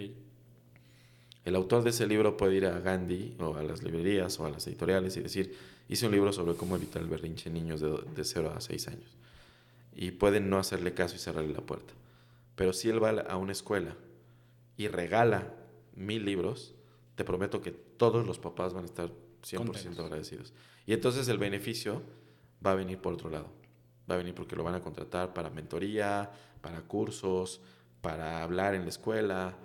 El 1.45 1.57
autor 1.57 1.83
de 1.83 1.91
ese 1.91 2.07
libro 2.07 2.37
puede 2.37 2.57
ir 2.57 2.67
a 2.67 2.81
Gandhi 2.81 3.37
o 3.39 3.55
a 3.55 3.63
las 3.63 3.83
librerías 3.83 4.41
o 4.41 4.47
a 4.47 4.51
las 4.51 4.67
editoriales 4.67 5.17
y 5.17 5.21
decir, 5.21 5.55
hice 5.89 6.07
un 6.07 6.13
libro 6.13 6.33
sobre 6.33 6.55
cómo 6.55 6.77
evitar 6.77 7.03
el 7.03 7.09
berrinche 7.09 7.51
en 7.51 7.55
niños 7.55 7.81
de, 7.81 7.91
de 7.91 8.25
0 8.25 8.55
a 8.57 8.61
6 8.61 8.89
años. 8.89 9.17
Y 9.95 10.13
pueden 10.13 10.49
no 10.49 10.59
hacerle 10.59 10.95
caso 10.95 11.17
y 11.17 11.19
cerrarle 11.19 11.53
la 11.53 11.61
puerta. 11.61 11.93
Pero 12.57 12.73
si 12.73 12.89
él 12.89 13.03
va 13.03 13.11
a 13.11 13.37
una 13.37 13.53
escuela 13.53 13.95
y 14.77 14.89
regala 14.89 15.53
mil 15.95 16.25
libros, 16.25 16.75
te 17.15 17.25
prometo 17.25 17.61
que 17.61 17.71
todos 17.73 18.27
los 18.27 18.39
papás 18.39 18.73
van 18.73 18.85
a 18.85 18.87
estar 18.87 19.11
100% 19.43 19.99
agradecidos. 19.99 20.53
Y 20.87 20.93
entonces 20.93 21.29
el 21.29 21.39
beneficio 21.39 22.03
va 22.65 22.73
a 22.73 22.75
venir 22.75 22.99
por 22.99 23.13
otro 23.13 23.31
lado. 23.31 23.49
Va 24.11 24.15
a 24.15 24.19
venir 24.19 24.35
porque 24.35 24.57
lo 24.57 24.65
van 24.65 24.75
a 24.75 24.81
contratar 24.81 25.33
para 25.33 25.51
mentoría, 25.51 26.31
para 26.61 26.83
cursos, 26.83 27.61
para 28.01 28.43
hablar 28.43 28.75
en 28.75 28.83
la 28.83 28.89
escuela. 28.89 29.57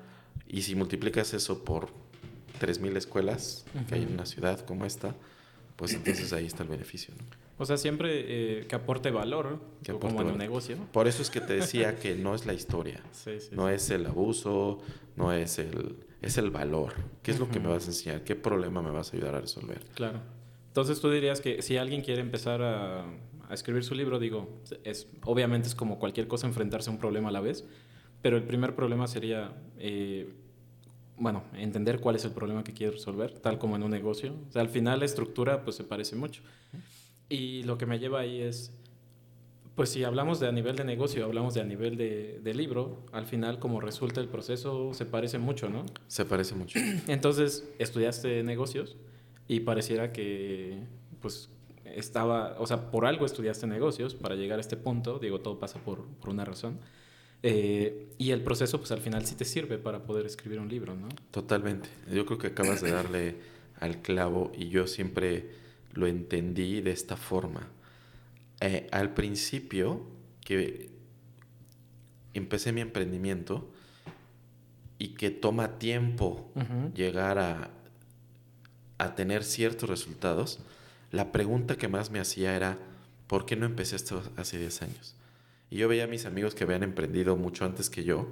Y 0.47 0.61
si 0.63 0.75
multiplicas 0.75 1.33
eso 1.33 1.63
por 1.63 1.89
3.000 2.59 2.97
escuelas 2.97 3.65
que 3.87 3.95
hay 3.95 4.03
en 4.03 4.13
una 4.13 4.25
ciudad 4.25 4.59
como 4.65 4.85
esta, 4.85 5.15
pues 5.75 5.93
entonces 5.93 6.33
ahí 6.33 6.45
está 6.45 6.63
el 6.63 6.69
beneficio. 6.69 7.13
O 7.57 7.65
sea, 7.65 7.77
siempre 7.77 8.59
eh, 8.59 8.67
que 8.67 8.75
aporte 8.75 9.11
valor, 9.11 9.59
que 9.83 9.93
como 9.93 10.21
en 10.21 10.27
un 10.27 10.37
negocio. 10.37 10.77
Por 10.93 11.07
eso 11.07 11.21
es 11.21 11.29
que 11.29 11.41
te 11.41 11.55
decía 11.55 11.95
que 11.99 12.15
no 12.15 12.33
es 12.33 12.45
la 12.45 12.53
historia, 12.53 13.03
no 13.51 13.69
es 13.69 13.89
el 13.89 14.05
abuso, 14.05 14.79
no 15.17 15.33
es 15.33 15.59
el, 15.59 15.97
es 16.21 16.37
el 16.37 16.51
valor. 16.51 16.93
¿Qué 17.21 17.31
es 17.31 17.39
lo 17.39 17.49
que 17.49 17.59
me 17.59 17.67
vas 17.67 17.83
a 17.85 17.87
enseñar? 17.87 18.23
¿Qué 18.23 18.35
problema 18.35 18.81
me 18.81 18.91
vas 18.91 19.13
a 19.13 19.17
ayudar 19.17 19.35
a 19.35 19.41
resolver? 19.41 19.81
Claro. 19.93 20.21
Entonces 20.67 21.01
tú 21.01 21.11
dirías 21.11 21.41
que 21.41 21.61
si 21.61 21.75
alguien 21.75 22.01
quiere 22.01 22.21
empezar 22.21 22.61
a, 22.61 23.01
a 23.49 23.53
escribir 23.53 23.83
su 23.83 23.95
libro, 23.95 24.19
digo, 24.19 24.61
es, 24.85 25.07
obviamente 25.23 25.67
es 25.67 25.75
como 25.75 25.99
cualquier 25.99 26.27
cosa 26.27 26.47
enfrentarse 26.47 26.89
a 26.89 26.93
un 26.93 26.99
problema 26.99 27.27
a 27.29 27.31
la 27.31 27.41
vez, 27.41 27.65
pero 28.21 28.37
el 28.37 28.43
primer 28.43 28.75
problema 28.75 29.07
sería, 29.07 29.53
eh, 29.77 30.33
bueno, 31.17 31.43
entender 31.53 31.99
cuál 31.99 32.15
es 32.15 32.25
el 32.25 32.31
problema 32.31 32.63
que 32.63 32.73
quieres 32.73 32.95
resolver, 32.95 33.39
tal 33.39 33.57
como 33.57 33.75
en 33.75 33.83
un 33.83 33.91
negocio. 33.91 34.35
O 34.49 34.51
sea, 34.51 34.61
al 34.61 34.69
final 34.69 34.99
la 34.99 35.05
estructura 35.05 35.63
pues 35.63 35.75
se 35.75 35.83
parece 35.83 36.15
mucho. 36.15 36.41
Y 37.29 37.63
lo 37.63 37.77
que 37.77 37.85
me 37.85 37.99
lleva 37.99 38.21
ahí 38.21 38.41
es, 38.41 38.73
pues 39.75 39.89
si 39.89 40.03
hablamos 40.03 40.39
de 40.39 40.47
a 40.47 40.51
nivel 40.51 40.75
de 40.75 40.83
negocio, 40.83 41.23
hablamos 41.23 41.53
de 41.53 41.61
a 41.61 41.63
nivel 41.63 41.95
de, 41.95 42.39
de 42.43 42.53
libro, 42.53 43.05
al 43.11 43.25
final 43.25 43.59
como 43.59 43.79
resulta 43.79 44.19
el 44.19 44.27
proceso 44.27 44.93
se 44.93 45.05
parece 45.05 45.37
mucho, 45.37 45.69
¿no? 45.69 45.85
Se 46.07 46.25
parece 46.25 46.55
mucho. 46.55 46.79
Entonces, 47.07 47.69
estudiaste 47.79 48.43
negocios 48.43 48.97
y 49.47 49.61
pareciera 49.61 50.11
que, 50.11 50.83
pues, 51.21 51.49
estaba, 51.85 52.55
o 52.59 52.67
sea, 52.67 52.91
por 52.91 53.05
algo 53.05 53.25
estudiaste 53.25 53.67
negocios 53.67 54.15
para 54.15 54.35
llegar 54.35 54.57
a 54.57 54.61
este 54.61 54.77
punto, 54.77 55.19
digo, 55.19 55.39
todo 55.39 55.59
pasa 55.59 55.79
por, 55.79 56.05
por 56.05 56.29
una 56.29 56.45
razón. 56.45 56.79
Eh, 57.41 58.09
y 58.17 58.31
el 58.31 58.43
proceso, 58.43 58.79
pues 58.79 58.91
al 58.91 58.99
final 58.99 59.25
sí 59.25 59.35
te 59.35 59.45
sirve 59.45 59.77
para 59.77 60.03
poder 60.03 60.25
escribir 60.25 60.59
un 60.59 60.67
libro, 60.67 60.95
¿no? 60.95 61.07
Totalmente. 61.31 61.89
Yo 62.11 62.25
creo 62.25 62.37
que 62.37 62.47
acabas 62.47 62.81
de 62.81 62.91
darle 62.91 63.37
al 63.79 64.01
clavo 64.01 64.51
y 64.55 64.69
yo 64.69 64.87
siempre 64.87 65.49
lo 65.93 66.07
entendí 66.07 66.81
de 66.81 66.91
esta 66.91 67.15
forma. 67.15 67.67
Eh, 68.59 68.87
al 68.91 69.13
principio, 69.13 70.05
que 70.43 70.89
empecé 72.33 72.73
mi 72.73 72.81
emprendimiento 72.81 73.71
y 74.97 75.09
que 75.09 75.31
toma 75.31 75.79
tiempo 75.79 76.51
llegar 76.93 77.39
a, 77.39 77.71
a 78.97 79.15
tener 79.15 79.45
ciertos 79.45 79.89
resultados, 79.89 80.59
la 81.11 81.31
pregunta 81.31 81.77
que 81.77 81.87
más 81.87 82.11
me 82.11 82.19
hacía 82.19 82.55
era, 82.55 82.77
¿por 83.27 83.45
qué 83.45 83.55
no 83.55 83.65
empecé 83.65 83.95
esto 83.95 84.21
hace 84.35 84.59
10 84.59 84.81
años? 84.81 85.15
Y 85.69 85.77
yo 85.77 85.87
veía 85.87 86.05
a 86.05 86.07
mis 86.07 86.25
amigos 86.25 86.55
que 86.55 86.63
habían 86.63 86.83
emprendido 86.83 87.35
mucho 87.35 87.65
antes 87.65 87.89
que 87.89 88.03
yo. 88.03 88.27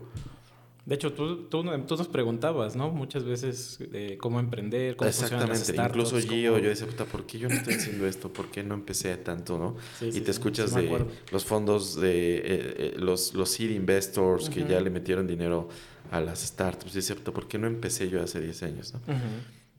De 0.88 0.96
hecho, 0.96 1.12
tú, 1.12 1.50
tú, 1.50 1.66
nos 1.66 2.08
preguntabas, 2.08 2.78
¿no? 2.78 2.90
Muchas 2.92 3.26
veces 3.26 3.78
eh, 3.92 4.18
cómo 4.22 4.40
emprender, 4.40 4.96
cómo 4.96 5.10
Exactamente. 5.10 5.76
Incluso 5.76 6.18
yo, 6.18 6.58
yo 6.58 6.70
decía, 6.70 6.88
puta, 6.88 7.04
¿por 7.04 7.26
qué 7.26 7.40
yo 7.40 7.50
no 7.50 7.56
estoy 7.56 7.74
haciendo 7.74 8.08
esto? 8.08 8.32
¿Por 8.32 8.50
qué 8.50 8.64
no 8.64 8.74
empecé 8.74 9.16
tanto, 9.18 9.58
no? 9.58 9.76
y 10.00 10.22
te 10.22 10.32
escuchas 10.32 10.74
de 10.74 11.06
los 11.30 11.44
fondos 11.44 12.00
de 12.00 12.38
eh, 12.38 12.42
eh, 12.46 12.94
los, 12.98 13.34
los 13.34 13.50
seed 13.50 13.72
investors 13.72 14.50
que 14.50 14.66
ya 14.66 14.80
le 14.80 14.90
metieron 14.90 15.28
dinero 15.28 15.68
a 16.10 16.22
las 16.22 16.40
startups. 16.40 16.94
Y 16.94 16.96
decía, 16.96 17.18
puta, 17.18 17.34
¿por 17.34 17.50
qué 17.50 17.58
no 17.58 17.68
empecé 17.68 18.10
yo 18.10 18.24
hace 18.24 18.40
10 18.40 18.64
años, 18.64 18.94
no? 18.94 19.02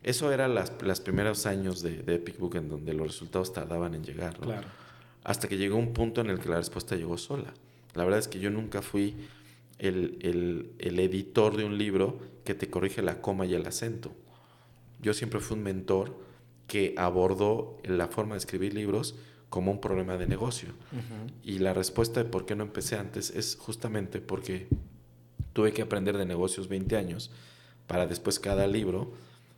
Eso 0.02 0.30
eran 0.30 0.54
las, 0.54 0.72
las 0.82 1.00
primeros 1.00 1.46
años 1.46 1.80
de, 1.80 2.02
de 2.02 2.16
Epic 2.16 2.38
Book 2.38 2.56
en 2.56 2.68
donde 2.68 2.92
los 2.92 3.06
resultados 3.06 3.54
tardaban 3.54 3.94
en 3.94 4.04
llegar, 4.04 4.38
¿no? 4.40 4.46
Claro. 4.46 4.68
Hasta 5.28 5.46
que 5.46 5.58
llegó 5.58 5.76
un 5.76 5.92
punto 5.92 6.22
en 6.22 6.30
el 6.30 6.38
que 6.38 6.48
la 6.48 6.56
respuesta 6.56 6.96
llegó 6.96 7.18
sola. 7.18 7.52
La 7.94 8.04
verdad 8.04 8.18
es 8.18 8.28
que 8.28 8.40
yo 8.40 8.48
nunca 8.48 8.80
fui 8.80 9.14
el, 9.78 10.16
el, 10.22 10.72
el 10.78 10.98
editor 10.98 11.54
de 11.54 11.64
un 11.64 11.76
libro 11.76 12.18
que 12.44 12.54
te 12.54 12.70
corrige 12.70 13.02
la 13.02 13.20
coma 13.20 13.44
y 13.44 13.52
el 13.52 13.66
acento. 13.66 14.10
Yo 15.02 15.12
siempre 15.12 15.40
fui 15.40 15.58
un 15.58 15.64
mentor 15.64 16.16
que 16.66 16.94
abordó 16.96 17.76
la 17.84 18.08
forma 18.08 18.36
de 18.36 18.38
escribir 18.38 18.72
libros 18.72 19.16
como 19.50 19.70
un 19.70 19.82
problema 19.82 20.16
de 20.16 20.26
negocio. 20.26 20.70
Y 21.44 21.58
la 21.58 21.74
respuesta 21.74 22.24
de 22.24 22.30
por 22.30 22.46
qué 22.46 22.56
no 22.56 22.64
empecé 22.64 22.96
antes 22.96 23.28
es 23.28 23.54
justamente 23.60 24.22
porque 24.22 24.66
tuve 25.52 25.74
que 25.74 25.82
aprender 25.82 26.16
de 26.16 26.24
negocios 26.24 26.68
20 26.68 26.96
años 26.96 27.30
para 27.86 28.06
después 28.06 28.40
cada 28.40 28.66
libro 28.66 29.12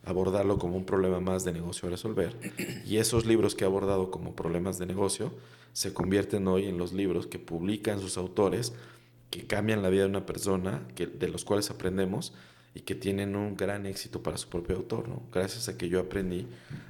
abordarlo 0.05 0.59
como 0.59 0.77
un 0.77 0.85
problema 0.85 1.21
más 1.21 1.45
de 1.45 1.53
negocio 1.53 1.89
a 1.89 1.91
resolver. 1.91 2.37
Y 2.87 2.97
esos 2.97 3.27
libros 3.27 3.55
que 3.55 3.65
he 3.65 3.67
abordado 3.67 4.11
como 4.11 4.35
problemas 4.35 4.79
de 4.79 4.87
negocio 4.87 5.33
se 5.73 5.93
convierten 5.93 6.49
hoy 6.49 6.67
en 6.67 6.79
los 6.79 6.93
libros 6.93 7.27
que 7.27 7.39
publican 7.39 8.01
sus 8.01 8.17
autores, 8.17 8.73
que 9.31 9.47
cambian 9.47 9.83
la 9.83 9.91
vida 9.91 10.03
de 10.03 10.09
una 10.09 10.27
persona, 10.27 10.87
que, 10.95 11.07
de 11.07 11.29
los 11.29 11.45
cuales 11.45 11.71
aprendemos 11.71 12.33
y 12.75 12.81
que 12.81 12.95
tienen 12.95 13.37
un 13.37 13.57
gran 13.57 13.87
éxito 13.87 14.23
para 14.23 14.37
su 14.37 14.49
propio 14.49 14.77
autor, 14.77 15.09
¿no? 15.09 15.23
Gracias 15.33 15.69
a 15.69 15.77
que 15.77 15.89
yo 15.89 16.01
aprendí 16.01 16.47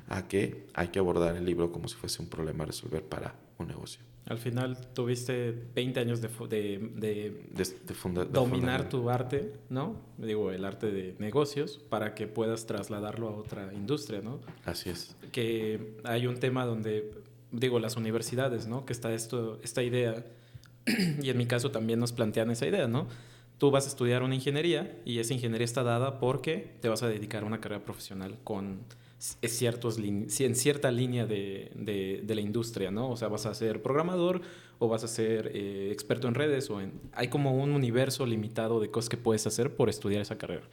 a 0.08 0.28
que 0.28 0.66
hay 0.74 0.88
que 0.88 0.98
abordar 0.98 1.36
el 1.36 1.44
libro 1.44 1.72
como 1.72 1.88
si 1.88 1.96
fuese 1.96 2.22
un 2.22 2.28
problema 2.28 2.64
a 2.64 2.68
resolver 2.68 3.02
para 3.02 3.34
un 3.58 3.68
negocio. 3.68 4.09
Al 4.30 4.38
final 4.38 4.78
tuviste 4.94 5.52
20 5.74 5.98
años 5.98 6.20
de, 6.20 6.28
de, 6.28 7.48
de, 7.50 8.26
dominar 8.30 8.88
tu 8.88 9.10
arte, 9.10 9.52
¿no? 9.68 9.96
Digo, 10.18 10.52
el 10.52 10.64
arte 10.64 10.92
de 10.92 11.16
negocios, 11.18 11.80
para 11.88 12.14
que 12.14 12.28
puedas 12.28 12.64
trasladarlo 12.64 13.28
a 13.28 13.32
otra 13.32 13.74
industria, 13.74 14.20
¿no? 14.22 14.38
Así 14.64 14.88
es. 14.88 15.16
Que 15.32 15.96
hay 16.04 16.28
un 16.28 16.38
tema 16.38 16.64
donde, 16.64 17.10
digo, 17.50 17.80
las 17.80 17.96
universidades, 17.96 18.68
¿no? 18.68 18.86
Que 18.86 18.92
está 18.92 19.12
esto, 19.12 19.58
esta 19.64 19.82
idea, 19.82 20.24
y 21.20 21.28
en 21.28 21.36
mi 21.36 21.46
caso 21.46 21.72
también 21.72 21.98
nos 21.98 22.12
plantean 22.12 22.52
esa 22.52 22.68
idea, 22.68 22.86
¿no? 22.86 23.08
tú 23.58 23.70
vas 23.70 23.84
a 23.84 23.88
estudiar 23.88 24.22
una 24.22 24.34
ingeniería 24.34 24.96
y 25.04 25.18
esa 25.18 25.34
ingeniería 25.34 25.66
está 25.66 25.82
dada 25.82 26.18
porque 26.18 26.78
te 26.80 26.88
vas 26.88 27.02
a 27.02 27.08
dedicar 27.08 27.42
a 27.42 27.46
una 27.46 27.60
carrera 27.60 27.84
profesional 27.84 28.38
con 28.42 28.80
ciertos 29.20 29.98
en 29.98 30.56
cierta 30.56 30.90
línea 30.90 31.26
de, 31.26 31.70
de, 31.74 32.34
la 32.34 32.40
industria, 32.40 32.90
¿no? 32.90 33.10
O 33.10 33.16
sea, 33.16 33.28
vas 33.28 33.44
a 33.44 33.54
ser 33.54 33.82
programador 33.82 34.40
o 34.78 34.88
vas 34.88 35.04
a 35.04 35.08
ser 35.08 35.50
eh, 35.54 35.90
experto 35.92 36.26
en 36.26 36.34
redes 36.34 36.70
o 36.70 36.80
en... 36.80 36.98
Hay 37.12 37.28
como 37.28 37.54
un 37.54 37.72
universo 37.72 38.24
limitado 38.24 38.80
de 38.80 38.90
cosas 38.90 39.10
que 39.10 39.18
puedes 39.18 39.46
hacer 39.46 39.76
por 39.76 39.90
estudiar 39.90 40.22
esa 40.22 40.38
carrera. 40.38 40.66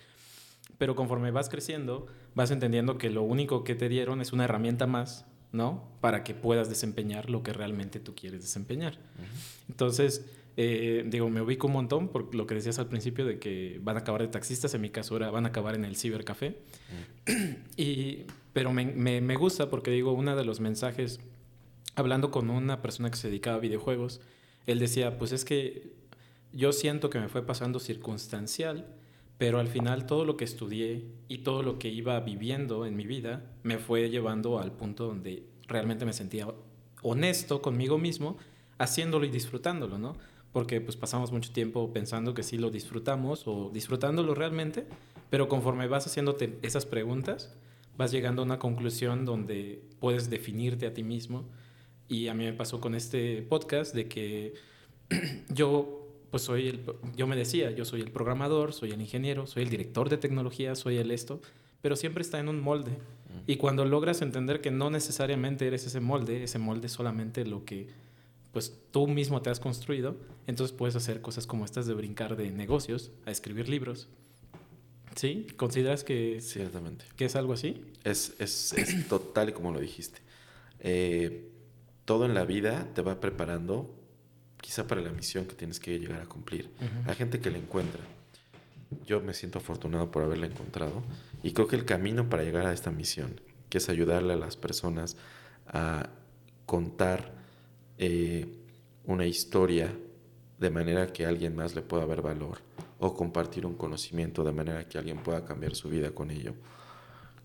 Pero 0.78 0.96
conforme 0.96 1.32
vas 1.32 1.50
creciendo, 1.50 2.08
vas 2.36 2.52
entendiendo 2.52 2.98
que 2.98 3.10
lo 3.10 3.24
único 3.24 3.66
que 3.66 3.76
te 3.76 3.90
dieron 3.90 4.22
es 4.22 4.32
una 4.32 4.46
herramienta 4.46 4.88
más, 4.88 5.26
¿no? 5.52 5.84
Para 6.00 6.24
que 6.24 6.34
puedas 6.34 6.70
desempeñar 6.70 7.30
lo 7.30 7.44
que 7.44 7.52
realmente 7.52 8.00
tú 8.00 8.16
quieres 8.16 8.42
desempeñar. 8.42 8.98
Entonces, 9.68 10.26
eh, 10.60 11.04
digo, 11.06 11.30
me 11.30 11.40
ubico 11.40 11.68
un 11.68 11.74
montón 11.74 12.08
por 12.10 12.34
lo 12.34 12.48
que 12.48 12.56
decías 12.56 12.80
al 12.80 12.88
principio 12.88 13.26
de 13.26 13.38
que 13.38 13.80
van 13.84 13.96
a 13.96 14.00
acabar 14.00 14.24
de 14.24 14.28
taxistas, 14.28 14.74
en 14.74 14.82
mi 14.82 14.90
caso 14.90 15.14
ahora 15.14 15.30
van 15.30 15.46
a 15.46 15.50
acabar 15.50 15.76
en 15.76 15.86
el 15.86 15.96
cibercafé. 15.96 16.58
Mm. 17.28 17.32
y, 17.78 18.26
pero 18.54 18.74
me, 18.74 18.86
me, 18.86 19.22
me, 19.22 19.36
gusta 19.36 19.70
porque 19.70 19.92
digo, 19.92 20.14
uno 20.14 20.36
de 20.36 20.44
los 20.44 20.60
mensajes, 20.60 21.20
hablando 21.94 22.32
con 22.32 22.50
una 22.50 22.82
persona 22.82 23.12
que 23.12 23.18
se 23.18 23.28
dedicaba 23.28 23.58
a 23.58 23.60
videojuegos, 23.60 24.20
él 24.66 24.80
decía, 24.80 25.20
pues 25.20 25.32
es 25.32 25.46
que 25.46 25.94
yo 26.52 26.74
siento 26.74 27.12
que 27.12 27.20
me 27.20 27.30
fue 27.30 27.46
pasando 27.46 27.80
circunstancial, 27.80 28.88
pero 29.38 29.60
al 29.60 29.68
final 29.68 30.08
todo 30.08 30.26
lo 30.26 30.38
que 30.38 30.46
estudié 30.46 31.06
y 31.28 31.40
todo 31.40 31.62
lo 31.62 31.78
que 31.78 31.90
iba 31.90 32.20
viviendo 32.22 32.88
en 32.88 32.96
mi 32.96 33.06
vida 33.06 33.46
me 33.62 33.78
fue 33.78 34.10
llevando 34.10 34.58
al 34.58 34.72
punto 34.72 35.06
donde 35.06 35.44
realmente 35.68 36.04
me 36.04 36.14
sentía 36.14 36.48
honesto 37.04 37.62
conmigo 37.62 38.00
mismo, 38.00 38.38
haciéndolo 38.80 39.26
y 39.26 39.30
disfrutándolo, 39.30 40.00
¿no? 40.00 40.16
Porque 40.52 40.82
pues 40.82 40.96
pasamos 40.96 41.32
mucho 41.32 41.52
tiempo 41.52 41.92
pensando 41.94 42.34
que 42.34 42.44
sí 42.44 42.58
lo 42.58 42.70
disfrutamos 42.70 43.44
o 43.46 43.70
disfrutándolo 43.72 44.34
realmente, 44.34 44.86
pero 45.30 45.48
conforme 45.48 45.88
vas 45.88 46.08
haciéndote 46.08 46.58
esas 46.62 46.86
preguntas, 46.86 47.56
vas 47.98 48.12
llegando 48.12 48.42
a 48.42 48.46
una 48.46 48.60
conclusión 48.60 49.26
donde 49.26 49.82
puedes 50.00 50.30
definirte 50.30 50.88
a 50.88 50.94
ti 50.94 51.04
mismo. 51.04 51.46
Y 52.08 52.28
a 52.28 52.34
mí 52.34 52.46
me 52.46 52.54
pasó 52.54 52.80
con 52.80 52.96
este 52.96 53.42
podcast 53.42 53.94
de 53.94 54.08
que 54.08 54.54
yo 55.50 56.04
pues 56.30 56.44
soy 56.44 56.68
el, 56.68 56.82
yo 57.16 57.28
me 57.28 57.36
decía, 57.36 57.72
yo 57.72 57.86
soy 57.86 58.02
el 58.02 58.12
programador, 58.12 58.74
soy 58.74 58.92
el 58.92 59.02
ingeniero, 59.02 59.48
soy 59.48 59.64
el 59.64 59.70
director 59.70 60.10
de 60.10 60.18
tecnología, 60.18 60.76
soy 60.76 60.98
el 60.98 61.12
esto, 61.12 61.42
pero 61.82 61.96
siempre 61.96 62.22
está 62.22 62.40
en 62.40 62.50
un 62.50 62.62
molde. 62.62 62.92
Y 63.46 63.58
cuando 63.58 63.86
logras 63.86 64.22
entender 64.22 64.62
que 64.62 64.72
no 64.72 64.90
necesariamente 64.90 65.68
eres 65.68 65.86
ese 65.86 66.00
molde, 66.00 66.44
ese 66.44 66.60
molde 66.60 66.88
es 66.88 66.92
solamente 66.92 67.46
lo 67.46 67.64
que 67.64 67.88
pues 68.52 68.74
tú 68.92 69.08
mismo 69.08 69.42
te 69.42 69.50
has 69.50 69.60
construido, 69.60 70.18
entonces 70.48 70.76
puedes 70.76 70.96
hacer 70.96 71.22
cosas 71.22 71.48
como 71.48 71.66
estas 71.66 71.86
de 71.86 71.94
brincar 71.94 72.36
de 72.36 72.52
negocios 72.52 73.12
a 73.26 73.32
escribir 73.32 73.70
libros. 73.70 74.08
¿Sí? 75.16 75.48
¿Consideras 75.58 76.04
que, 76.04 76.42
Ciertamente. 76.42 77.06
que 77.16 77.26
es 77.26 77.36
algo 77.36 77.54
así? 77.54 77.82
Es, 78.04 78.36
es, 78.40 78.74
es 78.74 79.08
total 79.08 79.54
como 79.54 79.72
lo 79.72 79.80
dijiste. 79.80 80.20
Eh, 80.80 81.50
todo 82.06 82.26
en 82.26 82.34
la 82.34 82.46
vida 82.46 82.88
te 82.94 83.02
va 83.02 83.20
preparando 83.20 83.94
quizá 84.62 84.88
para 84.88 85.02
la 85.02 85.12
misión 85.12 85.46
que 85.46 85.56
tienes 85.56 85.80
que 85.80 86.00
llegar 86.00 86.22
a 86.22 86.26
cumplir. 86.26 86.70
Hay 87.06 87.16
gente 87.16 87.40
que 87.40 87.52
la 87.52 87.58
encuentra. 87.58 88.02
Yo 89.06 89.22
me 89.22 89.34
siento 89.34 89.60
afortunado 89.60 90.12
por 90.12 90.24
haberla 90.24 90.48
encontrado 90.48 91.04
y 91.44 91.52
creo 91.52 91.68
que 91.68 91.76
el 91.76 91.86
camino 91.86 92.30
para 92.30 92.44
llegar 92.44 92.66
a 92.66 92.74
esta 92.74 92.92
misión, 92.92 93.42
que 93.70 93.80
es 93.80 93.90
ayudarle 93.90 94.34
a 94.34 94.38
las 94.38 94.56
personas 94.56 95.18
a 95.68 96.10
contar 96.66 97.37
eh, 97.98 98.48
una 99.06 99.26
historia 99.26 99.94
de 100.60 100.70
manera 100.70 101.08
que 101.08 101.26
alguien 101.26 101.56
más 101.56 101.76
le 101.76 101.82
pueda 101.82 102.06
ver 102.06 102.22
valor 102.22 102.60
o 103.00 103.14
compartir 103.14 103.66
un 103.66 103.76
conocimiento 103.76 104.44
de 104.44 104.52
manera 104.52 104.88
que 104.88 104.98
alguien 104.98 105.18
pueda 105.18 105.46
cambiar 105.46 105.76
su 105.76 105.90
vida 105.90 106.12
con 106.12 106.32
ello. 106.32 106.54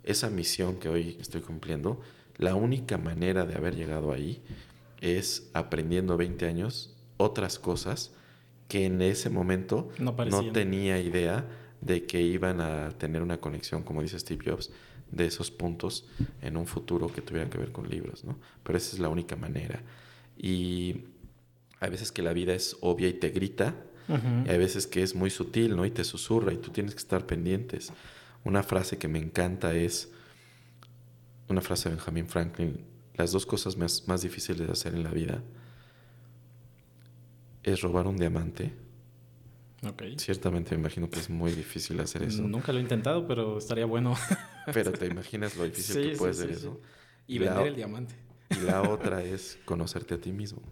Esa 0.03 0.30
misión 0.30 0.76
que 0.76 0.88
hoy 0.88 1.16
estoy 1.20 1.42
cumpliendo, 1.42 2.00
la 2.36 2.55
única 2.55 2.98
manera 2.98 3.44
de 3.44 3.55
haber 3.55 3.76
llegado 3.76 4.12
ahí 4.12 4.42
es 5.00 5.50
aprendiendo 5.53 6.16
20 6.16 6.46
años 6.46 6.94
otras 7.16 7.59
cosas 7.59 8.12
que 8.68 8.86
en 8.86 9.03
ese 9.03 9.28
momento 9.28 9.90
no, 9.98 10.12
no, 10.12 10.53
tenía 10.53 10.98
idea 10.98 11.44
de 11.80 12.07
que 12.07 12.22
iban 12.22 12.61
a 12.61 12.90
tener 12.96 13.22
una 13.22 13.38
conexión, 13.38 13.82
como 13.82 14.03
dice 14.03 14.18
Steve 14.18 14.50
Jobs, 14.50 14.70
de 15.11 15.26
esos 15.26 15.50
puntos 15.50 16.07
en 16.40 16.57
un 16.57 16.66
futuro 16.66 17.12
que 17.12 17.20
tuviera 17.20 17.50
que 17.50 17.59
ver 17.59 17.70
con 17.70 17.88
libros, 17.88 18.24
¿no? 18.24 18.38
Pero 18.62 18.78
esa 18.78 18.94
es 18.94 18.98
la 18.98 19.11
única 19.11 19.36
manera. 19.36 19.82
Y 20.36 21.04
hay 21.80 21.90
veces 21.90 22.12
que 22.12 22.22
la 22.22 22.32
vida 22.32 22.54
es 22.54 22.76
obvia 22.80 23.08
y 23.08 23.14
te 23.14 23.30
grita, 23.30 23.74
y 24.44 24.50
hay 24.50 24.58
veces 24.58 24.86
que 24.86 25.02
es 25.02 25.14
muy 25.14 25.30
sutil, 25.30 25.74
¿no? 25.74 25.86
Y 25.86 25.90
te 25.90 26.04
susurra 26.04 26.52
y 26.52 26.58
tú 26.58 26.70
tienes 26.70 26.94
que 26.94 26.98
estar 26.98 27.26
pendientes. 27.26 27.92
Una 28.44 28.62
frase 28.62 28.98
que 28.98 29.08
me 29.08 29.18
encanta 29.18 29.74
es 29.74 30.10
una 31.48 31.60
frase 31.60 31.88
de 31.88 31.94
Benjamin 31.96 32.28
Franklin, 32.28 32.84
las 33.14 33.32
dos 33.32 33.46
cosas 33.46 33.76
más, 33.76 34.06
más 34.08 34.22
difíciles 34.22 34.66
de 34.66 34.72
hacer 34.72 34.94
en 34.94 35.04
la 35.04 35.10
vida 35.10 35.42
es 37.62 37.80
robar 37.80 38.06
un 38.06 38.16
diamante. 38.16 38.72
Okay. 39.84 40.16
Ciertamente 40.18 40.74
me 40.74 40.80
imagino 40.80 41.10
que 41.10 41.18
es 41.18 41.28
muy 41.28 41.52
difícil 41.52 41.98
hacer 42.00 42.22
eso. 42.22 42.42
Nunca 42.42 42.72
lo 42.72 42.78
he 42.78 42.82
intentado, 42.82 43.26
pero 43.26 43.58
estaría 43.58 43.84
bueno. 43.84 44.14
pero 44.72 44.92
te 44.92 45.06
imaginas 45.06 45.56
lo 45.56 45.64
difícil 45.64 46.02
que 46.12 46.16
puede 46.16 46.34
ser 46.34 46.50
eso. 46.50 46.80
Y, 47.26 47.38
vender 47.38 47.68
el 47.68 47.76
diamante. 47.76 48.14
Y 48.57 48.64
la 48.64 48.82
otra 48.82 49.22
es 49.22 49.59
conocerte 49.64 50.14
a 50.14 50.18
ti 50.18 50.32
mismo. 50.32 50.62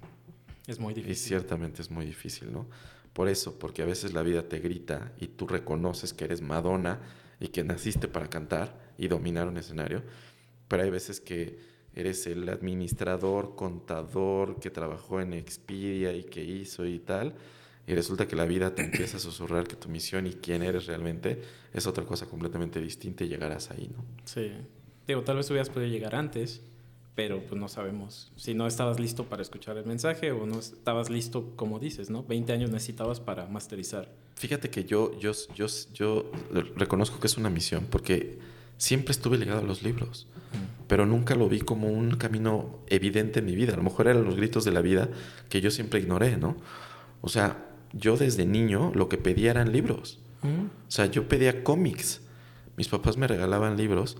Es 0.66 0.78
muy 0.78 0.94
difícil. 0.94 1.12
Y 1.12 1.16
ciertamente 1.16 1.82
es 1.82 1.90
muy 1.90 2.06
difícil, 2.06 2.52
¿no? 2.52 2.66
Por 3.12 3.28
eso, 3.28 3.58
porque 3.58 3.82
a 3.82 3.86
veces 3.86 4.12
la 4.12 4.22
vida 4.22 4.48
te 4.48 4.60
grita 4.60 5.12
y 5.18 5.26
tú 5.26 5.46
reconoces 5.46 6.14
que 6.14 6.24
eres 6.24 6.42
Madonna 6.42 7.00
y 7.40 7.48
que 7.48 7.64
naciste 7.64 8.06
para 8.06 8.28
cantar 8.28 8.78
y 8.98 9.08
dominar 9.08 9.48
un 9.48 9.56
escenario, 9.56 10.02
pero 10.68 10.84
hay 10.84 10.90
veces 10.90 11.20
que 11.20 11.58
eres 11.94 12.26
el 12.26 12.48
administrador, 12.48 13.56
contador 13.56 14.60
que 14.60 14.70
trabajó 14.70 15.20
en 15.20 15.32
Expedia 15.32 16.12
y 16.12 16.24
que 16.24 16.44
hizo 16.44 16.86
y 16.86 17.00
tal, 17.00 17.34
y 17.86 17.94
resulta 17.94 18.28
que 18.28 18.36
la 18.36 18.44
vida 18.44 18.74
te 18.74 18.82
empieza 18.82 19.16
a 19.16 19.20
susurrar 19.20 19.66
que 19.66 19.74
tu 19.74 19.88
misión 19.88 20.26
y 20.26 20.34
quién 20.34 20.62
eres 20.62 20.86
realmente 20.86 21.42
es 21.72 21.86
otra 21.86 22.04
cosa 22.04 22.26
completamente 22.26 22.80
distinta 22.80 23.24
y 23.24 23.28
llegarás 23.28 23.70
ahí, 23.70 23.90
¿no? 23.92 24.04
Sí. 24.24 24.52
Digo, 25.08 25.22
tal 25.22 25.38
vez 25.38 25.50
hubieras 25.50 25.70
podido 25.70 25.90
llegar 25.90 26.14
antes, 26.14 26.62
pero 27.14 27.42
pues 27.46 27.60
no 27.60 27.68
sabemos 27.68 28.32
si 28.36 28.54
no 28.54 28.66
estabas 28.66 29.00
listo 29.00 29.24
para 29.24 29.42
escuchar 29.42 29.76
el 29.76 29.84
mensaje 29.84 30.32
o 30.32 30.46
no 30.46 30.58
estabas 30.58 31.10
listo, 31.10 31.52
como 31.56 31.78
dices, 31.78 32.10
¿no? 32.10 32.24
20 32.24 32.52
años 32.52 32.70
necesitabas 32.70 33.20
para 33.20 33.46
masterizar. 33.46 34.08
Fíjate 34.36 34.70
que 34.70 34.84
yo, 34.84 35.18
yo, 35.18 35.32
yo, 35.54 35.66
yo 35.92 36.30
reconozco 36.76 37.20
que 37.20 37.26
es 37.26 37.36
una 37.36 37.50
misión 37.50 37.86
porque 37.90 38.38
siempre 38.78 39.12
estuve 39.12 39.36
ligado 39.36 39.60
a 39.60 39.64
los 39.64 39.82
libros, 39.82 40.26
pero 40.86 41.04
nunca 41.04 41.34
lo 41.34 41.48
vi 41.48 41.60
como 41.60 41.88
un 41.88 42.16
camino 42.16 42.80
evidente 42.88 43.40
en 43.40 43.46
mi 43.46 43.54
vida. 43.54 43.74
A 43.74 43.76
lo 43.76 43.82
mejor 43.82 44.08
eran 44.08 44.24
los 44.24 44.36
gritos 44.36 44.64
de 44.64 44.72
la 44.72 44.80
vida 44.80 45.10
que 45.48 45.60
yo 45.60 45.70
siempre 45.70 46.00
ignoré, 46.00 46.36
¿no? 46.38 46.56
O 47.20 47.28
sea, 47.28 47.66
yo 47.92 48.16
desde 48.16 48.46
niño 48.46 48.92
lo 48.94 49.08
que 49.08 49.18
pedía 49.18 49.50
eran 49.50 49.72
libros. 49.72 50.18
O 50.42 50.90
sea, 50.90 51.04
yo 51.06 51.28
pedía 51.28 51.62
cómics. 51.62 52.22
Mis 52.78 52.88
papás 52.88 53.18
me 53.18 53.26
regalaban 53.26 53.76
libros 53.76 54.16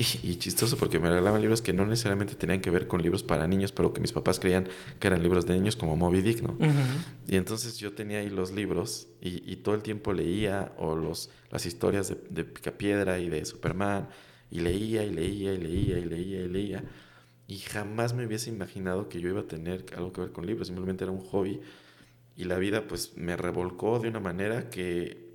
Y, 0.00 0.36
chistoso 0.36 0.76
porque 0.76 1.00
me 1.00 1.08
regalaban 1.08 1.40
libros 1.40 1.60
que 1.60 1.72
no 1.72 1.84
necesariamente 1.84 2.36
tenían 2.36 2.60
que 2.60 2.70
ver 2.70 2.86
con 2.86 3.02
libros 3.02 3.24
para 3.24 3.48
niños, 3.48 3.72
pero 3.72 3.92
que 3.92 4.00
mis 4.00 4.12
papás 4.12 4.38
creían 4.38 4.68
que 5.00 5.08
eran 5.08 5.24
libros 5.24 5.44
de 5.44 5.54
niños 5.54 5.74
como 5.74 5.96
Moby 5.96 6.22
Dick, 6.22 6.40
¿no? 6.40 6.56
Y 7.26 7.34
entonces 7.34 7.78
yo 7.78 7.92
tenía 7.92 8.20
ahí 8.20 8.30
los 8.30 8.52
libros 8.52 9.08
y, 9.20 9.56
todo 9.56 9.74
el 9.74 9.82
tiempo 9.82 10.12
leía 10.12 10.72
o 10.78 10.94
los, 10.94 11.30
las 11.50 11.66
historias 11.66 12.08
de, 12.10 12.16
de 12.30 12.44
Picapiedra 12.44 13.18
y 13.18 13.28
de 13.28 13.44
Superman 13.44 14.08
y 14.52 14.60
leía 14.60 15.02
y 15.02 15.10
leía 15.10 15.52
y 15.54 15.58
leía 15.58 15.98
y 15.98 16.04
leía 16.04 16.40
y 16.42 16.48
leía. 16.48 16.84
Y 17.48 17.58
jamás 17.58 18.14
me 18.14 18.24
hubiese 18.24 18.50
imaginado 18.50 19.08
que 19.08 19.20
yo 19.20 19.28
iba 19.30 19.40
a 19.40 19.48
tener 19.48 19.84
algo 19.96 20.12
que 20.12 20.20
ver 20.20 20.32
con 20.32 20.46
libros, 20.46 20.68
simplemente 20.68 21.02
era 21.02 21.12
un 21.12 21.24
hobby. 21.24 21.60
Y 22.36 22.44
la 22.44 22.56
vida 22.58 22.86
pues 22.86 23.16
me 23.16 23.36
revolcó 23.36 23.98
de 23.98 24.08
una 24.08 24.20
manera 24.20 24.70
que 24.70 25.26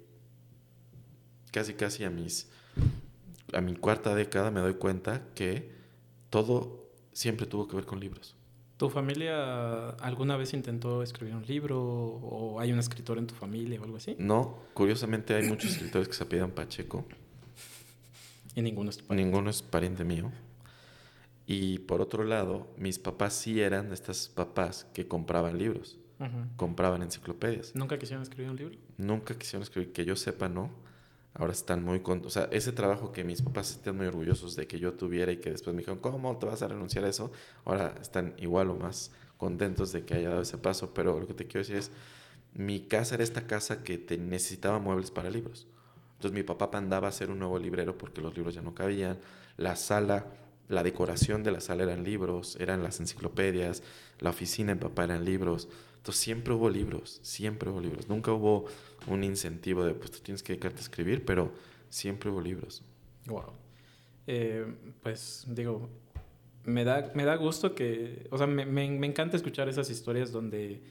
casi 1.51 1.73
casi 1.73 2.05
a 2.05 2.09
mis 2.09 2.47
a 3.53 3.61
mi 3.61 3.75
cuarta 3.75 4.15
década 4.15 4.51
me 4.51 4.59
doy 4.59 4.75
cuenta 4.75 5.23
que 5.35 5.71
todo 6.29 6.89
siempre 7.11 7.45
tuvo 7.45 7.67
que 7.67 7.75
ver 7.75 7.85
con 7.85 7.99
libros. 7.99 8.35
¿Tu 8.77 8.89
familia 8.89 9.91
alguna 9.91 10.35
vez 10.35 10.53
intentó 10.53 11.03
escribir 11.03 11.35
un 11.35 11.45
libro 11.45 11.81
o 11.81 12.59
hay 12.59 12.71
un 12.71 12.79
escritor 12.79 13.17
en 13.17 13.27
tu 13.27 13.35
familia 13.35 13.79
o 13.79 13.83
algo 13.83 13.97
así? 13.97 14.15
No, 14.17 14.59
curiosamente 14.73 15.35
hay 15.35 15.47
muchos 15.47 15.71
escritores 15.71 16.07
que 16.07 16.15
se 16.15 16.23
apellidan 16.23 16.51
Pacheco. 16.51 17.05
Y 18.55 18.61
ninguno 18.61 18.89
es 18.89 18.97
pariente. 18.97 19.23
Ninguno 19.23 19.49
es 19.49 19.61
pariente 19.61 20.03
mío. 20.03 20.31
Y 21.45 21.79
por 21.79 22.01
otro 22.01 22.23
lado, 22.23 22.67
mis 22.77 22.99
papás 22.99 23.33
sí 23.33 23.61
eran 23.61 23.89
de 23.89 23.95
estas 23.95 24.29
papás 24.29 24.87
que 24.93 25.07
compraban 25.07 25.57
libros, 25.57 25.97
compraban 26.55 27.01
enciclopedias. 27.03 27.75
¿Nunca 27.75 27.99
quisieron 27.99 28.23
escribir 28.23 28.49
un 28.49 28.57
libro? 28.57 28.77
Nunca 28.97 29.37
quisieron 29.37 29.63
escribir, 29.63 29.91
que 29.91 30.05
yo 30.05 30.15
sepa, 30.15 30.47
no. 30.47 30.71
Ahora 31.35 31.53
están 31.53 31.83
muy 31.83 32.01
contentos. 32.01 32.37
O 32.37 32.39
sea, 32.39 32.49
ese 32.51 32.71
trabajo 32.71 33.11
que 33.11 33.23
mis 33.23 33.41
papás 33.41 33.71
están 33.71 33.97
muy 33.97 34.05
orgullosos 34.05 34.55
de 34.55 34.67
que 34.67 34.79
yo 34.79 34.93
tuviera 34.93 35.31
y 35.31 35.37
que 35.37 35.51
después 35.51 35.73
me 35.73 35.79
dijeron, 35.79 35.99
¿cómo 35.99 36.37
te 36.37 36.45
vas 36.45 36.61
a 36.61 36.67
renunciar 36.67 37.05
a 37.05 37.09
eso? 37.09 37.31
Ahora 37.65 37.95
están 38.01 38.35
igual 38.37 38.69
o 38.69 38.75
más 38.75 39.11
contentos 39.37 39.91
de 39.91 40.05
que 40.05 40.13
haya 40.13 40.29
dado 40.29 40.41
ese 40.43 40.57
paso. 40.59 40.93
Pero 40.93 41.19
lo 41.19 41.27
que 41.27 41.33
te 41.33 41.45
quiero 41.45 41.61
decir 41.61 41.77
es, 41.77 41.91
mi 42.53 42.81
casa 42.81 43.15
era 43.15 43.23
esta 43.23 43.47
casa 43.47 43.83
que 43.83 43.97
te 43.97 44.17
necesitaba 44.17 44.77
muebles 44.77 45.09
para 45.09 45.31
libros. 45.31 45.67
Entonces 46.15 46.37
mi 46.37 46.43
papá 46.43 46.69
mandaba 46.71 47.07
a 47.07 47.09
hacer 47.09 47.31
un 47.31 47.39
nuevo 47.39 47.57
librero 47.57 47.97
porque 47.97 48.21
los 48.21 48.35
libros 48.35 48.53
ya 48.53 48.61
no 48.61 48.75
cabían. 48.75 49.17
La 49.57 49.75
sala, 49.75 50.27
la 50.73 50.83
decoración 50.83 51.43
de 51.43 51.51
la 51.51 51.61
sala 51.61 51.83
eran 51.83 52.03
libros, 52.03 52.57
eran 52.59 52.83
las 52.83 52.99
enciclopedias. 52.99 53.83
La 54.19 54.31
oficina 54.31 54.73
de 54.73 54.81
papá 54.81 55.05
eran 55.05 55.23
libros. 55.25 55.69
Entonces 55.97 56.21
siempre 56.21 56.53
hubo 56.53 56.69
libros, 56.69 57.19
siempre 57.21 57.69
hubo 57.69 57.79
libros. 57.79 58.09
Nunca 58.09 58.33
hubo 58.33 58.65
un 59.07 59.23
incentivo 59.23 59.85
de, 59.85 59.93
pues 59.93 60.11
tú 60.11 60.19
tienes 60.19 60.43
que 60.43 60.53
dedicarte 60.53 60.79
a 60.79 60.81
escribir, 60.81 61.23
pero 61.23 61.53
siempre 61.89 62.29
hubo 62.29 62.41
libros. 62.41 62.83
Wow. 63.25 63.53
Eh, 64.27 64.65
pues 65.01 65.45
digo, 65.47 65.89
me 66.65 66.83
da, 66.83 67.11
me 67.13 67.25
da 67.25 67.35
gusto 67.35 67.75
que, 67.75 68.27
o 68.31 68.37
sea, 68.37 68.47
me, 68.47 68.65
me, 68.65 69.05
encanta 69.05 69.37
escuchar 69.37 69.69
esas 69.69 69.89
historias 69.89 70.31
donde 70.31 70.81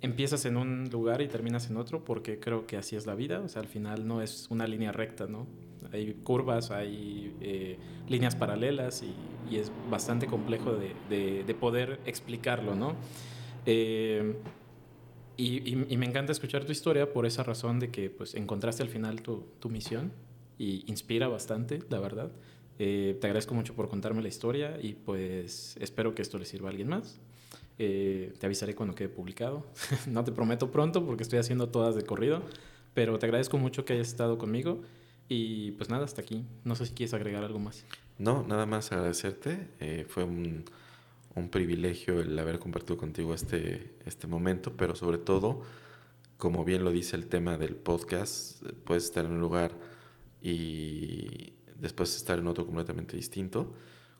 empiezas 0.00 0.44
en 0.44 0.56
un 0.56 0.88
lugar 0.90 1.22
y 1.22 1.28
terminas 1.28 1.70
en 1.70 1.76
otro, 1.76 2.04
porque 2.04 2.38
creo 2.38 2.66
que 2.66 2.76
así 2.76 2.96
es 2.96 3.06
la 3.06 3.14
vida, 3.14 3.40
o 3.40 3.48
sea, 3.48 3.62
al 3.62 3.68
final 3.68 4.06
no 4.06 4.22
es 4.22 4.46
una 4.50 4.66
línea 4.66 4.92
recta, 4.92 5.26
¿no? 5.26 5.46
Hay 5.92 6.14
curvas, 6.14 6.70
hay 6.70 7.34
eh, 7.40 7.78
líneas 8.08 8.34
paralelas 8.34 9.02
y, 9.02 9.14
y, 9.50 9.58
es 9.58 9.70
bastante 9.90 10.26
complejo 10.26 10.74
de, 10.74 10.94
de, 11.08 11.44
de 11.44 11.54
poder 11.54 12.00
explicarlo, 12.04 12.74
¿no? 12.74 12.94
Eh, 13.66 14.36
y, 15.36 15.92
y, 15.92 15.96
me 15.96 16.06
encanta 16.06 16.32
escuchar 16.32 16.64
tu 16.64 16.72
historia 16.72 17.12
por 17.12 17.26
esa 17.26 17.42
razón 17.42 17.78
de 17.78 17.90
que 17.90 18.08
pues, 18.08 18.34
encontraste 18.34 18.82
al 18.82 18.88
final 18.88 19.20
tu, 19.20 19.44
tu 19.60 19.68
misión 19.68 20.12
y 20.58 20.84
inspira 20.86 21.28
bastante, 21.28 21.80
la 21.90 22.00
verdad. 22.00 22.32
Eh, 22.78 23.16
te 23.20 23.26
agradezco 23.26 23.54
mucho 23.54 23.74
por 23.74 23.88
contarme 23.88 24.22
la 24.22 24.28
historia 24.28 24.78
y 24.80 24.94
pues 24.94 25.76
espero 25.80 26.14
que 26.14 26.22
esto 26.22 26.38
le 26.38 26.46
sirva 26.46 26.68
a 26.68 26.70
alguien 26.70 26.88
más. 26.88 27.20
Eh, 27.78 28.34
te 28.38 28.46
avisaré 28.46 28.74
cuando 28.74 28.94
quede 28.94 29.08
publicado. 29.08 29.66
no 30.06 30.24
te 30.24 30.32
prometo 30.32 30.70
pronto 30.70 31.04
porque 31.04 31.22
estoy 31.22 31.38
haciendo 31.38 31.68
todas 31.68 31.94
de 31.94 32.02
corrido, 32.02 32.42
pero 32.94 33.18
te 33.18 33.26
agradezco 33.26 33.58
mucho 33.58 33.84
que 33.84 33.92
hayas 33.92 34.08
estado 34.08 34.38
conmigo 34.38 34.82
y 35.28 35.72
pues 35.72 35.90
nada, 35.90 36.04
hasta 36.04 36.22
aquí. 36.22 36.44
No 36.64 36.74
sé 36.76 36.86
si 36.86 36.94
quieres 36.94 37.14
agregar 37.14 37.44
algo 37.44 37.58
más. 37.58 37.84
No, 38.18 38.44
nada 38.44 38.66
más 38.66 38.92
agradecerte. 38.92 39.68
fue 40.08 40.24
un 40.24 40.64
un 41.36 41.50
privilegio 41.50 42.20
el 42.20 42.36
haber 42.38 42.58
compartido 42.58 42.96
contigo 42.96 43.34
este, 43.34 43.92
este 44.06 44.26
momento, 44.26 44.72
pero 44.76 44.96
sobre 44.96 45.18
todo, 45.18 45.62
como 46.38 46.64
bien 46.64 46.82
lo 46.82 46.90
dice 46.90 47.14
el 47.14 47.26
tema 47.26 47.58
del 47.58 47.76
podcast, 47.76 48.62
puedes 48.84 49.04
estar 49.04 49.26
en 49.26 49.32
un 49.32 49.40
lugar 49.40 49.72
y 50.42 51.52
después 51.78 52.16
estar 52.16 52.38
en 52.38 52.46
otro 52.46 52.64
completamente 52.64 53.16
distinto 53.16 53.74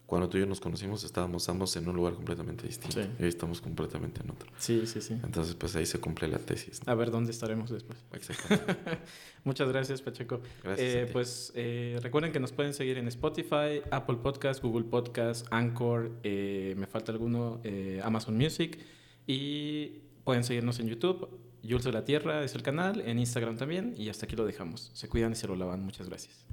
cuando 0.07 0.29
tú 0.29 0.37
y 0.37 0.39
yo 0.39 0.45
nos 0.45 0.61
conocimos 0.61 1.03
estábamos 1.03 1.47
ambos 1.49 1.75
en 1.75 1.87
un 1.87 1.93
lugar 1.93 2.13
completamente 2.13 2.65
distinto. 2.65 3.01
Y 3.19 3.23
hoy 3.23 3.27
estamos 3.27 3.59
completamente 3.59 4.21
en 4.23 4.31
otro. 4.31 4.49
Sí, 4.57 4.87
sí, 4.87 5.01
sí. 5.01 5.13
Entonces, 5.21 5.53
pues 5.55 5.75
ahí 5.75 5.85
se 5.85 5.99
cumple 5.99 6.29
la 6.29 6.39
tesis. 6.39 6.79
A 6.85 6.95
ver 6.95 7.11
dónde 7.11 7.31
estaremos 7.31 7.69
después. 7.69 7.99
Exactamente. 8.13 8.77
Muchas 9.43 9.67
gracias, 9.67 10.01
Pacheco. 10.01 10.39
Gracias. 10.63 10.87
Eh, 10.95 11.09
pues 11.11 11.51
eh, 11.55 11.99
recuerden 12.01 12.31
que 12.31 12.39
nos 12.39 12.53
pueden 12.53 12.73
seguir 12.73 12.97
en 12.97 13.09
Spotify, 13.09 13.81
Apple 13.91 14.15
Podcast, 14.23 14.63
Google 14.63 14.85
Podcast, 14.85 15.45
Anchor, 15.51 16.09
eh, 16.23 16.73
me 16.77 16.87
falta 16.87 17.11
alguno, 17.11 17.61
Amazon 18.01 18.37
Music. 18.37 18.79
Y 19.27 20.03
pueden 20.23 20.45
seguirnos 20.45 20.79
en 20.79 20.87
YouTube. 20.87 21.27
Jules 21.63 21.83
de 21.83 21.91
la 21.91 22.05
Tierra 22.05 22.45
es 22.45 22.55
el 22.55 22.63
canal, 22.63 23.01
en 23.01 23.19
Instagram 23.19 23.57
también. 23.57 23.93
Y 23.97 24.07
hasta 24.07 24.25
aquí 24.25 24.37
lo 24.37 24.45
dejamos. 24.45 24.89
Se 24.93 25.09
cuidan 25.09 25.33
y 25.33 25.35
se 25.35 25.47
lo 25.47 25.57
lavan. 25.57 25.83
Muchas 25.83 26.07
gracias. 26.07 26.45